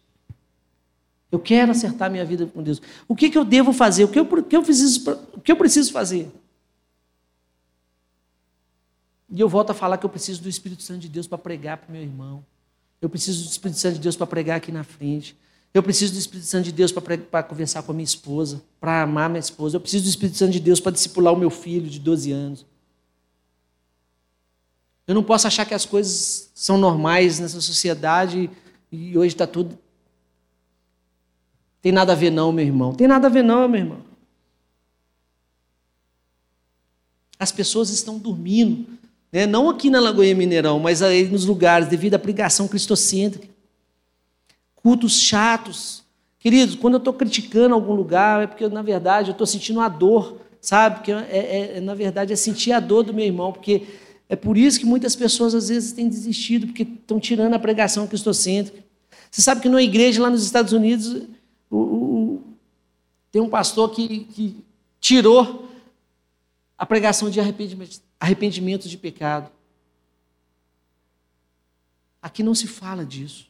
Eu 1.31 1.39
quero 1.39 1.71
acertar 1.71 2.09
minha 2.09 2.25
vida 2.25 2.45
com 2.45 2.63
Deus. 2.63 2.81
O 3.07 3.15
que, 3.15 3.29
que 3.29 3.37
eu 3.37 3.45
devo 3.45 3.71
fazer? 3.71 4.03
O 4.03 4.07
que 4.07 4.19
eu, 4.19 4.25
que 4.25 4.55
eu, 4.55 4.63
preciso, 4.63 5.11
o 5.33 5.41
que 5.41 5.51
eu 5.51 5.55
preciso 5.55 5.91
fazer? 5.91 6.31
E 9.31 9.39
eu 9.39 9.47
volto 9.47 9.69
a 9.69 9.73
falar 9.73 9.97
que 9.97 10.05
eu 10.05 10.09
preciso 10.09 10.41
do 10.41 10.49
Espírito 10.49 10.81
Santo 10.81 10.99
de 10.99 11.09
Deus 11.09 11.27
para 11.27 11.37
pregar 11.37 11.77
para 11.77 11.89
o 11.89 11.91
meu 11.91 12.01
irmão. 12.01 12.43
Eu 13.01 13.09
preciso 13.09 13.43
do 13.43 13.51
Espírito 13.51 13.79
Santo 13.79 13.93
de 13.95 13.99
Deus 13.99 14.15
para 14.15 14.27
pregar 14.27 14.57
aqui 14.57 14.71
na 14.71 14.83
frente. 14.83 15.37
Eu 15.71 15.83
preciso 15.83 16.13
do 16.13 16.19
Espírito 16.19 16.47
Santo 16.47 16.65
de 16.65 16.71
Deus 16.71 16.91
para 16.91 17.43
conversar 17.43 17.83
com 17.83 17.91
a 17.91 17.95
minha 17.95 18.03
esposa, 18.03 18.61
para 18.79 19.03
amar 19.03 19.29
minha 19.29 19.39
esposa. 19.39 19.77
Eu 19.77 19.81
preciso 19.81 20.05
do 20.05 20.09
Espírito 20.09 20.37
Santo 20.37 20.51
de 20.51 20.59
Deus 20.59 20.79
para 20.79 20.91
discipular 20.91 21.33
o 21.33 21.37
meu 21.37 21.51
filho 21.51 21.87
de 21.87 21.99
12 21.99 22.31
anos. 22.31 22.65
Eu 25.05 25.13
não 25.13 25.23
posso 25.23 25.47
achar 25.47 25.65
que 25.65 25.73
as 25.73 25.85
coisas 25.85 26.51
são 26.55 26.77
normais 26.77 27.39
nessa 27.39 27.61
sociedade 27.61 28.49
e 28.91 29.17
hoje 29.17 29.35
está 29.35 29.45
tudo. 29.45 29.77
Tem 31.81 31.91
nada 31.91 32.13
a 32.13 32.15
ver, 32.15 32.31
não, 32.31 32.51
meu 32.51 32.65
irmão. 32.65 32.93
Tem 32.93 33.07
nada 33.07 33.27
a 33.27 33.29
ver, 33.29 33.43
não, 33.43 33.67
meu 33.67 33.79
irmão. 33.79 34.01
As 37.37 37.51
pessoas 37.51 37.89
estão 37.89 38.17
dormindo 38.17 38.98
né? 39.31 39.45
Não 39.45 39.69
aqui 39.69 39.89
na 39.89 39.99
Lagoinha 39.99 40.35
Mineirão, 40.35 40.79
mas 40.79 41.01
aí 41.01 41.27
nos 41.27 41.45
lugares, 41.45 41.87
devido 41.87 42.15
à 42.15 42.19
pregação 42.19 42.67
cristocêntrica. 42.67 43.47
Cultos 44.75 45.19
chatos. 45.19 46.03
Queridos, 46.39 46.75
quando 46.75 46.95
eu 46.95 46.99
estou 46.99 47.13
criticando 47.13 47.75
algum 47.75 47.93
lugar, 47.93 48.43
é 48.43 48.47
porque, 48.47 48.67
na 48.69 48.81
verdade, 48.81 49.29
eu 49.29 49.33
estou 49.33 49.45
sentindo 49.45 49.81
a 49.81 49.89
dor, 49.89 50.39
sabe? 50.61 50.97
Porque, 50.97 51.11
é, 51.11 51.27
é, 51.31 51.77
é, 51.77 51.81
na 51.81 51.93
verdade, 51.93 52.33
é 52.33 52.35
sentir 52.35 52.71
a 52.71 52.79
dor 52.79 53.03
do 53.03 53.13
meu 53.13 53.25
irmão, 53.25 53.51
porque 53.51 53.83
é 54.27 54.35
por 54.35 54.57
isso 54.57 54.79
que 54.79 54.85
muitas 54.85 55.15
pessoas, 55.15 55.53
às 55.53 55.69
vezes, 55.69 55.91
têm 55.91 56.07
desistido, 56.07 56.67
porque 56.67 56.83
estão 56.83 57.19
tirando 57.19 57.53
a 57.53 57.59
pregação 57.59 58.07
cristocêntrica. 58.07 58.83
Você 59.29 59.41
sabe 59.41 59.61
que 59.61 59.69
numa 59.69 59.83
igreja 59.83 60.21
lá 60.21 60.29
nos 60.29 60.43
Estados 60.43 60.73
Unidos, 60.73 61.27
o, 61.69 61.77
o, 61.77 62.43
tem 63.31 63.41
um 63.41 63.49
pastor 63.49 63.91
que, 63.91 64.19
que 64.25 64.55
tirou 64.99 65.67
a 66.77 66.85
pregação 66.85 67.29
de 67.29 67.39
arrependimento 67.39 68.08
arrependimento 68.19 68.89
de 68.89 68.97
pecado. 68.97 69.49
Aqui 72.21 72.43
não 72.43 72.53
se 72.53 72.67
fala 72.67 73.05
disso. 73.05 73.47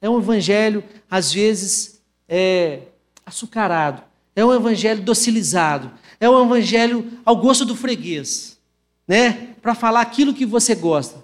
É 0.00 0.08
um 0.08 0.18
evangelho, 0.18 0.82
às 1.10 1.32
vezes, 1.32 2.02
é, 2.28 2.82
açucarado. 3.24 4.02
É 4.34 4.44
um 4.44 4.52
evangelho 4.52 5.02
docilizado. 5.02 5.92
É 6.18 6.28
um 6.28 6.44
evangelho 6.44 7.20
ao 7.24 7.36
gosto 7.36 7.64
do 7.64 7.76
freguês. 7.76 8.58
Né? 9.06 9.54
Para 9.62 9.74
falar 9.74 10.00
aquilo 10.00 10.34
que 10.34 10.46
você 10.46 10.74
gosta. 10.74 11.22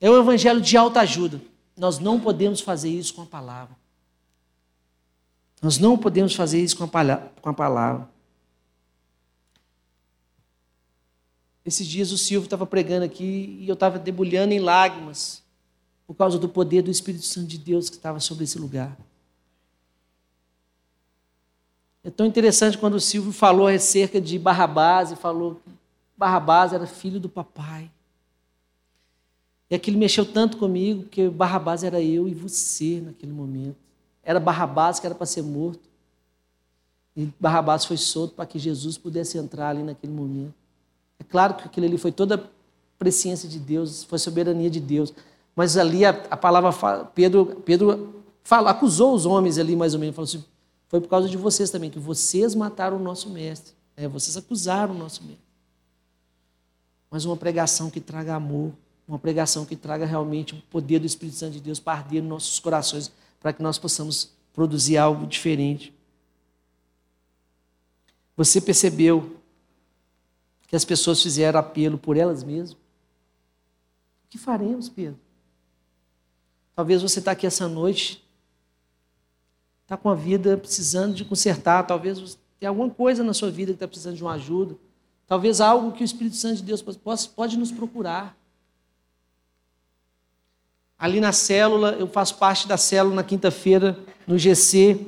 É 0.00 0.10
um 0.10 0.18
evangelho 0.18 0.60
de 0.60 0.76
alta 0.76 1.00
ajuda. 1.00 1.40
Nós 1.76 1.98
não 1.98 2.20
podemos 2.20 2.60
fazer 2.60 2.90
isso 2.90 3.14
com 3.14 3.22
a 3.22 3.26
palavra. 3.26 3.76
Nós 5.60 5.78
não 5.78 5.96
podemos 5.96 6.34
fazer 6.34 6.62
isso 6.62 6.76
com 6.76 6.84
a 6.84 7.54
palavra. 7.54 8.08
Esses 11.64 11.86
dias 11.86 12.12
o 12.12 12.18
Silvio 12.18 12.46
estava 12.46 12.66
pregando 12.66 13.04
aqui 13.04 13.56
e 13.60 13.68
eu 13.68 13.74
estava 13.74 13.98
debulhando 13.98 14.52
em 14.52 14.58
lágrimas 14.58 15.42
por 16.06 16.14
causa 16.14 16.38
do 16.38 16.48
poder 16.48 16.82
do 16.82 16.90
Espírito 16.90 17.24
Santo 17.24 17.46
de 17.46 17.56
Deus 17.56 17.88
que 17.88 17.96
estava 17.96 18.20
sobre 18.20 18.44
esse 18.44 18.58
lugar. 18.58 18.96
É 22.02 22.10
tão 22.10 22.26
interessante 22.26 22.76
quando 22.76 22.94
o 22.94 23.00
Silvio 23.00 23.32
falou 23.32 23.66
acerca 23.66 24.20
de 24.20 24.38
Barrabás 24.38 25.10
e 25.10 25.16
falou 25.16 25.54
que 25.54 25.70
Barrabás 26.14 26.74
era 26.74 26.86
filho 26.86 27.18
do 27.18 27.30
papai. 27.30 27.90
E 29.70 29.74
aquilo 29.74 29.98
mexeu 29.98 30.26
tanto 30.26 30.58
comigo 30.58 31.04
que 31.04 31.30
Barrabás 31.30 31.82
era 31.82 32.02
eu 32.02 32.28
e 32.28 32.34
você 32.34 33.00
naquele 33.00 33.32
momento. 33.32 33.76
Era 34.22 34.38
Barrabás 34.38 35.00
que 35.00 35.06
era 35.06 35.14
para 35.14 35.24
ser 35.24 35.42
morto. 35.42 35.88
E 37.16 37.30
Barrabás 37.40 37.86
foi 37.86 37.96
solto 37.96 38.34
para 38.34 38.44
que 38.44 38.58
Jesus 38.58 38.98
pudesse 38.98 39.38
entrar 39.38 39.70
ali 39.70 39.82
naquele 39.82 40.12
momento. 40.12 40.63
Claro 41.28 41.54
que 41.54 41.64
aquilo 41.64 41.86
ali 41.86 41.98
foi 41.98 42.12
toda 42.12 42.50
presciência 42.98 43.48
de 43.48 43.58
Deus, 43.58 44.04
foi 44.04 44.18
soberania 44.18 44.70
de 44.70 44.80
Deus. 44.80 45.12
Mas 45.54 45.76
ali 45.76 46.04
a, 46.04 46.10
a 46.30 46.36
palavra, 46.36 46.72
Pedro, 47.14 47.62
Pedro 47.64 48.22
fala, 48.42 48.70
acusou 48.70 49.14
os 49.14 49.26
homens 49.26 49.58
ali 49.58 49.76
mais 49.76 49.94
ou 49.94 50.00
menos, 50.00 50.14
falou 50.14 50.28
assim, 50.28 50.44
foi 50.88 51.00
por 51.00 51.08
causa 51.08 51.28
de 51.28 51.36
vocês 51.36 51.70
também, 51.70 51.90
que 51.90 51.98
vocês 51.98 52.54
mataram 52.54 52.96
o 52.96 53.00
nosso 53.00 53.28
mestre. 53.30 53.72
É, 53.96 54.08
vocês 54.08 54.36
acusaram 54.36 54.94
o 54.94 54.98
nosso 54.98 55.22
mestre. 55.22 55.44
Mas 57.10 57.24
uma 57.24 57.36
pregação 57.36 57.90
que 57.90 58.00
traga 58.00 58.34
amor, 58.34 58.72
uma 59.06 59.18
pregação 59.18 59.64
que 59.64 59.76
traga 59.76 60.04
realmente 60.04 60.54
o 60.54 60.62
poder 60.70 60.98
do 60.98 61.06
Espírito 61.06 61.36
Santo 61.36 61.52
de 61.52 61.60
Deus 61.60 61.78
para 61.78 61.98
arder 61.98 62.22
nos 62.22 62.30
nossos 62.30 62.58
corações, 62.58 63.12
para 63.40 63.52
que 63.52 63.62
nós 63.62 63.78
possamos 63.78 64.30
produzir 64.52 64.96
algo 64.96 65.26
diferente. 65.26 65.94
Você 68.36 68.60
percebeu 68.60 69.36
que 70.74 70.76
as 70.76 70.84
pessoas 70.84 71.22
fizeram 71.22 71.60
apelo 71.60 71.96
por 71.96 72.16
elas 72.16 72.42
mesmas? 72.42 72.72
O 72.72 74.28
que 74.28 74.36
faremos, 74.36 74.88
Pedro? 74.88 75.16
Talvez 76.74 77.00
você 77.00 77.20
está 77.20 77.30
aqui 77.30 77.46
essa 77.46 77.68
noite, 77.68 78.26
está 79.84 79.96
com 79.96 80.08
a 80.10 80.16
vida 80.16 80.56
precisando 80.56 81.14
de 81.14 81.24
consertar, 81.24 81.86
talvez 81.86 82.36
tem 82.58 82.68
alguma 82.68 82.90
coisa 82.90 83.22
na 83.22 83.32
sua 83.32 83.52
vida 83.52 83.70
que 83.70 83.76
está 83.76 83.86
precisando 83.86 84.16
de 84.16 84.24
uma 84.24 84.32
ajuda, 84.32 84.74
talvez 85.28 85.60
algo 85.60 85.92
que 85.92 86.02
o 86.02 86.04
Espírito 86.04 86.34
Santo 86.34 86.56
de 86.56 86.64
Deus 86.64 86.82
pode, 86.82 87.28
pode 87.28 87.56
nos 87.56 87.70
procurar. 87.70 88.36
Ali 90.98 91.20
na 91.20 91.30
célula, 91.30 91.92
eu 91.92 92.08
faço 92.08 92.36
parte 92.36 92.66
da 92.66 92.76
célula 92.76 93.14
na 93.14 93.22
quinta-feira, 93.22 93.96
no 94.26 94.36
GC, 94.36 95.06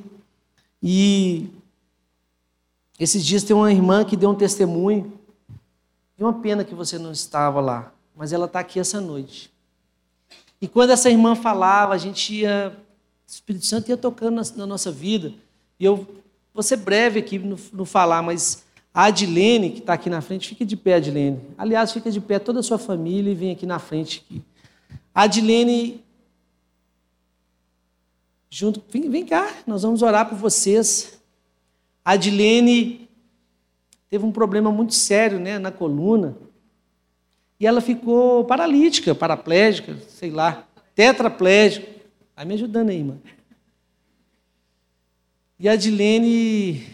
e 0.81 1.51
esses 3.01 3.27
dias 3.27 3.43
tem 3.43 3.57
uma 3.57 3.73
irmã 3.73 4.05
que 4.05 4.17
deu 4.17 4.31
um 4.31 4.35
testemunho. 4.37 5.26
E 6.19 6.23
uma 6.23 6.33
pena 6.35 6.65
que 6.65 6.75
você 6.75 6.99
não 6.99 7.13
estava 7.13 7.61
lá, 7.61 7.93
mas 8.15 8.33
ela 8.33 8.47
está 8.47 8.61
aqui 8.61 8.81
essa 8.81 9.01
noite. 9.01 9.53
E 10.61 10.67
quando 10.67 10.91
essa 10.91 11.11
irmã 11.11 11.35
falava, 11.35 11.95
a 11.95 11.99
gente 11.99 12.35
ia, 12.35 12.75
o 13.27 13.31
Espírito 13.31 13.67
Santo 13.67 13.89
ia 13.89 13.97
tocando 13.97 14.37
na, 14.37 14.43
na 14.57 14.67
nossa 14.67 14.91
vida. 14.91 15.33
E 15.79 15.85
eu 15.85 16.07
vou 16.55 16.63
ser 16.63 16.79
breve 16.79 17.21
aqui 17.21 17.39
no, 17.39 17.59
no 17.73 17.85
falar, 17.85 18.23
mas 18.23 18.65
a 18.95 19.05
Adilene, 19.05 19.71
que 19.71 19.81
está 19.81 19.93
aqui 19.93 20.09
na 20.09 20.23
frente, 20.23 20.49
fica 20.49 20.65
de 20.65 20.75
pé, 20.75 20.95
Adilene. 20.95 21.39
Aliás, 21.59 21.93
fica 21.93 22.11
de 22.11 22.19
pé 22.19 22.39
toda 22.39 22.61
a 22.61 22.63
sua 22.63 22.79
família 22.79 23.31
e 23.31 23.35
vem 23.35 23.51
aqui 23.51 23.67
na 23.67 23.79
frente. 23.79 24.25
Aqui. 24.25 24.43
A 25.15 25.23
Adilene, 25.25 26.03
junto, 28.49 28.83
vem, 28.89 29.11
vem 29.11 29.27
cá, 29.27 29.53
nós 29.67 29.83
vamos 29.83 30.01
orar 30.01 30.27
por 30.27 30.39
vocês. 30.39 31.21
A 32.03 32.13
Adilene 32.13 33.06
teve 34.17 34.25
um 34.25 34.33
problema 34.33 34.73
muito 34.73 34.95
sério 34.95 35.39
né, 35.39 35.59
na 35.59 35.71
coluna. 35.71 36.39
E 37.61 37.67
ela 37.67 37.83
ficou 37.83 38.45
paralítica, 38.47 39.15
paraplégica, 39.15 39.99
sei 40.09 40.31
lá, 40.31 40.67
tetraplégica. 40.95 41.87
Vai 42.35 42.47
me 42.47 42.55
ajudando 42.55 42.89
aí, 42.89 43.05
mano. 43.05 43.21
E 45.59 45.69
a 45.69 45.73
Adilene 45.73 46.87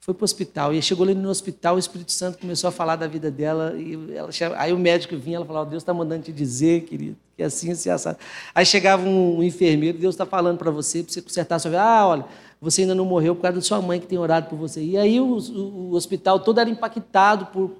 foi 0.00 0.12
para 0.12 0.22
o 0.22 0.24
hospital. 0.24 0.74
E 0.74 0.82
chegou 0.82 1.04
ali 1.04 1.14
no 1.14 1.30
hospital, 1.30 1.76
o 1.76 1.78
Espírito 1.78 2.12
Santo 2.12 2.38
começou 2.38 2.68
a 2.68 2.72
falar 2.72 2.96
da 2.96 3.06
vida 3.06 3.30
dela. 3.30 3.74
E 3.74 3.94
ela, 4.14 4.30
aí 4.58 4.74
o 4.74 4.78
médico 4.78 5.16
vinha, 5.16 5.36
ela 5.36 5.46
falava: 5.46 5.70
Deus 5.70 5.82
está 5.82 5.94
mandando 5.94 6.24
te 6.24 6.32
dizer, 6.32 6.82
querido, 6.82 7.16
que 7.34 7.42
é 7.42 7.46
assim, 7.46 7.70
assim, 7.70 7.88
assado. 7.88 8.18
Aí 8.54 8.66
chegava 8.66 9.06
um 9.08 9.42
enfermeiro, 9.42 9.96
Deus 9.96 10.14
está 10.14 10.26
falando 10.26 10.58
para 10.58 10.70
você, 10.70 11.02
para 11.02 11.12
você 11.12 11.22
consertar 11.22 11.56
a 11.56 11.58
sua 11.58 11.70
vida. 11.70 11.82
Ah, 11.82 12.06
olha, 12.06 12.24
você 12.60 12.82
ainda 12.82 12.94
não 12.94 13.04
morreu 13.04 13.34
por 13.34 13.42
causa 13.42 13.56
da 13.56 13.62
sua 13.62 13.80
mãe 13.80 14.00
que 14.00 14.06
tem 14.06 14.18
orado 14.18 14.48
por 14.48 14.56
você. 14.56 14.82
E 14.82 14.96
aí 14.96 15.20
o, 15.20 15.36
o, 15.36 15.90
o 15.90 15.94
hospital 15.94 16.40
todo 16.40 16.60
era 16.60 16.70
impactado 16.70 17.46
por, 17.46 17.76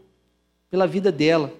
pela 0.70 0.87
vida 0.87 1.11
dela. 1.11 1.53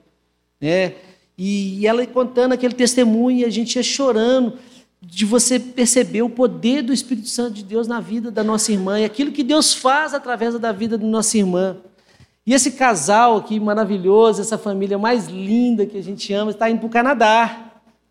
Né? 0.61 0.95
E, 1.37 1.81
e 1.81 1.87
ela 1.87 2.07
contando 2.07 2.53
aquele 2.53 2.75
testemunho, 2.75 3.39
e 3.39 3.45
a 3.45 3.51
gente 3.51 3.77
ia 3.77 3.83
chorando 3.83 4.55
de 5.01 5.25
você 5.25 5.59
perceber 5.59 6.23
o 6.23 6.31
poder 6.31 6.83
do 6.83 6.93
Espírito 6.93 7.29
Santo 7.29 7.55
de 7.55 7.65
Deus 7.65 7.87
na 7.87 8.01
vida 8.01 8.31
da 8.31 8.43
nossa 8.43 8.73
irmã 8.73 8.99
e 8.99 9.05
aquilo 9.05 9.31
que 9.31 9.45
Deus 9.45 9.75
faz 9.75 10.15
através 10.15 10.59
da 10.59 10.73
vida 10.73 10.97
da 10.99 11.07
nossa 11.07 11.37
irmã. 11.37 11.77
E 12.47 12.55
esse 12.55 12.73
casal 12.73 13.37
aqui 13.37 13.59
maravilhoso, 13.61 14.41
essa 14.41 14.57
família 14.57 14.97
mais 14.97 15.27
linda 15.27 15.85
que 15.85 15.99
a 15.99 16.03
gente 16.03 16.33
ama, 16.33 16.51
está 16.51 16.71
indo 16.71 16.79
para 16.79 16.87
o 16.87 16.91
Canadá. 16.91 17.66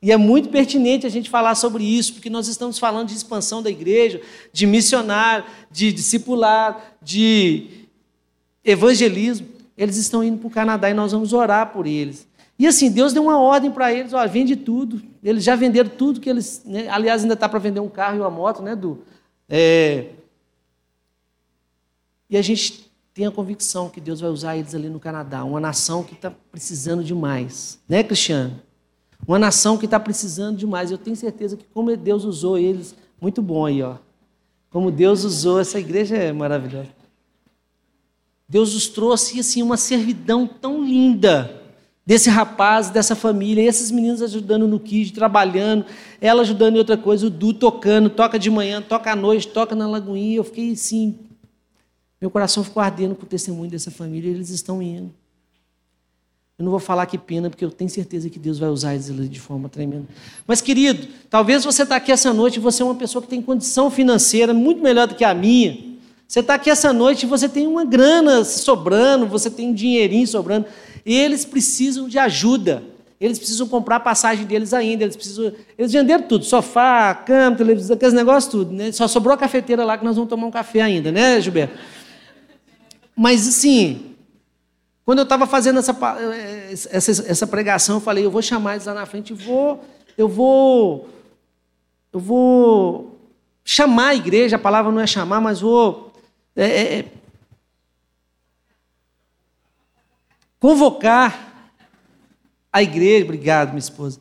E 0.05 0.11
é 0.11 0.17
muito 0.17 0.49
pertinente 0.49 1.07
a 1.07 1.09
gente 1.09 1.31
falar 1.31 1.55
sobre 1.55 1.83
isso, 1.83 2.13
porque 2.13 2.29
nós 2.29 2.47
estamos 2.47 2.77
falando 2.77 3.07
de 3.07 3.15
expansão 3.15 3.63
da 3.63 3.71
igreja, 3.71 4.21
de 4.53 4.67
missionário, 4.67 5.45
de 5.71 5.91
discipular, 5.91 6.95
de 7.01 7.87
evangelismo. 8.63 9.47
Eles 9.75 9.97
estão 9.97 10.23
indo 10.23 10.37
para 10.37 10.47
o 10.47 10.51
Canadá 10.51 10.91
e 10.91 10.93
nós 10.93 11.11
vamos 11.11 11.33
orar 11.33 11.73
por 11.73 11.87
eles. 11.87 12.27
E 12.59 12.67
assim, 12.67 12.91
Deus 12.91 13.13
deu 13.13 13.23
uma 13.23 13.39
ordem 13.39 13.71
para 13.71 13.91
eles, 13.91 14.13
ó, 14.13 14.23
vende 14.27 14.55
tudo. 14.55 15.01
Eles 15.23 15.43
já 15.43 15.55
venderam 15.55 15.89
tudo 15.89 16.19
que 16.19 16.29
eles. 16.29 16.61
Né? 16.63 16.87
Aliás, 16.87 17.23
ainda 17.23 17.33
está 17.33 17.49
para 17.49 17.57
vender 17.57 17.79
um 17.79 17.89
carro 17.89 18.17
e 18.17 18.19
uma 18.19 18.29
moto, 18.29 18.61
né, 18.61 18.75
Du? 18.75 18.99
É... 19.49 20.09
E 22.29 22.37
a 22.37 22.43
gente 22.43 22.91
tem 23.11 23.25
a 23.25 23.31
convicção 23.31 23.89
que 23.89 23.99
Deus 23.99 24.21
vai 24.21 24.29
usar 24.29 24.55
eles 24.55 24.75
ali 24.75 24.87
no 24.87 24.99
Canadá, 24.99 25.43
uma 25.43 25.59
nação 25.59 26.03
que 26.03 26.13
está 26.13 26.31
precisando 26.51 27.03
demais. 27.03 27.79
Né, 27.89 28.03
Cristiano? 28.03 28.61
Uma 29.27 29.39
nação 29.39 29.77
que 29.77 29.85
está 29.85 29.99
precisando 29.99 30.57
demais. 30.57 30.91
Eu 30.91 30.97
tenho 30.97 31.15
certeza 31.15 31.57
que 31.57 31.65
como 31.73 31.95
Deus 31.97 32.23
usou 32.23 32.57
eles, 32.57 32.95
muito 33.19 33.41
bom 33.41 33.65
aí, 33.65 33.81
ó. 33.81 33.95
Como 34.69 34.91
Deus 34.91 35.23
usou, 35.23 35.59
essa 35.59 35.79
igreja 35.79 36.15
é 36.15 36.31
maravilhosa. 36.31 36.89
Deus 38.47 38.75
os 38.75 38.87
trouxe 38.87 39.39
assim 39.39 39.63
uma 39.63 39.77
servidão 39.77 40.45
tão 40.45 40.83
linda 40.83 41.61
desse 42.05 42.29
rapaz, 42.29 42.89
dessa 42.89 43.15
família, 43.15 43.63
esses 43.63 43.89
meninos 43.89 44.21
ajudando 44.21 44.67
no 44.67 44.79
kit, 44.79 45.11
trabalhando, 45.11 45.85
ela 46.21 46.43
ajudando 46.43 46.75
em 46.75 46.77
outra 46.77 46.95
coisa, 46.95 47.25
o 47.25 47.29
Du 47.31 47.51
tocando, 47.53 48.09
toca 48.09 48.37
de 48.37 48.51
manhã, 48.51 48.81
toca 48.81 49.11
à 49.11 49.15
noite, 49.15 49.47
toca 49.47 49.73
na 49.73 49.87
lagoinha. 49.87 50.37
Eu 50.37 50.43
fiquei 50.43 50.73
assim, 50.73 51.17
meu 52.21 52.29
coração 52.29 52.63
ficou 52.63 52.83
ardendo 52.83 53.15
com 53.15 53.23
o 53.23 53.29
testemunho 53.29 53.71
dessa 53.71 53.89
família, 53.89 54.29
eles 54.29 54.49
estão 54.49 54.81
indo. 54.81 55.11
Eu 56.57 56.63
não 56.63 56.71
vou 56.71 56.79
falar 56.79 57.05
que 57.05 57.17
pena, 57.17 57.49
porque 57.49 57.65
eu 57.65 57.69
tenho 57.69 57.89
certeza 57.89 58.29
que 58.29 58.39
Deus 58.39 58.57
vai 58.57 58.69
usar 58.69 58.93
eles 58.93 59.29
de 59.29 59.39
forma 59.41 59.67
tremenda. 59.67 60.05
Mas, 60.47 60.61
querido, 60.61 61.05
talvez 61.29 61.65
você 61.65 61.83
está 61.83 61.97
aqui 61.97 62.13
essa 62.13 62.33
noite 62.33 62.55
e 62.55 62.59
você 62.61 62.81
é 62.81 62.85
uma 62.85 62.95
pessoa 62.95 63.21
que 63.21 63.27
tem 63.27 63.41
condição 63.41 63.91
financeira 63.91 64.53
muito 64.53 64.81
melhor 64.81 65.05
do 65.05 65.15
que 65.15 65.25
a 65.25 65.33
minha. 65.33 65.77
Você 66.25 66.39
está 66.39 66.53
aqui 66.53 66.69
essa 66.69 66.93
noite 66.93 67.23
e 67.23 67.25
você 67.25 67.49
tem 67.49 67.67
uma 67.67 67.83
grana 67.83 68.45
sobrando, 68.45 69.27
você 69.27 69.49
tem 69.49 69.67
um 69.67 69.73
dinheirinho 69.73 70.25
sobrando, 70.25 70.65
e 71.05 71.13
eles 71.13 71.43
precisam 71.43 72.07
de 72.07 72.17
ajuda. 72.17 72.81
Eles 73.19 73.37
precisam 73.37 73.67
comprar 73.67 73.97
a 73.97 73.99
passagem 73.99 74.45
deles 74.45 74.73
ainda, 74.73 75.03
eles 75.03 75.15
precisam. 75.17 75.51
Eles 75.77 75.91
venderam 75.91 76.23
tudo, 76.23 76.45
sofá, 76.45 77.13
cama, 77.13 77.57
televisão, 77.57 77.97
aqueles 77.97 78.13
negócios 78.13 78.49
tudo, 78.49 78.71
né? 78.71 78.93
Só 78.93 79.09
sobrou 79.09 79.33
a 79.33 79.37
cafeteira 79.37 79.83
lá 79.83 79.97
que 79.97 80.05
nós 80.05 80.15
vamos 80.15 80.29
tomar 80.29 80.47
um 80.47 80.51
café 80.51 80.81
ainda, 80.81 81.11
né, 81.11 81.39
Gilberto? 81.41 81.77
Mas 83.13 83.45
assim, 83.45 84.14
quando 85.05 85.19
eu 85.19 85.23
estava 85.23 85.45
fazendo 85.45 85.77
essa, 85.77 85.95
essa, 86.89 87.31
essa 87.31 87.47
pregação, 87.47 87.97
eu 87.97 88.01
falei, 88.01 88.25
eu 88.25 88.31
vou 88.31 88.41
chamar 88.41 88.73
eles 88.73 88.87
lá 88.87 88.93
na 88.93 89.05
frente, 89.05 89.31
e 89.31 89.35
vou, 89.35 89.85
eu 90.17 90.27
vou, 90.27 91.07
eu 92.11 92.19
vou 92.19 93.15
chamar 93.63 94.07
a 94.07 94.15
igreja, 94.15 94.55
a 94.55 94.59
palavra 94.59 94.91
não 94.91 94.99
é 94.99 95.05
chamar, 95.05 95.39
mas 95.39 95.61
vou 95.61 96.11
é, 96.55 96.99
é, 96.99 97.11
convocar 100.59 101.69
a 102.73 102.81
igreja. 102.81 103.25
Obrigado, 103.25 103.69
minha 103.69 103.79
esposa. 103.79 104.19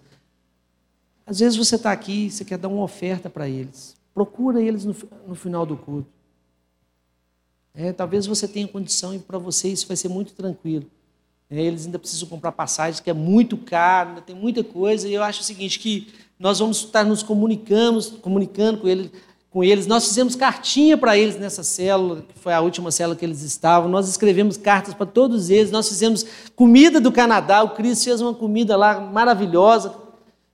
Às 1.27 1.39
vezes 1.39 1.57
você 1.57 1.77
está 1.77 1.93
aqui, 1.93 2.31
você 2.31 2.45
quer 2.45 2.59
dar 2.59 2.69
uma 2.69 2.83
oferta 2.83 3.31
para 3.31 3.49
eles. 3.49 3.97
Procura 4.13 4.61
eles 4.61 4.85
no, 4.85 4.95
no 5.27 5.35
final 5.35 5.65
do 5.65 5.79
culto. 5.79 6.09
É, 7.75 7.93
talvez 7.93 8.27
você 8.27 8.47
tenha 8.47 8.69
condição 8.69 9.15
e 9.15 9.19
para 9.19 9.39
você 9.39 9.69
isso 9.69 9.87
vai 9.87 9.97
ser 9.97 10.09
muito 10.09 10.33
tranquilo. 10.33 10.87
É, 11.51 11.61
eles 11.61 11.87
ainda 11.87 11.99
precisam 11.99 12.29
comprar 12.29 12.53
passagens, 12.53 13.01
que 13.01 13.11
é 13.11 13.15
muito 13.15 13.57
caro, 13.57 14.11
ainda 14.11 14.21
tem 14.21 14.35
muita 14.35 14.63
coisa. 14.63 15.09
E 15.09 15.15
eu 15.15 15.23
acho 15.23 15.41
o 15.41 15.45
seguinte, 15.45 15.79
que 15.79 16.09
nós 16.39 16.59
vamos 16.59 16.79
estar 16.79 17.05
nos 17.05 17.23
comunicando, 17.23 18.01
comunicando 18.21 18.79
com 18.79 18.89
eles 18.89 19.11
com 19.55 19.63
eles. 19.63 19.87
Nós 19.87 20.09
fizemos 20.09 20.35
cartinha 20.35 20.99
para 20.99 21.17
eles 21.17 21.37
nessa 21.37 21.63
célula, 21.63 22.23
que 22.23 22.37
foi 22.41 22.53
a 22.53 22.61
última 22.61 22.91
célula 22.91 23.15
que 23.15 23.25
eles 23.25 23.43
estavam. 23.43 23.89
Nós 23.89 24.09
escrevemos 24.09 24.57
cartas 24.57 24.95
para 24.95 25.07
todos 25.07 25.49
eles. 25.49 25.71
Nós 25.71 25.89
fizemos 25.89 26.27
comida 26.57 27.01
do 27.01 27.13
Canadá. 27.13 27.63
O 27.63 27.71
Cris 27.71 28.03
fez 28.03 28.21
uma 28.21 28.35
comida 28.35 28.77
lá 28.77 28.99
maravilhosa. 28.99 29.95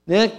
Né? 0.07 0.33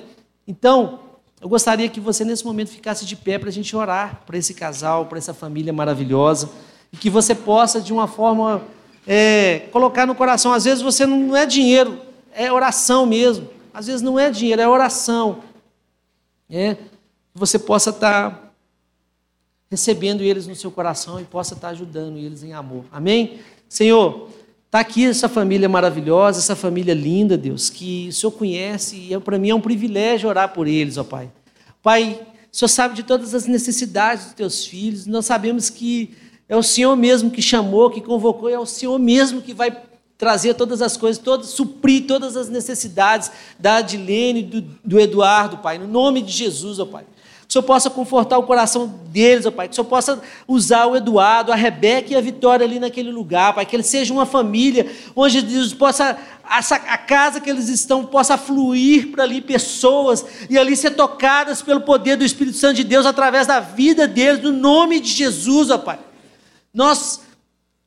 Então, 0.47 0.99
eu 1.42 1.50
gostaria 1.50 1.89
que 1.89 2.00
você, 2.00 2.24
nesse 2.24 2.46
momento, 2.46 2.70
ficasse 2.70 3.04
de 3.04 3.16
pé 3.16 3.39
para 3.39 3.50
a 3.50 3.52
gente 3.52 3.76
orar 3.76 4.22
para 4.28 4.38
esse 4.38 4.54
casal, 4.54 5.08
para 5.08 5.18
essa 5.18 5.34
família 5.34 5.74
maravilhosa. 5.74 6.52
E 6.94 6.98
que 6.98 7.10
você 7.10 7.34
possa, 7.34 7.82
de 7.82 7.92
uma 7.92 8.08
forma, 8.08 8.62
é, 9.08 9.68
colocar 9.72 10.06
no 10.06 10.14
coração. 10.14 10.54
Às 10.54 10.66
vezes 10.66 10.84
você 10.84 11.04
não 11.06 11.36
é 11.36 11.48
dinheiro, 11.48 12.00
é 12.32 12.52
oração 12.52 13.08
mesmo. 13.08 13.50
Às 13.74 13.88
vezes 13.88 14.04
não 14.04 14.20
é 14.20 14.30
dinheiro, 14.30 14.62
é 14.62 14.68
oração. 14.68 15.39
É, 16.48 16.78
você 17.34 17.58
possa 17.58 17.89
estar 17.89 18.30
tá 18.30 18.52
recebendo 19.70 20.22
eles 20.22 20.46
no 20.46 20.56
seu 20.56 20.70
coração 20.70 21.20
e 21.20 21.24
possa 21.24 21.56
estar 21.56 21.70
tá 21.70 21.72
ajudando 21.72 22.20
eles 22.20 22.44
em 22.44 22.54
amor. 22.54 22.86
Amém? 22.92 23.39
Senhor, 23.68 24.30
está 24.72 24.80
aqui 24.80 25.05
essa 25.05 25.28
família 25.28 25.67
maravilhosa, 25.67 26.39
essa 26.39 26.55
família 26.55 26.93
linda, 26.93 27.38
Deus, 27.38 27.69
que 27.69 28.07
o 28.07 28.13
Senhor 28.13 28.32
conhece 28.32 28.95
e 28.95 29.13
é, 29.13 29.19
para 29.19 29.38
mim 29.38 29.49
é 29.49 29.55
um 29.55 29.59
privilégio 29.59 30.30
orar 30.30 30.53
por 30.53 30.65
eles, 30.65 30.97
ó 30.97 31.03
Pai. 31.03 31.30
Pai, 31.84 32.17
o 32.49 32.55
Senhor 32.55 32.69
sabe 32.69 32.95
de 32.95 33.03
todas 33.03 33.36
as 33.36 33.45
necessidades 33.45 34.28
dos 34.28 34.34
teus 34.34 34.65
filhos, 34.65 35.05
nós 35.05 35.26
sabemos 35.26 35.69
que 35.69 36.15
é 36.47 36.55
o 36.55 36.63
Senhor 36.63 36.95
mesmo 36.95 37.30
que 37.30 37.41
chamou, 37.41 37.89
que 37.89 37.99
convocou, 37.99 38.47
é 38.47 38.57
o 38.57 38.65
Senhor 38.65 38.97
mesmo 38.97 39.41
que 39.41 39.53
vai 39.53 39.76
trazer 40.17 40.53
todas 40.53 40.82
as 40.82 40.95
coisas, 40.95 41.22
todo, 41.22 41.43
suprir 41.43 42.07
todas 42.07 42.38
as 42.38 42.47
necessidades 42.47 43.30
da 43.59 43.76
Adilene, 43.78 44.41
do, 44.41 44.61
do 44.61 44.97
Eduardo, 45.01 45.57
Pai, 45.57 45.78
no 45.80 45.88
nome 45.88 46.22
de 46.22 46.32
Jesus, 46.32 46.80
ó 46.80 46.86
Pai. 46.86 47.03
Que 47.52 47.58
o 47.58 47.60
Senhor 47.60 47.64
possa 47.64 47.89
confortar 47.89 48.38
o 48.38 48.43
coração 48.43 48.88
deles, 49.08 49.45
ó 49.45 49.52
Pai, 49.52 49.68
que 49.68 49.74
o 49.74 49.76
Senhor 49.76 49.88
possa 49.89 50.22
usar 50.47 50.86
o 50.86 50.95
Eduardo, 50.95 51.52
a 51.52 51.56
Rebeca 51.56 52.14
e 52.14 52.16
a 52.16 52.22
Vitória 52.22 52.66
ali 52.66 52.80
naquele 52.80 53.12
lugar, 53.12 53.54
Pai, 53.54 53.66
que 53.66 53.76
eles 53.76 53.88
sejam 53.88 54.16
uma 54.16 54.26
família, 54.26 54.89
onde 55.14 55.41
Deus 55.41 55.74
possa, 55.74 56.18
a 56.45 56.97
casa 56.97 57.41
que 57.41 57.49
eles 57.49 57.68
estão, 57.68 58.06
possa 58.06 58.38
fluir 58.38 59.12
para 59.12 59.24
ali 59.24 59.41
pessoas 59.41 60.26
e 60.49 60.58
ali 60.58 60.78
ser 60.78 60.91
tocadas 60.91 61.62
pelo 61.62 61.82
poder 61.82 62.16
do 62.16 62.24
Espírito 62.24 62.56
Santo 62.56 62.78
de 62.78 62.86
Deus 62.86 63.06
através 63.06 63.45
da 63.45 63.60
vida 63.60 64.08
deles, 64.08 64.41
no 64.41 64.54
nome 64.54 65.02
de 65.02 65.10
Jesus, 65.10 65.70
ó 65.70 65.78
Pai. 65.78 65.99
Nós 66.74 67.20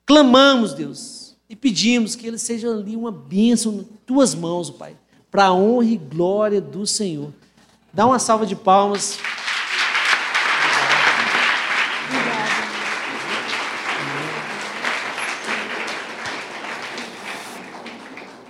clamamos, 0.04 0.74
Deus, 0.74 1.34
e 1.48 1.56
pedimos 1.56 2.14
que 2.14 2.26
ele 2.26 2.36
seja 2.36 2.70
ali 2.70 2.94
uma 2.96 3.10
bênção 3.10 3.72
em 3.72 3.88
tuas 4.04 4.34
mãos, 4.34 4.68
Pai, 4.68 4.94
para 5.30 5.46
a 5.46 5.54
honra 5.54 5.86
e 5.86 5.96
glória 5.96 6.60
do 6.60 6.86
Senhor. 6.86 7.32
Dá 7.94 8.04
uma 8.04 8.18
salva 8.18 8.44
de 8.44 8.54
palmas. 8.54 9.18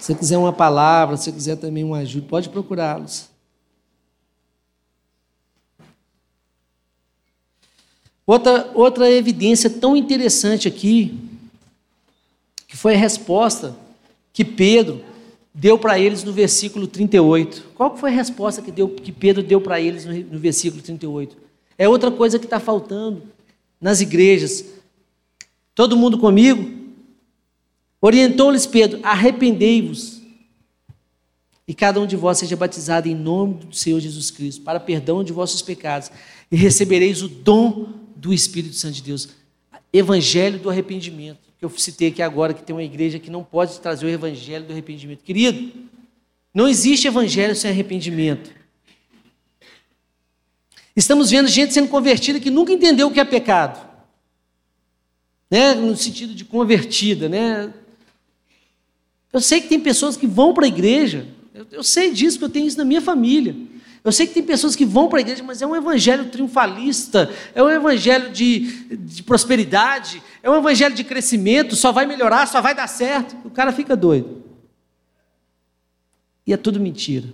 Se 0.05 0.13
você 0.13 0.19
quiser 0.19 0.37
uma 0.37 0.53
palavra, 0.53 1.17
se 1.17 1.25
você 1.25 1.33
quiser 1.33 1.57
também 1.57 1.83
uma 1.83 1.97
ajuda, 2.01 2.27
pode 2.29 2.51
procurá-los. 2.51 3.31
Outra, 8.27 8.71
outra 8.75 9.11
evidência 9.11 9.71
tão 9.71 9.97
interessante 9.97 10.69
aqui 10.69 11.19
que 12.69 12.77
foi 12.77 12.95
a 12.95 12.99
resposta 12.99 13.75
que 14.31 14.45
Pedro 14.45 15.03
deu 15.55 15.79
para 15.79 15.99
eles 15.99 16.23
no 16.23 16.35
versículo 16.35 16.87
38. 16.87 17.69
Qual 17.75 17.97
foi 17.97 18.11
a 18.11 18.15
resposta 18.15 18.61
que, 18.61 18.71
deu, 18.71 18.91
que 18.91 19.11
Pedro 19.11 19.43
deu 19.43 19.59
para 19.59 19.81
eles 19.81 20.05
no, 20.05 20.13
no 20.13 20.39
versículo 20.39 20.83
38? 20.83 21.35
É 21.79 21.89
outra 21.89 22.11
coisa 22.11 22.39
que 22.39 22.45
está 22.45 22.61
faltando 22.61 23.23
nas 23.81 24.03
igrejas. 24.03 24.67
Todo 25.75 25.97
mundo 25.97 26.19
comigo? 26.19 26.84
Orientou-lhes 28.05 28.67
Pedro: 28.67 29.01
arrependei-vos 29.03 30.21
e 31.67 31.73
cada 31.73 31.99
um 31.99 32.07
de 32.07 32.17
vós 32.17 32.37
seja 32.37 32.55
batizado 32.55 33.09
em 33.09 33.15
nome 33.15 33.65
do 33.65 33.75
Senhor 33.75 33.99
Jesus 33.99 34.31
Cristo, 34.31 34.61
para 34.61 34.79
perdão 34.79 35.25
de 35.25 35.33
vossos 35.33 35.63
pecados, 35.63 36.11
e 36.53 36.57
recebereis 36.57 37.23
o 37.23 37.29
dom 37.29 37.95
do 38.15 38.35
Espírito 38.35 38.75
Santo 38.75 38.97
de 38.97 39.03
Deus. 39.03 39.31
Evangelho 39.91 40.59
do 40.59 40.69
arrependimento 40.69 41.39
que 41.59 41.65
eu 41.65 41.71
citei 41.71 42.09
aqui 42.09 42.21
agora, 42.21 42.53
que 42.53 42.63
tem 42.63 42.77
uma 42.77 42.83
igreja 42.83 43.19
que 43.19 43.31
não 43.31 43.43
pode 43.43 43.81
trazer 43.81 44.05
o 44.05 44.11
evangelho 44.11 44.67
do 44.67 44.73
arrependimento. 44.75 45.25
Querido, 45.25 45.73
não 46.53 46.69
existe 46.69 47.09
evangelho 47.09 47.57
sem 47.57 47.71
arrependimento. 47.71 48.51
Estamos 50.95 51.31
vendo 51.31 51.49
gente 51.49 51.73
sendo 51.73 51.89
convertida 51.89 52.39
que 52.39 52.51
nunca 52.51 52.71
entendeu 52.71 53.09
o 53.09 53.11
que 53.11 53.19
é 53.21 53.25
pecado. 53.25 53.83
Né? 55.51 55.73
No 55.73 55.97
sentido 55.97 56.35
de 56.35 56.45
convertida, 56.45 57.31
né? 57.31 57.73
Eu 59.35 59.41
sei 59.41 59.61
que 59.61 59.66
tem 59.66 59.80
pessoas 59.80 60.16
que 60.16 60.28
vão 60.28 60.55
para 60.55 60.64
a 60.64 60.68
igreja, 60.68 61.26
eu, 61.53 61.66
eu 61.72 61.82
sei 61.82 62.12
disso, 62.12 62.39
porque 62.39 62.45
eu 62.45 62.53
tenho 62.53 62.68
isso 62.68 62.78
na 62.78 62.85
minha 62.85 63.01
família. 63.01 63.57
Eu 64.05 64.12
sei 64.12 64.28
que 64.28 64.35
tem 64.35 64.45
pessoas 64.45 64.76
que 64.76 64.85
vão 64.85 65.09
para 65.09 65.18
a 65.18 65.22
igreja, 65.22 65.43
mas 65.43 65.61
é 65.61 65.66
um 65.66 65.74
evangelho 65.74 66.26
triunfalista, 66.26 67.28
é 67.53 67.61
um 67.61 67.68
evangelho 67.68 68.30
de, 68.30 68.61
de 68.97 69.24
prosperidade, 69.24 70.22
é 70.41 70.49
um 70.49 70.57
evangelho 70.57 70.95
de 70.95 71.03
crescimento, 71.03 71.74
só 71.74 71.91
vai 71.91 72.07
melhorar, 72.07 72.47
só 72.47 72.61
vai 72.61 72.76
dar 72.76 72.87
certo. 72.87 73.37
O 73.45 73.51
cara 73.51 73.72
fica 73.72 73.97
doido. 73.97 74.45
E 76.47 76.53
é 76.53 76.57
tudo 76.57 76.78
mentira. 76.78 77.26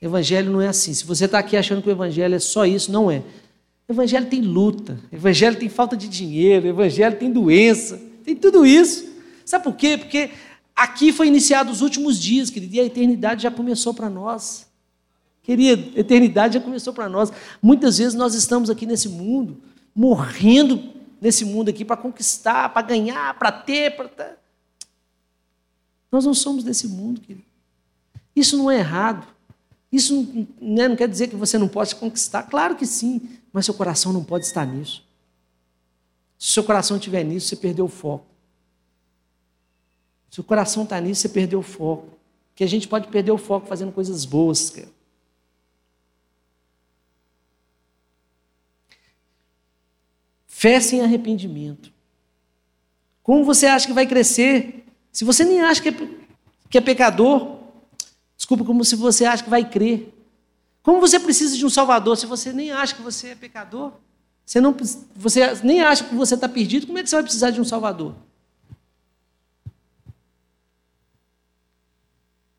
Evangelho 0.00 0.50
não 0.50 0.62
é 0.62 0.68
assim. 0.68 0.94
Se 0.94 1.04
você 1.04 1.26
está 1.26 1.38
aqui 1.38 1.54
achando 1.58 1.82
que 1.82 1.88
o 1.88 1.92
evangelho 1.92 2.34
é 2.34 2.38
só 2.38 2.64
isso, 2.64 2.90
não 2.90 3.10
é. 3.10 3.22
Evangelho 3.86 4.24
tem 4.24 4.40
luta, 4.40 4.98
evangelho 5.12 5.56
tem 5.56 5.68
falta 5.68 5.94
de 5.94 6.08
dinheiro, 6.08 6.66
evangelho 6.66 7.16
tem 7.16 7.30
doença, 7.30 8.00
tem 8.24 8.34
tudo 8.34 8.64
isso. 8.64 9.08
Sabe 9.44 9.64
por 9.64 9.74
quê? 9.74 9.96
Porque 9.96 10.30
aqui 10.78 11.12
foi 11.12 11.26
iniciado 11.26 11.72
os 11.72 11.82
últimos 11.82 12.18
dias, 12.18 12.48
querido, 12.48 12.76
e 12.76 12.80
a 12.80 12.84
eternidade 12.84 13.42
já 13.42 13.50
começou 13.50 13.92
para 13.92 14.08
nós. 14.08 14.68
Querido, 15.42 15.98
eternidade 15.98 16.54
já 16.54 16.60
começou 16.60 16.92
para 16.92 17.08
nós. 17.08 17.32
Muitas 17.60 17.98
vezes 17.98 18.14
nós 18.14 18.34
estamos 18.34 18.70
aqui 18.70 18.86
nesse 18.86 19.08
mundo, 19.08 19.60
morrendo 19.94 20.94
nesse 21.20 21.44
mundo 21.44 21.68
aqui 21.68 21.84
para 21.84 21.96
conquistar, 21.96 22.68
para 22.68 22.86
ganhar, 22.86 23.36
para 23.38 23.50
ter, 23.50 23.96
para. 23.96 24.36
Nós 26.12 26.24
não 26.24 26.32
somos 26.32 26.62
desse 26.62 26.86
mundo, 26.86 27.20
querido. 27.20 27.46
Isso 28.36 28.56
não 28.56 28.70
é 28.70 28.78
errado. 28.78 29.26
Isso 29.90 30.14
não, 30.14 30.46
né, 30.60 30.86
não 30.86 30.94
quer 30.94 31.08
dizer 31.08 31.28
que 31.28 31.34
você 31.34 31.58
não 31.58 31.66
possa 31.66 31.96
conquistar. 31.96 32.44
Claro 32.44 32.76
que 32.76 32.86
sim, 32.86 33.28
mas 33.52 33.64
seu 33.64 33.74
coração 33.74 34.12
não 34.12 34.22
pode 34.22 34.44
estar 34.44 34.64
nisso. 34.64 35.02
Se 36.38 36.52
seu 36.52 36.62
coração 36.62 36.98
estiver 36.98 37.24
nisso, 37.24 37.48
você 37.48 37.56
perdeu 37.56 37.86
o 37.86 37.88
foco. 37.88 38.26
Se 40.30 40.40
o 40.40 40.44
coração 40.44 40.84
está 40.84 41.00
nisso, 41.00 41.22
você 41.22 41.28
perdeu 41.28 41.60
o 41.60 41.62
foco. 41.62 42.08
Que 42.54 42.64
a 42.64 42.66
gente 42.66 42.88
pode 42.88 43.08
perder 43.08 43.30
o 43.30 43.38
foco 43.38 43.66
fazendo 43.66 43.92
coisas 43.92 44.24
boas, 44.24 44.70
cara. 44.70 44.88
Fé 50.46 50.80
sem 50.80 51.00
arrependimento. 51.00 51.92
Como 53.22 53.44
você 53.44 53.66
acha 53.66 53.86
que 53.86 53.92
vai 53.92 54.06
crescer? 54.06 54.84
Se 55.12 55.24
você 55.24 55.44
nem 55.44 55.60
acha 55.60 55.80
que 55.80 55.90
é, 55.90 55.94
que 56.68 56.78
é 56.78 56.80
pecador, 56.80 57.58
desculpa, 58.36 58.64
como 58.64 58.84
se 58.84 58.96
você 58.96 59.24
acha 59.24 59.44
que 59.44 59.50
vai 59.50 59.68
crer. 59.68 60.12
Como 60.82 61.00
você 61.00 61.20
precisa 61.20 61.56
de 61.56 61.64
um 61.64 61.70
Salvador 61.70 62.16
se 62.16 62.26
você 62.26 62.52
nem 62.52 62.72
acha 62.72 62.94
que 62.94 63.02
você 63.02 63.28
é 63.28 63.34
pecador? 63.34 63.92
Você, 64.44 64.60
não, 64.60 64.74
você 65.14 65.54
nem 65.62 65.82
acha 65.82 66.04
que 66.04 66.14
você 66.14 66.34
está 66.34 66.48
perdido, 66.48 66.86
como 66.86 66.98
é 66.98 67.02
que 67.02 67.10
você 67.10 67.16
vai 67.16 67.22
precisar 67.22 67.50
de 67.50 67.60
um 67.60 67.64
Salvador? 67.64 68.14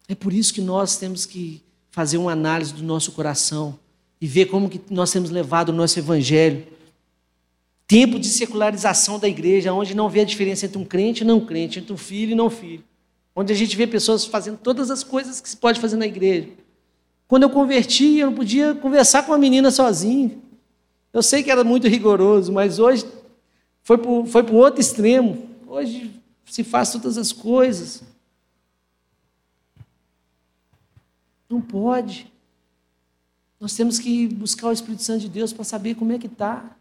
É 0.10 0.16
por 0.16 0.34
isso 0.34 0.54
que 0.54 0.60
nós 0.60 0.98
temos 0.98 1.26
que 1.26 1.62
fazer 1.92 2.18
uma 2.18 2.32
análise 2.32 2.74
do 2.74 2.84
nosso 2.84 3.12
coração 3.12 3.80
e 4.20 4.28
ver 4.28 4.48
como 4.48 4.68
que 4.68 4.82
nós 4.90 5.12
temos 5.12 5.30
levado 5.30 5.70
o 5.70 5.74
nosso 5.74 5.98
evangelho 6.00 6.68
tempo 7.90 8.20
de 8.20 8.28
secularização 8.28 9.18
da 9.18 9.28
igreja, 9.28 9.74
onde 9.74 9.96
não 9.96 10.08
vê 10.10 10.20
a 10.20 10.24
diferença 10.24 10.68
entre 10.68 10.78
um 10.78 10.86
crente 10.86 11.24
e 11.24 11.26
não 11.26 11.40
crente, 11.40 11.80
entre 11.80 11.92
um 11.92 11.98
filho 11.98 12.34
e 12.34 12.36
não 12.36 12.48
filho. 12.48 12.84
Onde 13.36 13.52
a 13.52 13.56
gente 13.56 13.76
vê 13.76 13.88
pessoas 13.88 14.26
fazendo 14.26 14.60
todas 14.60 14.92
as 14.92 15.04
coisas 15.04 15.42
que 15.42 15.50
se 15.50 15.58
pode 15.58 15.80
fazer 15.80 15.96
na 15.96 16.06
igreja. 16.06 16.50
Quando 17.28 17.44
eu 17.44 17.50
converti, 17.50 18.18
eu 18.18 18.28
não 18.28 18.36
podia 18.36 18.76
conversar 18.76 19.24
com 19.24 19.34
a 19.34 19.40
menina 19.40 19.72
sozinho. 19.72 20.40
Eu 21.12 21.24
sei 21.24 21.42
que 21.42 21.50
era 21.50 21.64
muito 21.64 21.88
rigoroso, 21.88 22.52
mas 22.52 22.78
hoje 22.78 23.06
foi 23.82 23.98
para 23.98 24.54
o 24.54 24.58
outro 24.58 24.80
extremo. 24.80 25.50
Hoje 25.66 26.12
se 26.46 26.64
faz 26.64 26.92
todas 26.92 27.18
as 27.18 27.32
coisas. 27.32 28.04
Não 31.50 31.60
pode. 31.60 32.32
Nós 33.60 33.76
temos 33.76 33.98
que 33.98 34.28
buscar 34.28 34.68
o 34.68 34.72
Espírito 34.72 35.04
Santo 35.04 35.22
de 35.22 35.30
Deus 35.30 35.52
para 35.52 35.64
saber 35.64 35.96
como 35.96 36.14
é 36.14 36.20
que 36.20 36.28
está. 36.28 36.76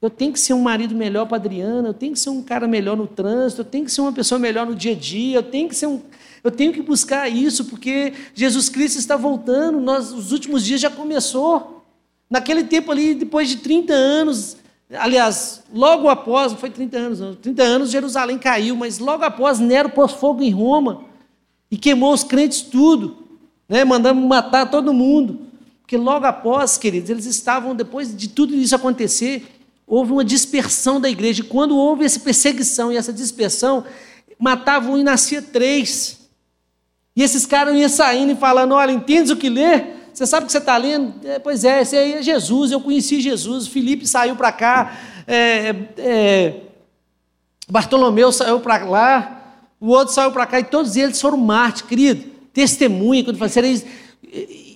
Eu 0.00 0.10
tenho 0.10 0.32
que 0.32 0.38
ser 0.38 0.52
um 0.52 0.60
marido 0.60 0.94
melhor 0.94 1.26
para 1.26 1.38
Adriana, 1.38 1.88
eu 1.88 1.94
tenho 1.94 2.12
que 2.12 2.20
ser 2.20 2.30
um 2.30 2.42
cara 2.42 2.68
melhor 2.68 2.96
no 2.96 3.06
trânsito, 3.06 3.62
eu 3.62 3.64
tenho 3.64 3.84
que 3.84 3.90
ser 3.90 4.02
uma 4.02 4.12
pessoa 4.12 4.38
melhor 4.38 4.66
no 4.66 4.74
dia 4.74 4.92
a 4.92 4.94
dia, 4.94 5.38
eu 5.38 5.42
tenho 5.42 5.68
que 5.68 5.74
ser 5.74 5.86
um, 5.86 6.00
eu 6.42 6.50
tenho 6.50 6.74
que 6.74 6.82
buscar 6.82 7.26
isso, 7.28 7.64
porque 7.64 8.12
Jesus 8.34 8.68
Cristo 8.68 8.98
está 8.98 9.16
voltando, 9.16 9.80
nós, 9.80 10.12
os 10.12 10.30
últimos 10.30 10.62
dias 10.62 10.80
já 10.80 10.90
começou. 10.90 11.82
Naquele 12.28 12.64
tempo 12.64 12.92
ali, 12.92 13.14
depois 13.14 13.48
de 13.48 13.56
30 13.56 13.94
anos, 13.94 14.58
aliás, 14.92 15.62
logo 15.72 16.08
após, 16.08 16.52
não 16.52 16.58
foi 16.58 16.68
30 16.68 16.98
anos, 16.98 17.20
não, 17.20 17.34
30 17.34 17.62
anos 17.62 17.90
Jerusalém 17.90 18.38
caiu, 18.38 18.76
mas 18.76 18.98
logo 18.98 19.24
após 19.24 19.58
Nero 19.58 19.88
pôs 19.88 20.12
fogo 20.12 20.42
em 20.42 20.50
Roma 20.50 21.02
e 21.70 21.78
queimou 21.78 22.12
os 22.12 22.22
crentes 22.22 22.60
tudo, 22.60 23.23
né, 23.68 23.84
mandando 23.84 24.20
matar 24.20 24.70
todo 24.70 24.92
mundo. 24.92 25.40
Porque 25.82 25.96
logo 25.96 26.24
após, 26.24 26.78
queridos, 26.78 27.10
eles 27.10 27.26
estavam, 27.26 27.74
depois 27.74 28.16
de 28.16 28.28
tudo 28.28 28.54
isso 28.54 28.74
acontecer, 28.74 29.46
houve 29.86 30.12
uma 30.12 30.24
dispersão 30.24 31.00
da 31.00 31.10
igreja. 31.10 31.42
E 31.42 31.46
quando 31.46 31.76
houve 31.76 32.04
essa 32.04 32.20
perseguição 32.20 32.90
e 32.90 32.96
essa 32.96 33.12
dispersão, 33.12 33.84
matavam 34.38 34.94
um 34.94 34.98
e 34.98 35.02
nascia 35.02 35.42
três. 35.42 36.20
E 37.14 37.22
esses 37.22 37.46
caras 37.46 37.76
iam 37.76 37.88
saindo 37.88 38.32
e 38.32 38.36
falando: 38.36 38.72
olha, 38.72 38.92
entendes 38.92 39.30
o 39.30 39.36
que 39.36 39.48
ler? 39.48 40.08
Você 40.12 40.26
sabe 40.26 40.44
o 40.44 40.46
que 40.46 40.52
você 40.52 40.58
está 40.58 40.76
lendo? 40.76 41.26
É, 41.26 41.38
pois 41.38 41.64
é, 41.64 41.82
esse 41.82 41.96
aí 41.96 42.14
é 42.14 42.22
Jesus, 42.22 42.70
eu 42.70 42.80
conheci 42.80 43.20
Jesus. 43.20 43.66
Felipe 43.66 44.06
saiu 44.06 44.36
para 44.36 44.52
cá, 44.52 44.96
é, 45.26 45.74
é, 45.98 46.54
Bartolomeu 47.68 48.30
saiu 48.30 48.60
para 48.60 48.84
lá, 48.84 49.42
o 49.80 49.88
outro 49.88 50.14
saiu 50.14 50.30
para 50.30 50.46
cá, 50.46 50.60
e 50.60 50.64
todos 50.64 50.94
eles 50.96 51.20
foram 51.20 51.36
mártires, 51.36 51.88
querido. 51.88 52.33
Testemunha, 52.54 53.22
quando 53.22 53.36
fala, 53.36 53.50
sereis, 53.50 53.84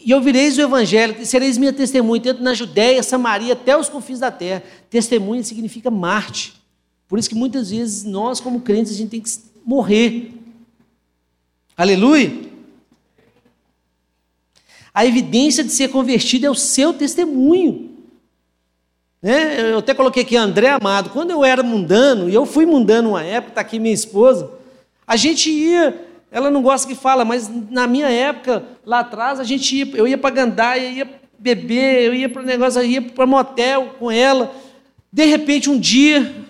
e 0.05 0.13
ouvireis 0.13 0.59
o 0.59 0.61
evangelho, 0.61 1.25
sereis 1.25 1.57
minha 1.57 1.73
testemunha, 1.73 2.21
tanto 2.21 2.43
na 2.43 2.53
Judéia, 2.53 3.03
Samaria, 3.03 3.55
até 3.55 3.77
os 3.77 3.89
confins 3.89 4.19
da 4.19 4.31
terra. 4.31 4.63
Testemunha 4.91 5.43
significa 5.43 5.91
Marte. 5.91 6.55
Por 7.09 7.19
isso 7.19 7.29
que 7.29 7.35
muitas 7.35 7.71
vezes 7.71 8.05
nós, 8.05 8.41
como 8.41 8.61
crentes, 8.61 8.93
a 8.93 8.97
gente 8.97 9.11
tem 9.11 9.21
que 9.21 9.31
morrer. 9.65 10.33
Aleluia! 11.77 12.49
A 14.93 15.07
evidência 15.07 15.63
de 15.63 15.71
ser 15.71 15.89
convertido 15.89 16.45
é 16.47 16.51
o 16.51 16.55
seu 16.55 16.93
testemunho. 16.93 17.91
Né? 19.23 19.73
Eu 19.73 19.79
até 19.79 19.95
coloquei 19.95 20.23
aqui 20.23 20.37
André 20.37 20.69
Amado. 20.71 21.11
Quando 21.11 21.31
eu 21.31 21.45
era 21.45 21.63
mundano, 21.63 22.29
e 22.29 22.35
eu 22.35 22.45
fui 22.45 22.67
mundano 22.67 23.11
uma 23.11 23.23
época, 23.23 23.53
está 23.53 23.61
aqui 23.61 23.79
minha 23.79 23.95
esposa, 23.95 24.51
a 25.07 25.17
gente 25.17 25.51
ia, 25.51 26.08
ela 26.31 26.51
não 26.51 26.63
gosta 26.63 26.87
que 26.87 26.95
fala, 26.95 27.25
mas 27.25 27.49
na 27.71 27.87
minha 27.87 28.09
época, 28.09 28.65
lá 28.85 29.01
atrás, 29.01 29.41
a 29.41 29.45
gente 29.45 29.77
ia, 29.77 29.97
eu 29.97 30.07
ia 30.07 30.19
para 30.19 30.35
Gandaia, 30.35 30.91
ia 30.91 31.21
beber, 31.39 32.03
eu 32.03 32.15
ia 32.15 32.29
para 32.29 32.43
o 32.43 32.45
negócio, 32.45 32.81
eu 32.81 32.85
ia 32.85 33.03
para 33.03 33.27
motel 33.27 33.95
com 33.99 34.11
ela. 34.11 34.55
De 35.11 35.25
repente, 35.25 35.71
um 35.71 35.79
dia, 35.79 36.47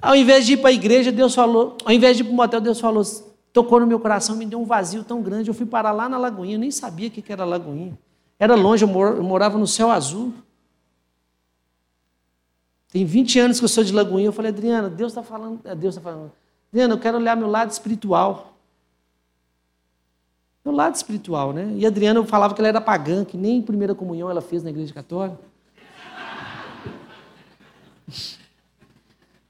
ao 0.00 0.16
invés 0.16 0.44
de 0.44 0.54
ir 0.54 0.56
para 0.56 0.70
a 0.70 0.72
igreja, 0.72 1.12
Deus 1.12 1.34
falou, 1.34 1.76
ao 1.84 1.92
invés 1.92 2.16
de 2.16 2.22
ir 2.22 2.26
para 2.26 2.32
o 2.32 2.36
motel, 2.36 2.60
Deus 2.60 2.80
falou, 2.80 3.04
tocou 3.52 3.78
no 3.78 3.86
meu 3.86 4.00
coração, 4.00 4.34
me 4.34 4.46
deu 4.46 4.60
um 4.60 4.64
vazio 4.64 5.04
tão 5.04 5.22
grande. 5.22 5.48
Eu 5.48 5.54
fui 5.54 5.66
parar 5.66 5.92
lá 5.92 6.08
na 6.08 6.18
Lagoinha, 6.18 6.56
eu 6.56 6.60
nem 6.60 6.70
sabia 6.70 7.08
o 7.08 7.10
que 7.10 7.32
era 7.32 7.44
Lagoinha. 7.44 7.96
Era 8.38 8.56
longe, 8.56 8.84
eu 8.84 9.22
morava 9.22 9.56
no 9.56 9.68
céu 9.68 9.90
azul. 9.90 10.32
Tem 12.90 13.04
20 13.04 13.38
anos 13.38 13.58
que 13.58 13.64
eu 13.64 13.68
sou 13.68 13.84
de 13.84 13.92
Lagoinha. 13.92 14.26
Eu 14.26 14.32
falei, 14.32 14.50
Adriana, 14.50 14.90
Deus 14.90 15.12
está 15.12 15.22
falando, 15.22 15.60
é, 15.64 15.74
Deus 15.74 15.94
está 15.96 16.10
falando. 16.10 16.32
Adriana, 16.72 16.94
eu 16.94 16.98
quero 16.98 17.18
olhar 17.18 17.36
meu 17.36 17.50
lado 17.50 17.70
espiritual. 17.70 18.56
Meu 20.64 20.74
lado 20.74 20.94
espiritual, 20.94 21.52
né? 21.52 21.70
E 21.76 21.84
a 21.84 21.88
Adriana 21.88 22.24
falava 22.24 22.54
que 22.54 22.60
ela 22.62 22.68
era 22.68 22.80
pagã, 22.80 23.26
que 23.26 23.36
nem 23.36 23.60
primeira 23.60 23.94
comunhão 23.94 24.30
ela 24.30 24.40
fez 24.40 24.62
na 24.62 24.70
igreja 24.70 24.94
católica. 24.94 25.38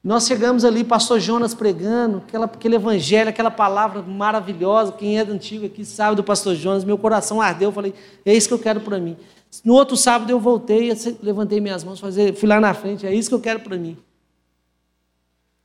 Nós 0.03 0.27
chegamos 0.27 0.65
ali, 0.65 0.83
pastor 0.83 1.21
Jonas 1.21 1.55
pregando, 1.55 2.25
aquela, 2.27 2.47
aquele 2.47 2.75
evangelho, 2.75 3.31
aquela 3.31 3.53
palavra 3.53 4.03
maravilhosa. 4.03 4.91
Quem 4.91 5.17
é 5.17 5.25
do 5.25 5.33
antigo 5.33 5.65
aqui 5.65 5.85
sabe 5.85 6.17
do 6.17 6.25
pastor 6.25 6.57
Jonas. 6.57 6.83
Meu 6.83 6.99
coração 6.99 7.41
ardeu. 7.41 7.69
Eu 7.69 7.73
falei, 7.73 7.95
é 8.27 8.35
isso 8.35 8.49
que 8.49 8.55
eu 8.55 8.59
quero 8.59 8.81
para 8.81 8.99
mim. 8.99 9.17
No 9.65 9.75
outro 9.75 9.97
sábado 9.97 10.29
eu 10.29 10.41
voltei, 10.41 10.91
levantei 11.23 11.61
minhas 11.61 11.85
mãos, 11.85 12.01
fazer, 12.01 12.35
fui 12.35 12.49
lá 12.49 12.61
na 12.61 12.75
frente. 12.75 13.07
É 13.07 13.15
isso 13.15 13.29
que 13.29 13.35
eu 13.37 13.41
quero 13.41 13.61
para 13.61 13.77
mim. 13.77 13.97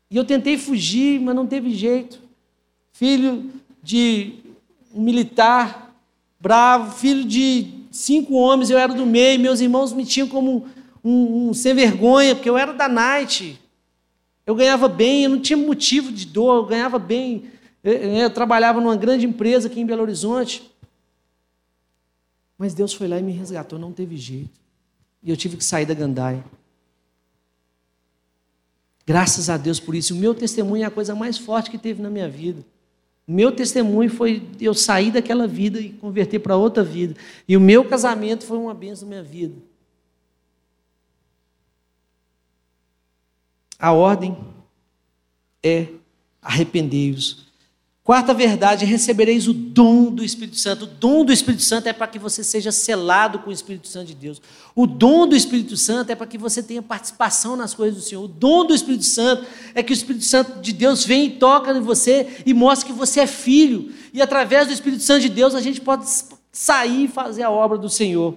E 0.10 0.16
eu 0.16 0.24
tentei 0.24 0.58
fugir, 0.58 1.20
mas 1.20 1.36
não 1.36 1.46
teve 1.46 1.74
jeito. 1.74 2.20
Filho 2.94 3.52
de 3.84 4.34
um 4.94 5.02
militar 5.02 5.94
bravo, 6.40 6.96
filho 6.98 7.26
de 7.26 7.68
cinco 7.92 8.36
homens, 8.36 8.70
eu 8.70 8.78
era 8.78 8.94
do 8.94 9.06
meio, 9.06 9.40
meus 9.40 9.60
irmãos 9.60 9.92
me 9.92 10.06
tinham 10.06 10.28
como 10.28 10.66
um, 11.04 11.10
um, 11.10 11.50
um 11.50 11.54
sem 11.54 11.74
vergonha, 11.74 12.36
porque 12.36 12.50
eu 12.50 12.58
era 12.58 12.74
da 12.74 12.88
night. 12.88 13.60
Eu 14.46 14.56
ganhava 14.56 14.88
bem, 14.88 15.24
eu 15.24 15.30
não 15.30 15.42
tinha 15.42 15.58
motivo 15.58 16.12
de 16.12 16.26
dor, 16.26 16.56
eu 16.56 16.66
ganhava 16.66 16.98
bem. 16.98 17.52
Eu, 17.84 18.30
trabalhava 18.30 18.80
numa 18.80 18.96
grande 18.96 19.26
empresa 19.26 19.68
aqui 19.68 19.80
em 19.80 19.86
Belo 19.86 20.04
Horizonte. 20.04 20.70
Mas 22.58 22.74
Deus 22.74 22.94
foi 22.94 23.08
lá 23.08 23.20
e 23.20 23.24
me 23.24 23.34
resgatou, 23.34 23.78
não 23.78 23.92
teve 23.92 24.16
jeito. 24.16 24.60
E 25.22 25.30
eu 25.30 25.38
tive 25.38 25.58
que 25.58 25.66
sair 25.66 25.86
da 25.86 25.94
gandaia. 25.94 26.44
Graças 29.08 29.50
a 29.50 29.56
Deus 29.56 29.80
por 29.80 29.96
isso. 29.96 30.14
O 30.14 30.18
meu 30.18 30.36
testemunho 30.36 30.84
é 30.84 30.86
a 30.86 30.92
coisa 30.92 31.16
mais 31.16 31.38
forte 31.38 31.72
que 31.72 31.78
teve 31.78 32.02
na 32.02 32.10
minha 32.10 32.28
vida. 32.28 32.62
O 33.26 33.32
meu 33.32 33.54
testemunho 33.54 34.10
foi 34.10 34.46
eu 34.60 34.74
sair 34.74 35.12
daquela 35.12 35.48
vida 35.48 35.80
e 35.80 35.94
converter 35.94 36.40
para 36.40 36.58
outra 36.58 36.84
vida. 36.84 37.16
E 37.48 37.56
o 37.56 37.62
meu 37.62 37.86
casamento 37.86 38.46
foi 38.46 38.58
uma 38.58 38.74
bênção 38.74 39.08
na 39.08 39.16
minha 39.16 39.24
vida. 39.24 39.56
A 43.80 43.94
ordem 43.94 44.38
é 45.64 45.88
arrependei-vos. 46.42 47.47
Quarta 48.08 48.34
verdade, 48.34 48.86
recebereis 48.86 49.50
o 49.50 49.54
dom 49.54 50.10
do 50.10 50.24
Espírito 50.24 50.56
Santo. 50.56 50.86
O 50.86 50.88
dom 50.88 51.26
do 51.26 51.34
Espírito 51.34 51.62
Santo 51.62 51.90
é 51.90 51.92
para 51.92 52.08
que 52.08 52.18
você 52.18 52.42
seja 52.42 52.72
selado 52.72 53.40
com 53.40 53.50
o 53.50 53.54
Espírito 53.54 53.90
Santo 53.90 54.08
de 54.08 54.16
Deus. 54.16 54.42
O 54.74 54.88
dom 54.88 55.28
do 55.28 55.36
Espírito 55.36 55.76
Santo 55.76 56.10
é 56.10 56.16
para 56.16 56.26
que 56.26 56.38
você 56.38 56.64
tenha 56.64 56.82
participação 56.82 57.58
nas 57.58 57.74
coisas 57.74 58.02
do 58.02 58.08
Senhor. 58.08 58.24
O 58.24 58.28
dom 58.30 58.66
do 58.66 58.74
Espírito 58.74 59.04
Santo 59.04 59.46
é 59.76 59.84
que 59.84 59.92
o 59.92 59.94
Espírito 59.94 60.24
Santo 60.24 60.62
de 60.62 60.72
Deus 60.72 61.04
vem 61.04 61.26
e 61.26 61.30
toca 61.32 61.74
em 61.74 61.82
você 61.82 62.42
e 62.46 62.54
mostra 62.54 62.88
que 62.88 62.94
você 62.94 63.20
é 63.20 63.28
filho. 63.28 63.94
E 64.14 64.22
através 64.22 64.68
do 64.68 64.74
Espírito 64.74 65.04
Santo 65.04 65.24
de 65.24 65.30
Deus 65.30 65.54
a 65.54 65.60
gente 65.60 65.82
pode 65.82 66.06
sair 66.50 67.04
e 67.04 67.08
fazer 67.10 67.44
a 67.44 67.52
obra 67.52 67.78
do 67.78 67.90
Senhor. 67.90 68.36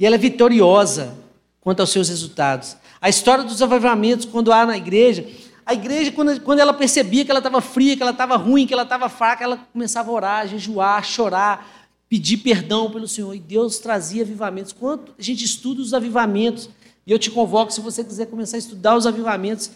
E 0.00 0.04
ela 0.04 0.16
é 0.16 0.18
vitoriosa 0.18 1.14
quanto 1.60 1.78
aos 1.78 1.90
seus 1.90 2.08
resultados. 2.08 2.76
A 3.00 3.08
história 3.08 3.44
dos 3.44 3.62
avivamentos, 3.62 4.26
quando 4.26 4.52
há 4.52 4.66
na 4.66 4.76
igreja, 4.76 5.24
a 5.66 5.74
igreja, 5.74 6.12
quando, 6.12 6.60
ela 6.60 6.72
percebia 6.72 7.24
que 7.24 7.30
ela 7.30 7.40
estava 7.40 7.60
fria, 7.60 7.96
que 7.96 8.02
ela 8.02 8.12
estava 8.12 8.36
ruim, 8.36 8.68
que 8.68 8.72
ela 8.72 8.84
estava 8.84 9.08
fraca, 9.08 9.42
ela 9.42 9.56
começava 9.72 10.08
a 10.08 10.14
orar, 10.14 10.46
jejuar, 10.46 11.04
chorar, 11.04 11.90
pedir 12.08 12.36
perdão 12.36 12.88
pelo 12.88 13.08
Senhor. 13.08 13.34
E 13.34 13.40
Deus 13.40 13.80
trazia 13.80 14.22
avivamentos. 14.22 14.72
Quando 14.72 15.12
a 15.18 15.22
gente 15.22 15.44
estuda 15.44 15.82
os 15.82 15.92
avivamentos, 15.92 16.70
e 17.04 17.10
eu 17.10 17.18
te 17.18 17.32
convoco, 17.32 17.72
se 17.72 17.80
você 17.80 18.04
quiser 18.04 18.26
começar 18.26 18.56
a 18.56 18.60
estudar 18.60 18.96
os 18.96 19.08
avivamentos, 19.08 19.72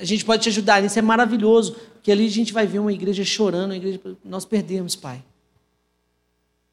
a 0.00 0.04
gente 0.06 0.24
pode 0.24 0.42
te 0.42 0.48
ajudar 0.48 0.80
nisso, 0.80 0.98
é 0.98 1.02
maravilhoso, 1.02 1.76
porque 1.92 2.10
ali 2.10 2.24
a 2.24 2.30
gente 2.30 2.54
vai 2.54 2.66
ver 2.66 2.78
uma 2.78 2.92
igreja 2.92 3.22
chorando, 3.22 3.72
uma 3.72 3.76
igreja... 3.76 4.00
nós 4.24 4.46
perdemos, 4.46 4.96
Pai. 4.96 5.22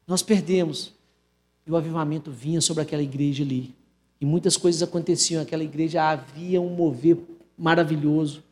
Nós 0.06 0.22
perdemos. 0.22 0.90
E 1.66 1.70
o 1.70 1.76
avivamento 1.76 2.30
vinha 2.30 2.62
sobre 2.62 2.82
aquela 2.82 3.02
igreja 3.02 3.42
ali. 3.42 3.74
E 4.18 4.24
muitas 4.24 4.56
coisas 4.56 4.82
aconteciam. 4.82 5.42
Aquela 5.42 5.64
igreja 5.64 6.02
havia 6.02 6.62
um 6.62 6.70
mover 6.70 7.18
maravilhoso. 7.58 8.42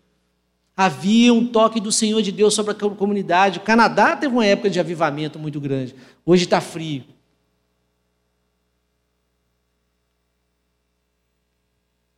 Havia 0.77 1.33
um 1.35 1.47
toque 1.47 1.81
do 1.81 1.93
Senhor 1.93 2.23
de 2.23 2.33
Deus 2.33 2.55
sobre 2.55 2.73
a 2.73 2.75
comunidade. 2.75 3.59
O 3.59 3.63
Canadá 3.63 4.17
teve 4.17 4.33
uma 4.33 4.47
época 4.47 4.71
de 4.71 4.81
avivamento 4.81 5.39
muito 5.39 5.61
grande. 5.61 5.95
Hoje 6.25 6.45
está 6.45 6.61
frio. 6.61 7.05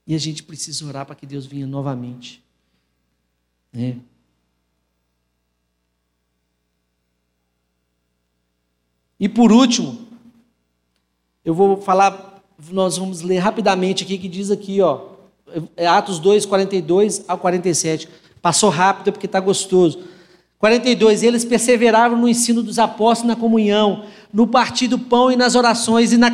E 0.07 0.15
a 0.15 0.19
gente 0.19 0.43
precisa 0.43 0.87
orar 0.87 1.07
para 1.07 1.15
que 1.15 1.27
Deus 1.27 1.47
venha 1.47 1.67
novamente. 1.67 2.43
Né? 3.73 3.99
E 9.19 9.29
por 9.29 9.51
último, 9.51 10.07
eu 11.45 11.55
vou 11.55 11.81
falar 11.81 12.35
nós 12.71 12.97
vamos 12.97 13.21
ler 13.21 13.39
rapidamente 13.39 14.05
aqui, 14.05 14.17
que 14.17 14.29
diz 14.29 14.51
aqui, 14.51 14.81
ó, 14.81 15.09
é 15.77 15.87
Atos 15.87 16.19
2, 16.19 16.47
42 16.47 17.25
a 17.29 17.37
47. 17.37 18.09
Passou 18.45 18.69
rápido 18.69 19.11
porque 19.11 19.25
está 19.25 19.41
gostoso. 19.41 20.01
42, 20.59 21.23
eles 21.23 21.47
perseveravam 21.47 22.19
no 22.19 22.29
ensino 22.29 22.63
dos 22.63 22.79
apóstolos, 22.79 23.35
na 23.35 23.41
comunhão, 23.41 24.05
no 24.31 24.47
partir 24.47 24.87
do 24.87 24.99
pão 24.99 25.33
e 25.33 25.37
nas 25.37 25.55
orações, 25.55 26.13
e 26.13 26.19
na, 26.19 26.29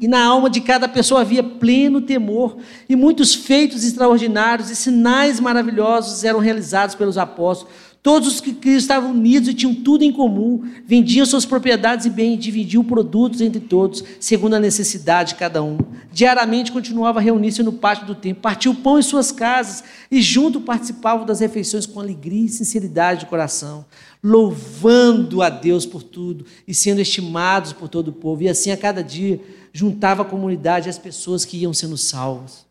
e 0.00 0.06
na 0.06 0.24
alma 0.24 0.48
de 0.48 0.60
cada 0.60 0.86
pessoa 0.86 1.22
havia 1.22 1.42
pleno 1.42 2.00
temor, 2.00 2.56
e 2.88 2.94
muitos 2.94 3.34
feitos 3.34 3.82
extraordinários 3.82 4.70
e 4.70 4.76
sinais 4.76 5.40
maravilhosos 5.40 6.22
eram 6.22 6.38
realizados 6.38 6.94
pelos 6.94 7.18
apóstolos. 7.18 7.74
Todos 8.04 8.28
os 8.28 8.38
que 8.38 8.68
estavam 8.68 9.12
unidos 9.12 9.48
e 9.48 9.54
tinham 9.54 9.74
tudo 9.74 10.04
em 10.04 10.12
comum, 10.12 10.62
vendiam 10.84 11.24
suas 11.24 11.46
propriedades 11.46 12.04
e 12.04 12.10
bens, 12.10 12.38
dividiam 12.38 12.84
produtos 12.84 13.40
entre 13.40 13.60
todos, 13.60 14.04
segundo 14.20 14.52
a 14.52 14.60
necessidade 14.60 15.30
de 15.30 15.36
cada 15.36 15.62
um. 15.62 15.78
Diariamente 16.12 16.70
continuava 16.70 17.18
a 17.18 17.22
reunir-se 17.22 17.62
no 17.62 17.72
pátio 17.72 18.06
do 18.06 18.14
templo, 18.14 18.42
partia 18.42 18.70
o 18.70 18.74
pão 18.74 18.98
em 18.98 19.02
suas 19.02 19.32
casas 19.32 19.84
e 20.10 20.20
junto 20.20 20.60
participavam 20.60 21.24
das 21.24 21.40
refeições 21.40 21.86
com 21.86 21.98
alegria 21.98 22.44
e 22.44 22.48
sinceridade 22.50 23.20
de 23.20 23.26
coração, 23.26 23.86
louvando 24.22 25.40
a 25.40 25.48
Deus 25.48 25.86
por 25.86 26.02
tudo 26.02 26.44
e 26.68 26.74
sendo 26.74 27.00
estimados 27.00 27.72
por 27.72 27.88
todo 27.88 28.08
o 28.08 28.12
povo. 28.12 28.42
E 28.42 28.50
assim 28.50 28.70
a 28.70 28.76
cada 28.76 29.02
dia 29.02 29.40
juntava 29.72 30.20
a 30.20 30.26
comunidade 30.26 30.90
as 30.90 30.98
pessoas 30.98 31.46
que 31.46 31.56
iam 31.56 31.72
sendo 31.72 31.96
salvas. 31.96 32.66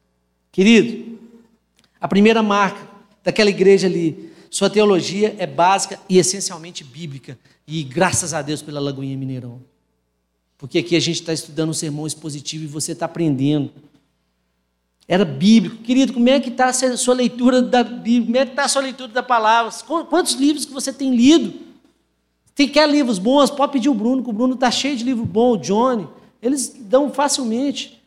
Querido, 0.52 1.18
a 2.00 2.08
primeira 2.08 2.44
marca 2.44 2.88
daquela 3.24 3.50
igreja 3.50 3.88
ali 3.88 4.32
sua 4.54 4.70
teologia 4.70 5.36
é 5.39 5.47
básica 5.47 5.99
e 6.08 6.20
essencialmente 6.20 6.84
bíblica. 6.84 7.39
E 7.68 7.82
graças 7.82 8.36
a 8.36 8.41
Deus 8.43 8.62
pela 8.62 8.80
Lagoinha 8.80 9.18
Mineirão. 9.18 9.60
Porque 10.60 10.78
aqui 10.78 10.95
a 10.95 10.99
gente 10.99 11.22
está 11.22 11.34
estudando 11.34 11.72
um 11.72 11.74
sermão 11.74 12.06
expositivo 12.06 12.64
e 12.64 12.68
você 12.68 12.91
está 12.91 13.08
aprendendo. 13.08 13.72
Era 15.08 15.26
bíblico. 15.26 15.78
Querido, 15.78 16.14
como 16.14 16.30
é 16.30 16.39
que 16.39 16.49
está 16.49 16.68
a 16.68 16.97
sua 16.97 17.16
leitura 17.16 17.64
da 17.64 17.84
Bíblia? 17.84 18.26
Como 18.26 18.38
é 18.38 18.45
que 18.45 18.51
está 18.51 18.66
a 18.66 18.68
sua 18.68 18.84
leitura 18.84 19.12
da 19.12 19.24
palavra? 19.24 19.74
Quantos 20.08 20.34
livros 20.34 20.66
que 20.66 20.72
você 20.72 20.93
tem 20.93 21.16
lido? 21.16 21.60
Tem 22.54 22.70
quer 22.70 22.88
livros 22.88 23.18
bons? 23.18 23.49
Pode 23.49 23.72
pedir 23.72 23.89
o 23.89 23.95
Bruno, 23.95 24.22
que 24.22 24.30
o 24.30 24.34
Bruno 24.34 24.54
está 24.54 24.70
cheio 24.70 24.95
de 24.95 25.04
livro 25.04 25.26
bom, 25.26 25.54
o 25.54 25.58
Johnny. 25.58 26.08
Eles 26.39 26.76
dão 26.80 27.12
facilmente. 27.12 27.99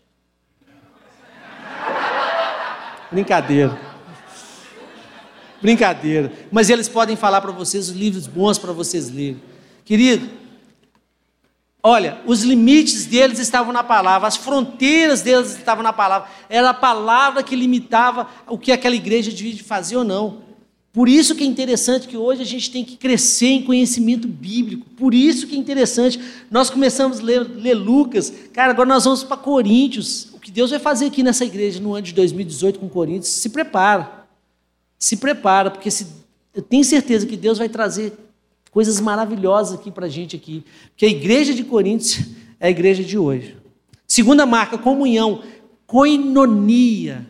Brincadeira. 3.10 3.85
Brincadeira. 5.60 6.32
Mas 6.50 6.70
eles 6.70 6.88
podem 6.88 7.16
falar 7.16 7.40
para 7.40 7.52
vocês 7.52 7.88
os 7.88 7.96
livros 7.96 8.26
bons 8.26 8.58
para 8.58 8.72
vocês 8.72 9.10
lerem. 9.10 9.40
Querido, 9.84 10.28
olha, 11.82 12.18
os 12.26 12.42
limites 12.42 13.06
deles 13.06 13.38
estavam 13.38 13.72
na 13.72 13.84
palavra, 13.84 14.28
as 14.28 14.36
fronteiras 14.36 15.22
deles 15.22 15.56
estavam 15.56 15.82
na 15.82 15.92
palavra. 15.92 16.28
Era 16.48 16.70
a 16.70 16.74
palavra 16.74 17.42
que 17.42 17.56
limitava 17.56 18.28
o 18.48 18.58
que 18.58 18.72
aquela 18.72 18.96
igreja 18.96 19.30
devia 19.30 19.62
fazer 19.62 19.96
ou 19.96 20.04
não. 20.04 20.46
Por 20.96 21.10
isso 21.10 21.34
que 21.34 21.44
é 21.44 21.46
interessante 21.46 22.08
que 22.08 22.16
hoje 22.16 22.40
a 22.40 22.46
gente 22.46 22.70
tem 22.70 22.82
que 22.82 22.96
crescer 22.96 23.48
em 23.48 23.62
conhecimento 23.62 24.26
bíblico. 24.26 24.86
Por 24.96 25.12
isso 25.12 25.46
que 25.46 25.54
é 25.54 25.58
interessante. 25.58 26.18
Nós 26.50 26.70
começamos 26.70 27.20
a 27.20 27.22
ler, 27.22 27.42
ler 27.42 27.74
Lucas. 27.74 28.32
Cara, 28.54 28.70
agora 28.70 28.88
nós 28.88 29.04
vamos 29.04 29.22
para 29.22 29.36
Coríntios. 29.36 30.28
O 30.32 30.40
que 30.40 30.50
Deus 30.50 30.70
vai 30.70 30.78
fazer 30.78 31.04
aqui 31.08 31.22
nessa 31.22 31.44
igreja 31.44 31.80
no 31.80 31.92
ano 31.92 32.00
de 32.00 32.14
2018 32.14 32.78
com 32.78 32.88
Coríntios? 32.88 33.28
Se 33.28 33.50
prepara. 33.50 34.15
Se 34.98 35.16
prepara, 35.16 35.70
porque 35.70 35.90
se, 35.90 36.06
eu 36.54 36.62
tenho 36.62 36.84
certeza 36.84 37.26
que 37.26 37.36
Deus 37.36 37.58
vai 37.58 37.68
trazer 37.68 38.12
coisas 38.70 39.00
maravilhosas 39.00 39.78
aqui 39.78 39.90
para 39.90 40.06
a 40.06 40.08
gente 40.08 40.36
aqui. 40.36 40.64
Porque 40.90 41.06
a 41.06 41.10
igreja 41.10 41.54
de 41.54 41.64
Coríntios 41.64 42.26
é 42.60 42.68
a 42.68 42.70
igreja 42.70 43.02
de 43.02 43.18
hoje. 43.18 43.56
Segunda 44.06 44.46
marca, 44.46 44.78
comunhão, 44.78 45.42
coinonia. 45.86 47.26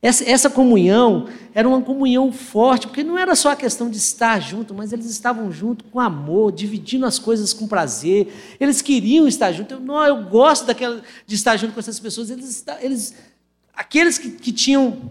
Essa, 0.00 0.30
essa 0.30 0.50
comunhão 0.50 1.26
era 1.52 1.66
uma 1.66 1.80
comunhão 1.80 2.30
forte, 2.30 2.86
porque 2.86 3.02
não 3.02 3.18
era 3.18 3.34
só 3.34 3.50
a 3.50 3.56
questão 3.56 3.90
de 3.90 3.96
estar 3.96 4.38
junto, 4.40 4.74
mas 4.74 4.92
eles 4.92 5.06
estavam 5.06 5.50
junto 5.50 5.84
com 5.86 5.98
amor, 5.98 6.52
dividindo 6.52 7.06
as 7.06 7.18
coisas 7.18 7.52
com 7.52 7.66
prazer. 7.66 8.32
Eles 8.60 8.82
queriam 8.82 9.26
estar 9.26 9.50
junto. 9.52 9.74
Eu, 9.74 9.80
não, 9.80 10.04
eu 10.04 10.24
gosto 10.24 10.66
daquela, 10.66 11.02
de 11.26 11.34
estar 11.34 11.56
junto 11.56 11.72
com 11.72 11.80
essas 11.80 11.98
pessoas. 11.98 12.30
Eles, 12.30 12.64
eles 12.80 13.14
aqueles 13.74 14.18
que, 14.18 14.30
que 14.30 14.52
tinham, 14.52 15.10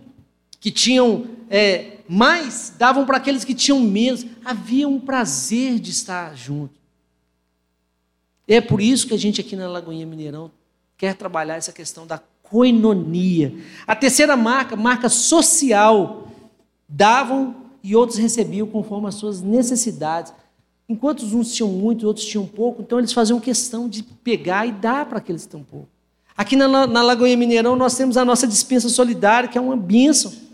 que 0.66 0.72
tinham 0.72 1.28
é, 1.47 1.97
mais, 2.09 2.74
davam 2.76 3.05
para 3.05 3.18
aqueles 3.18 3.43
que 3.43 3.53
tinham 3.53 3.80
menos. 3.80 4.26
Havia 4.43 4.88
um 4.88 4.99
prazer 4.99 5.78
de 5.78 5.91
estar 5.91 6.36
junto. 6.36 6.74
É 8.47 8.59
por 8.59 8.82
isso 8.82 9.07
que 9.07 9.13
a 9.13 9.18
gente 9.18 9.39
aqui 9.39 9.55
na 9.55 9.70
Lagoinha 9.70 10.07
Mineirão 10.07 10.49
quer 10.97 11.13
trabalhar 11.13 11.53
essa 11.53 11.72
questão 11.72 12.07
da 12.07 12.20
coinonia. 12.41 13.53
A 13.86 13.95
terceira 13.95 14.36
marca, 14.36 14.76
marca 14.76 15.07
social. 15.07 16.32
Davam 16.89 17.55
e 17.84 17.95
outros 17.95 18.18
recebiam 18.18 18.66
conforme 18.66 19.07
as 19.07 19.13
suas 19.13 19.43
necessidades. 19.43 20.34
Enquanto 20.89 21.22
uns 21.26 21.53
tinham 21.53 21.70
muito, 21.70 22.07
outros 22.07 22.26
tinham 22.26 22.47
pouco, 22.47 22.82
então 22.82 22.97
eles 22.97 23.13
faziam 23.13 23.39
questão 23.39 23.88
de 23.88 24.01
pegar 24.01 24.66
e 24.66 24.72
dar 24.72 25.05
para 25.05 25.20
aqueles 25.20 25.45
que 25.45 25.51
têm 25.51 25.63
pouco. 25.63 25.88
Aqui 26.36 26.55
na, 26.55 26.88
na 26.88 27.03
Lagoinha 27.03 27.38
Mineirão 27.38 27.76
nós 27.76 27.95
temos 27.95 28.18
a 28.18 28.26
nossa 28.26 28.47
dispensa 28.47 28.89
solidária, 28.89 29.47
que 29.47 29.59
é 29.59 29.61
uma 29.61 29.78
bênção. 29.78 30.44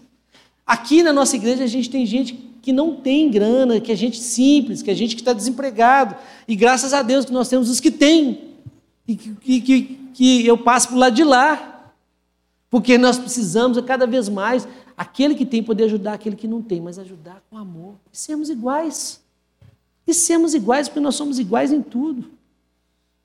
Aqui 0.66 1.03
na 1.03 1.12
nossa 1.12 1.36
igreja 1.36 1.64
a 1.64 1.68
gente 1.68 1.89
tem 1.89 2.05
gente 2.05 2.34
que 2.62 2.72
não 2.72 2.95
tem 2.95 3.30
grana, 3.30 3.80
que 3.80 3.91
é 3.91 3.95
gente 3.95 4.20
simples, 4.20 4.82
que 4.82 4.91
é 4.91 4.95
gente 4.95 5.16
que 5.16 5.22
está 5.22 5.34
desempregado. 5.34 6.16
E 6.47 6.55
graças 6.55 6.93
a 6.93 7.01
Deus 7.01 7.26
que 7.26 7.32
nós 7.32 7.49
temos 7.49 7.70
os 7.70 7.80
que 7.80 7.89
têm. 7.89 8.51
E 9.07 9.16
que, 9.16 9.62
que, 9.62 9.84
que 10.14 10.45
eu 10.45 10.57
passo 10.57 10.89
por 10.89 10.97
lado 10.97 11.16
de 11.16 11.24
lá. 11.24 11.91
Porque 12.70 12.97
nós 12.97 13.18
precisamos 13.18 13.78
a 13.78 13.82
cada 13.82 14.05
vez 14.05 14.30
mais 14.30 14.68
aquele 14.95 15.34
que 15.36 15.45
tem 15.45 15.64
poder 15.64 15.86
ajudar 15.86 16.14
aquele 16.14 16.36
que 16.36 16.47
não 16.47 16.62
tem, 16.62 16.80
mas 16.80 16.99
ajudar 16.99 17.43
com 17.49 17.57
amor. 17.57 17.95
E 18.14 18.18
sermos 18.18 18.49
iguais. 18.49 19.20
E 20.05 20.14
sermos 20.14 20.53
iguais 20.53 20.88
porque 20.88 20.99
nós 20.99 21.16
somos 21.16 21.39
iguais 21.39 21.74
em 21.74 21.82
tudo. 21.82 22.30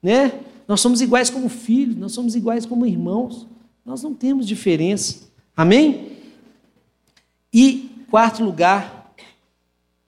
Né? 0.03 0.41
Nós 0.67 0.81
somos 0.81 1.01
iguais 1.01 1.31
como 1.31 1.49
filhos, 1.49 1.97
nós 1.97 2.13
somos 2.13 2.35
iguais 2.35 2.65
como 2.65 2.87
irmãos. 2.87 3.47
Nós 3.85 4.03
não 4.03 4.15
temos 4.15 4.47
diferença. 4.47 5.29
Amém? 5.57 6.16
E 7.59 7.89
quarto 8.11 8.45
lugar 8.45 9.15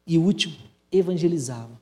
e 0.06 0.18
último, 0.18 0.54
evangelizava. 0.92 1.80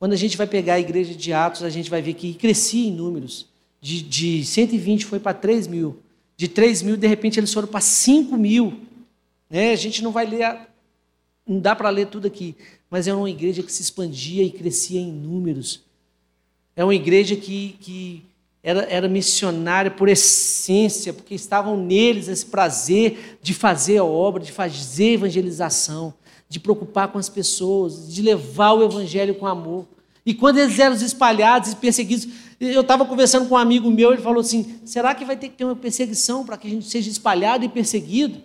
Quando 0.00 0.14
a 0.14 0.16
gente 0.16 0.36
vai 0.36 0.48
pegar 0.48 0.74
a 0.74 0.80
igreja 0.80 1.14
de 1.14 1.32
Atos, 1.32 1.62
a 1.62 1.70
gente 1.70 1.88
vai 1.88 2.02
ver 2.02 2.14
que 2.14 2.34
crescia 2.34 2.88
em 2.88 2.90
números 2.90 3.46
de, 3.80 4.02
de 4.02 4.44
120 4.44 5.06
foi 5.06 5.20
para 5.20 5.32
3 5.32 5.68
mil. 5.68 6.00
De 6.36 6.48
3 6.48 6.82
mil, 6.82 6.96
de 6.96 7.06
repente, 7.06 7.38
eles 7.38 7.54
foram 7.54 7.68
para 7.68 7.80
5 7.80 8.36
mil. 8.36 8.80
Né? 9.48 9.70
A 9.70 9.76
gente 9.76 10.02
não 10.02 10.10
vai 10.10 10.26
ler, 10.26 10.58
não 11.46 11.60
dá 11.60 11.76
para 11.76 11.88
ler 11.88 12.08
tudo 12.08 12.26
aqui, 12.26 12.56
mas 12.90 13.06
é 13.06 13.14
uma 13.14 13.30
igreja 13.30 13.62
que 13.62 13.70
se 13.70 13.80
expandia 13.80 14.42
e 14.42 14.50
crescia 14.50 15.00
em 15.00 15.12
números. 15.12 15.82
É 16.74 16.82
uma 16.82 16.96
igreja 16.96 17.36
que, 17.36 17.76
que 17.80 18.24
era, 18.62 18.82
era 18.90 19.08
missionária 19.08 19.90
por 19.90 20.08
essência, 20.08 21.12
porque 21.12 21.34
estavam 21.34 21.76
neles 21.76 22.28
esse 22.28 22.44
prazer 22.44 23.38
de 23.42 23.54
fazer 23.54 23.98
a 23.98 24.04
obra, 24.04 24.42
de 24.42 24.52
fazer 24.52 25.14
evangelização, 25.14 26.12
de 26.48 26.60
preocupar 26.60 27.08
com 27.08 27.18
as 27.18 27.28
pessoas, 27.28 28.12
de 28.12 28.20
levar 28.20 28.72
o 28.72 28.84
evangelho 28.84 29.34
com 29.34 29.46
amor. 29.46 29.86
E 30.26 30.34
quando 30.34 30.58
eles 30.58 30.78
eram 30.78 30.94
espalhados 30.94 31.72
e 31.72 31.76
perseguidos, 31.76 32.28
eu 32.60 32.82
estava 32.82 33.06
conversando 33.06 33.48
com 33.48 33.54
um 33.54 33.58
amigo 33.58 33.90
meu, 33.90 34.12
ele 34.12 34.20
falou 34.20 34.40
assim: 34.40 34.78
será 34.84 35.14
que 35.14 35.24
vai 35.24 35.36
ter 35.36 35.48
que 35.48 35.56
ter 35.56 35.64
uma 35.64 35.76
perseguição 35.76 36.44
para 36.44 36.58
que 36.58 36.66
a 36.66 36.70
gente 36.70 36.86
seja 36.86 37.08
espalhado 37.08 37.64
e 37.64 37.68
perseguido? 37.68 38.42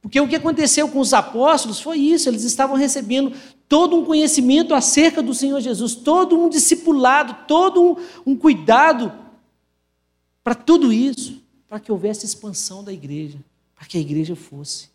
Porque 0.00 0.20
o 0.20 0.28
que 0.28 0.36
aconteceu 0.36 0.88
com 0.88 1.00
os 1.00 1.12
apóstolos 1.12 1.80
foi 1.80 1.98
isso, 1.98 2.28
eles 2.28 2.44
estavam 2.44 2.76
recebendo 2.76 3.32
todo 3.70 3.96
um 3.96 4.04
conhecimento 4.04 4.74
acerca 4.74 5.22
do 5.22 5.32
Senhor 5.32 5.60
Jesus, 5.60 5.94
todo 5.94 6.36
um 6.36 6.48
discipulado, 6.48 7.46
todo 7.46 7.80
um, 7.80 8.32
um 8.32 8.36
cuidado 8.36 9.12
para 10.42 10.56
tudo 10.56 10.92
isso, 10.92 11.40
para 11.68 11.78
que 11.78 11.92
houvesse 11.92 12.26
expansão 12.26 12.82
da 12.82 12.92
igreja, 12.92 13.38
para 13.76 13.86
que 13.86 13.96
a 13.96 14.00
igreja 14.00 14.34
fosse. 14.34 14.90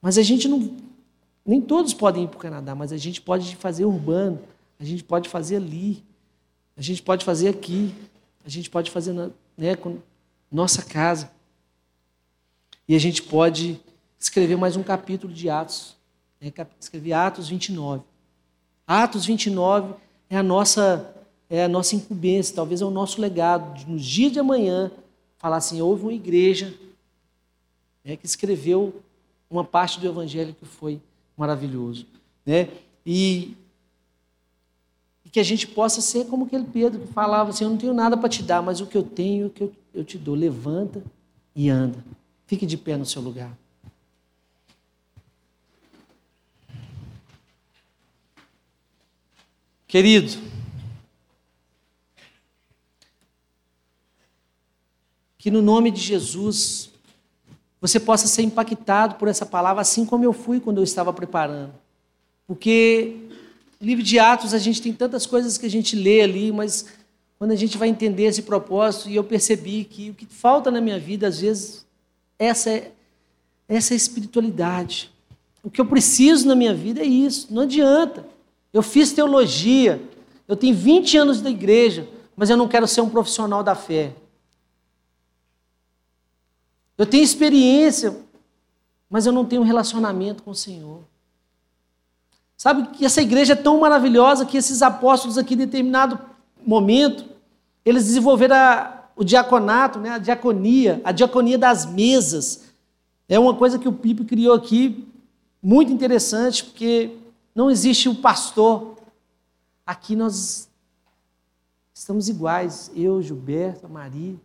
Mas 0.00 0.16
a 0.16 0.22
gente 0.22 0.48
não. 0.48 0.76
Nem 1.44 1.60
todos 1.60 1.92
podem 1.92 2.24
ir 2.24 2.28
para 2.28 2.38
o 2.38 2.40
Canadá, 2.40 2.74
mas 2.74 2.90
a 2.90 2.96
gente 2.96 3.20
pode 3.20 3.54
fazer 3.56 3.84
urbano, 3.84 4.40
a 4.80 4.84
gente 4.84 5.04
pode 5.04 5.28
fazer 5.28 5.56
ali. 5.56 6.02
A 6.76 6.82
gente 6.82 7.02
pode 7.02 7.24
fazer 7.24 7.48
aqui, 7.48 7.94
a 8.44 8.48
gente 8.48 8.68
pode 8.68 8.90
fazer 8.90 9.12
na, 9.12 9.30
né, 9.56 9.76
com 9.76 9.98
nossa 10.50 10.82
casa. 10.82 11.30
E 12.88 12.96
a 12.96 12.98
gente 12.98 13.22
pode 13.22 13.80
escrever 14.18 14.56
mais 14.56 14.74
um 14.74 14.82
capítulo 14.82 15.32
de 15.32 15.48
Atos. 15.48 15.96
Né, 16.44 16.52
escrever 16.78 17.14
Atos 17.14 17.48
29. 17.48 18.02
Atos 18.86 19.24
29 19.24 19.94
é 20.28 20.36
a 20.36 20.42
nossa 20.42 21.10
é 21.48 21.64
a 21.64 21.68
nossa 21.68 21.94
incumbência, 21.94 22.54
talvez 22.54 22.80
é 22.80 22.84
o 22.84 22.90
nosso 22.90 23.20
legado. 23.20 23.74
De, 23.74 23.88
nos 23.88 24.04
dias 24.04 24.32
de 24.32 24.38
amanhã, 24.38 24.90
falar 25.38 25.56
assim: 25.56 25.80
houve 25.80 26.02
uma 26.02 26.12
igreja 26.12 26.74
né, 28.04 28.16
que 28.16 28.26
escreveu 28.26 29.02
uma 29.48 29.64
parte 29.64 30.00
do 30.00 30.06
evangelho 30.06 30.54
que 30.54 30.64
foi 30.66 31.00
maravilhoso. 31.36 32.06
Né? 32.44 32.68
E 33.06 33.56
que 35.34 35.40
a 35.40 35.42
gente 35.42 35.66
possa 35.66 36.00
ser 36.00 36.26
como 36.26 36.44
aquele 36.44 36.62
Pedro 36.62 37.00
que 37.00 37.12
falava 37.12 37.50
assim: 37.50 37.64
Eu 37.64 37.70
não 37.70 37.76
tenho 37.76 37.92
nada 37.92 38.16
para 38.16 38.28
te 38.28 38.40
dar, 38.40 38.62
mas 38.62 38.80
o 38.80 38.86
que 38.86 38.96
eu 38.96 39.02
tenho, 39.02 39.48
o 39.48 39.50
que 39.50 39.62
eu, 39.62 39.72
eu 39.92 40.04
te 40.04 40.16
dou. 40.16 40.34
Levanta 40.34 41.02
e 41.56 41.68
anda. 41.68 41.98
Fique 42.46 42.64
de 42.64 42.76
pé 42.76 42.96
no 42.96 43.04
seu 43.04 43.20
lugar. 43.20 43.58
Querido, 49.94 50.32
que 55.38 55.52
no 55.52 55.62
nome 55.62 55.92
de 55.92 56.00
Jesus 56.00 56.90
você 57.80 58.00
possa 58.00 58.26
ser 58.26 58.42
impactado 58.42 59.14
por 59.14 59.28
essa 59.28 59.46
palavra, 59.46 59.82
assim 59.82 60.04
como 60.04 60.24
eu 60.24 60.32
fui 60.32 60.58
quando 60.58 60.78
eu 60.78 60.82
estava 60.82 61.12
preparando. 61.12 61.72
Porque 62.44 63.18
livro 63.80 64.02
de 64.02 64.18
Atos, 64.18 64.52
a 64.52 64.58
gente 64.58 64.82
tem 64.82 64.92
tantas 64.92 65.26
coisas 65.26 65.56
que 65.56 65.66
a 65.66 65.70
gente 65.70 65.94
lê 65.94 66.22
ali, 66.22 66.50
mas 66.50 66.86
quando 67.38 67.52
a 67.52 67.56
gente 67.56 67.78
vai 67.78 67.86
entender 67.86 68.24
esse 68.24 68.42
propósito, 68.42 69.08
e 69.08 69.14
eu 69.14 69.22
percebi 69.22 69.84
que 69.84 70.10
o 70.10 70.14
que 70.14 70.26
falta 70.26 70.72
na 70.72 70.80
minha 70.80 70.98
vida, 70.98 71.28
às 71.28 71.38
vezes, 71.38 71.86
essa 72.36 72.68
é, 72.68 72.90
essa 73.68 73.94
é 73.94 73.96
espiritualidade. 73.96 75.12
O 75.62 75.70
que 75.70 75.80
eu 75.80 75.86
preciso 75.86 76.48
na 76.48 76.56
minha 76.56 76.74
vida 76.74 77.00
é 77.00 77.06
isso, 77.06 77.46
não 77.54 77.62
adianta. 77.62 78.33
Eu 78.74 78.82
fiz 78.82 79.12
teologia, 79.12 80.02
eu 80.48 80.56
tenho 80.56 80.74
20 80.74 81.16
anos 81.16 81.40
da 81.40 81.48
igreja, 81.48 82.08
mas 82.34 82.50
eu 82.50 82.56
não 82.56 82.66
quero 82.66 82.88
ser 82.88 83.02
um 83.02 83.08
profissional 83.08 83.62
da 83.62 83.76
fé. 83.76 84.12
Eu 86.98 87.06
tenho 87.06 87.22
experiência, 87.22 88.16
mas 89.08 89.26
eu 89.26 89.32
não 89.32 89.44
tenho 89.44 89.62
relacionamento 89.62 90.42
com 90.42 90.50
o 90.50 90.56
Senhor. 90.56 91.02
Sabe 92.56 92.88
que 92.88 93.04
essa 93.04 93.22
igreja 93.22 93.52
é 93.52 93.56
tão 93.56 93.78
maravilhosa 93.78 94.44
que 94.44 94.56
esses 94.56 94.82
apóstolos 94.82 95.38
aqui, 95.38 95.54
em 95.54 95.58
determinado 95.58 96.18
momento, 96.66 97.26
eles 97.84 98.06
desenvolveram 98.06 98.56
a, 98.56 99.04
o 99.14 99.22
diaconato, 99.22 100.00
né, 100.00 100.10
a 100.10 100.18
diaconia, 100.18 101.00
a 101.04 101.12
diaconia 101.12 101.58
das 101.58 101.86
mesas. 101.86 102.64
É 103.28 103.38
uma 103.38 103.54
coisa 103.54 103.78
que 103.78 103.88
o 103.88 103.92
Pipe 103.92 104.24
criou 104.24 104.52
aqui, 104.52 105.06
muito 105.62 105.92
interessante, 105.92 106.64
porque 106.64 107.18
não 107.54 107.70
existe 107.70 108.08
o 108.08 108.14
pastor. 108.14 108.96
Aqui 109.86 110.16
nós 110.16 110.68
estamos 111.92 112.28
iguais, 112.28 112.90
eu, 112.94 113.22
Gilberto, 113.22 113.88
Maria. 113.88 114.36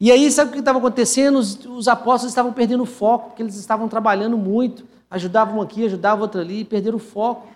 E 0.00 0.12
aí, 0.12 0.30
sabe 0.30 0.50
o 0.50 0.52
que 0.52 0.60
estava 0.60 0.78
acontecendo? 0.78 1.38
Os, 1.38 1.64
os, 1.64 1.88
apóstolos 1.88 2.30
estavam 2.30 2.52
perdendo 2.52 2.84
o 2.84 2.86
foco, 2.86 3.28
porque 3.28 3.42
eles 3.42 3.56
estavam 3.56 3.88
trabalhando 3.88 4.38
muito, 4.38 4.86
ajudavam 5.10 5.60
aqui, 5.60 5.84
ajudavam 5.84 6.22
outro 6.22 6.40
ali, 6.40 6.60
e 6.60 6.64
perderam 6.64 6.98
o 6.98 7.00
foco. 7.00 7.48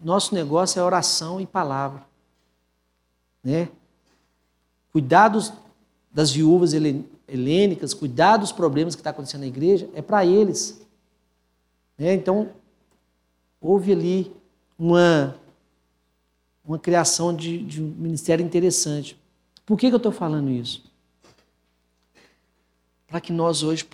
Nosso 0.00 0.34
negócio 0.34 0.80
é 0.80 0.82
oração 0.82 1.40
e 1.40 1.46
palavra. 1.46 2.04
Né? 3.42 3.68
Cuidados 4.92 5.52
das 6.10 6.32
viúvas 6.32 6.72
helênicas, 7.28 7.94
cuidar 7.94 8.38
dos 8.38 8.50
problemas 8.50 8.96
que 8.96 9.00
está 9.00 9.10
acontecendo 9.10 9.42
na 9.42 9.46
igreja, 9.46 9.88
é 9.94 10.02
para 10.02 10.26
eles. 10.26 10.85
Né? 11.98 12.14
Então, 12.14 12.50
houve 13.60 13.92
ali 13.92 14.32
uma, 14.78 15.36
uma 16.64 16.78
criação 16.78 17.34
de, 17.34 17.64
de 17.64 17.82
um 17.82 17.86
ministério 17.86 18.44
interessante. 18.44 19.18
Por 19.64 19.78
que, 19.78 19.88
que 19.88 19.94
eu 19.94 19.98
estou 19.98 20.12
falando 20.12 20.50
isso? 20.50 20.86
para 23.06 23.20
que 23.20 23.32
nós 23.32 23.62
hoje 23.62 23.88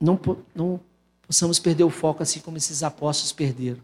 não, 0.00 0.18
não 0.54 0.80
possamos 1.22 1.58
perder 1.58 1.84
o 1.84 1.90
foco 1.90 2.22
assim 2.22 2.40
como 2.40 2.56
esses 2.56 2.82
apóstolos 2.82 3.32
perderam. 3.32 3.82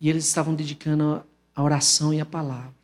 E 0.00 0.10
eles 0.10 0.26
estavam 0.26 0.54
dedicando 0.54 1.24
a 1.54 1.62
oração 1.62 2.12
e 2.12 2.20
a 2.20 2.26
palavra. 2.26 2.74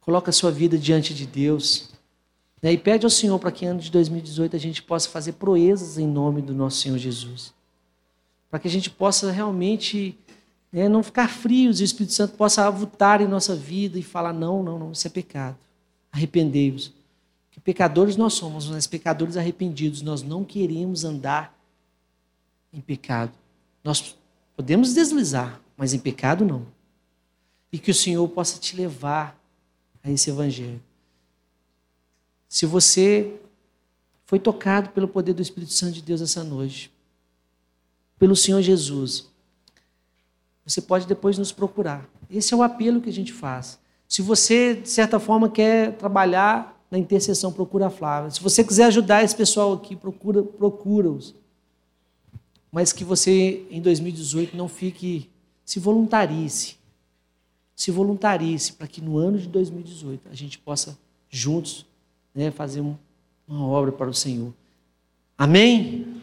Coloca 0.00 0.30
a 0.30 0.32
sua 0.32 0.50
vida 0.50 0.78
diante 0.78 1.14
de 1.14 1.26
Deus. 1.26 1.91
Né? 2.62 2.72
E 2.72 2.78
pede 2.78 3.04
ao 3.04 3.10
Senhor 3.10 3.38
para 3.38 3.50
que 3.50 3.66
ano 3.66 3.80
de 3.80 3.90
2018 3.90 4.54
a 4.54 4.58
gente 4.58 4.82
possa 4.82 5.08
fazer 5.08 5.32
proezas 5.32 5.98
em 5.98 6.06
nome 6.06 6.40
do 6.40 6.54
nosso 6.54 6.80
Senhor 6.80 6.96
Jesus. 6.96 7.52
Para 8.48 8.60
que 8.60 8.68
a 8.68 8.70
gente 8.70 8.88
possa 8.88 9.32
realmente 9.32 10.16
né, 10.70 10.88
não 10.88 11.02
ficar 11.02 11.28
frios 11.28 11.80
e 11.80 11.82
o 11.82 11.84
Espírito 11.84 12.12
Santo 12.12 12.36
possa 12.36 12.66
avutar 12.66 13.20
em 13.20 13.26
nossa 13.26 13.56
vida 13.56 13.98
e 13.98 14.02
falar: 14.02 14.32
não, 14.32 14.62
não, 14.62 14.78
não, 14.78 14.92
isso 14.92 15.06
é 15.06 15.10
pecado. 15.10 15.56
Arrependei-vos. 16.12 16.92
Que 17.50 17.60
pecadores 17.60 18.16
nós 18.16 18.34
somos, 18.34 18.68
mas 18.68 18.86
pecadores 18.86 19.36
arrependidos. 19.36 20.00
Nós 20.00 20.22
não 20.22 20.44
queremos 20.44 21.04
andar 21.04 21.58
em 22.72 22.80
pecado. 22.80 23.32
Nós 23.82 24.16
podemos 24.56 24.94
deslizar, 24.94 25.60
mas 25.76 25.92
em 25.92 25.98
pecado 25.98 26.44
não. 26.44 26.66
E 27.70 27.78
que 27.78 27.90
o 27.90 27.94
Senhor 27.94 28.26
possa 28.28 28.58
te 28.58 28.76
levar 28.76 29.38
a 30.02 30.10
esse 30.10 30.30
evangelho. 30.30 30.80
Se 32.52 32.66
você 32.66 33.40
foi 34.26 34.38
tocado 34.38 34.90
pelo 34.90 35.08
poder 35.08 35.32
do 35.32 35.40
Espírito 35.40 35.72
Santo 35.72 35.94
de 35.94 36.02
Deus 36.02 36.20
essa 36.20 36.44
noite, 36.44 36.92
pelo 38.18 38.36
Senhor 38.36 38.60
Jesus, 38.60 39.26
você 40.62 40.82
pode 40.82 41.06
depois 41.06 41.38
nos 41.38 41.50
procurar. 41.50 42.06
Esse 42.28 42.52
é 42.52 42.56
o 42.56 42.62
apelo 42.62 43.00
que 43.00 43.08
a 43.08 43.12
gente 43.12 43.32
faz. 43.32 43.78
Se 44.06 44.20
você, 44.20 44.74
de 44.74 44.90
certa 44.90 45.18
forma, 45.18 45.48
quer 45.48 45.96
trabalhar 45.96 46.78
na 46.90 46.98
intercessão, 46.98 47.50
procura 47.50 47.86
a 47.86 47.90
Flávia. 47.90 48.30
Se 48.30 48.42
você 48.42 48.62
quiser 48.62 48.84
ajudar 48.84 49.24
esse 49.24 49.34
pessoal 49.34 49.72
aqui, 49.72 49.96
procura, 49.96 50.42
procura-os. 50.42 51.34
Mas 52.70 52.92
que 52.92 53.02
você, 53.02 53.66
em 53.70 53.80
2018, 53.80 54.54
não 54.54 54.68
fique. 54.68 55.30
Se 55.64 55.80
voluntarize. 55.80 56.76
Se 57.74 57.90
voluntarize 57.90 58.74
para 58.74 58.86
que 58.86 59.00
no 59.00 59.16
ano 59.16 59.38
de 59.38 59.48
2018 59.48 60.28
a 60.30 60.34
gente 60.34 60.58
possa, 60.58 60.98
juntos, 61.30 61.86
né, 62.34 62.50
fazer 62.50 62.80
uma 62.80 63.66
obra 63.66 63.92
para 63.92 64.08
o 64.08 64.14
Senhor. 64.14 64.52
Amém? 65.36 66.21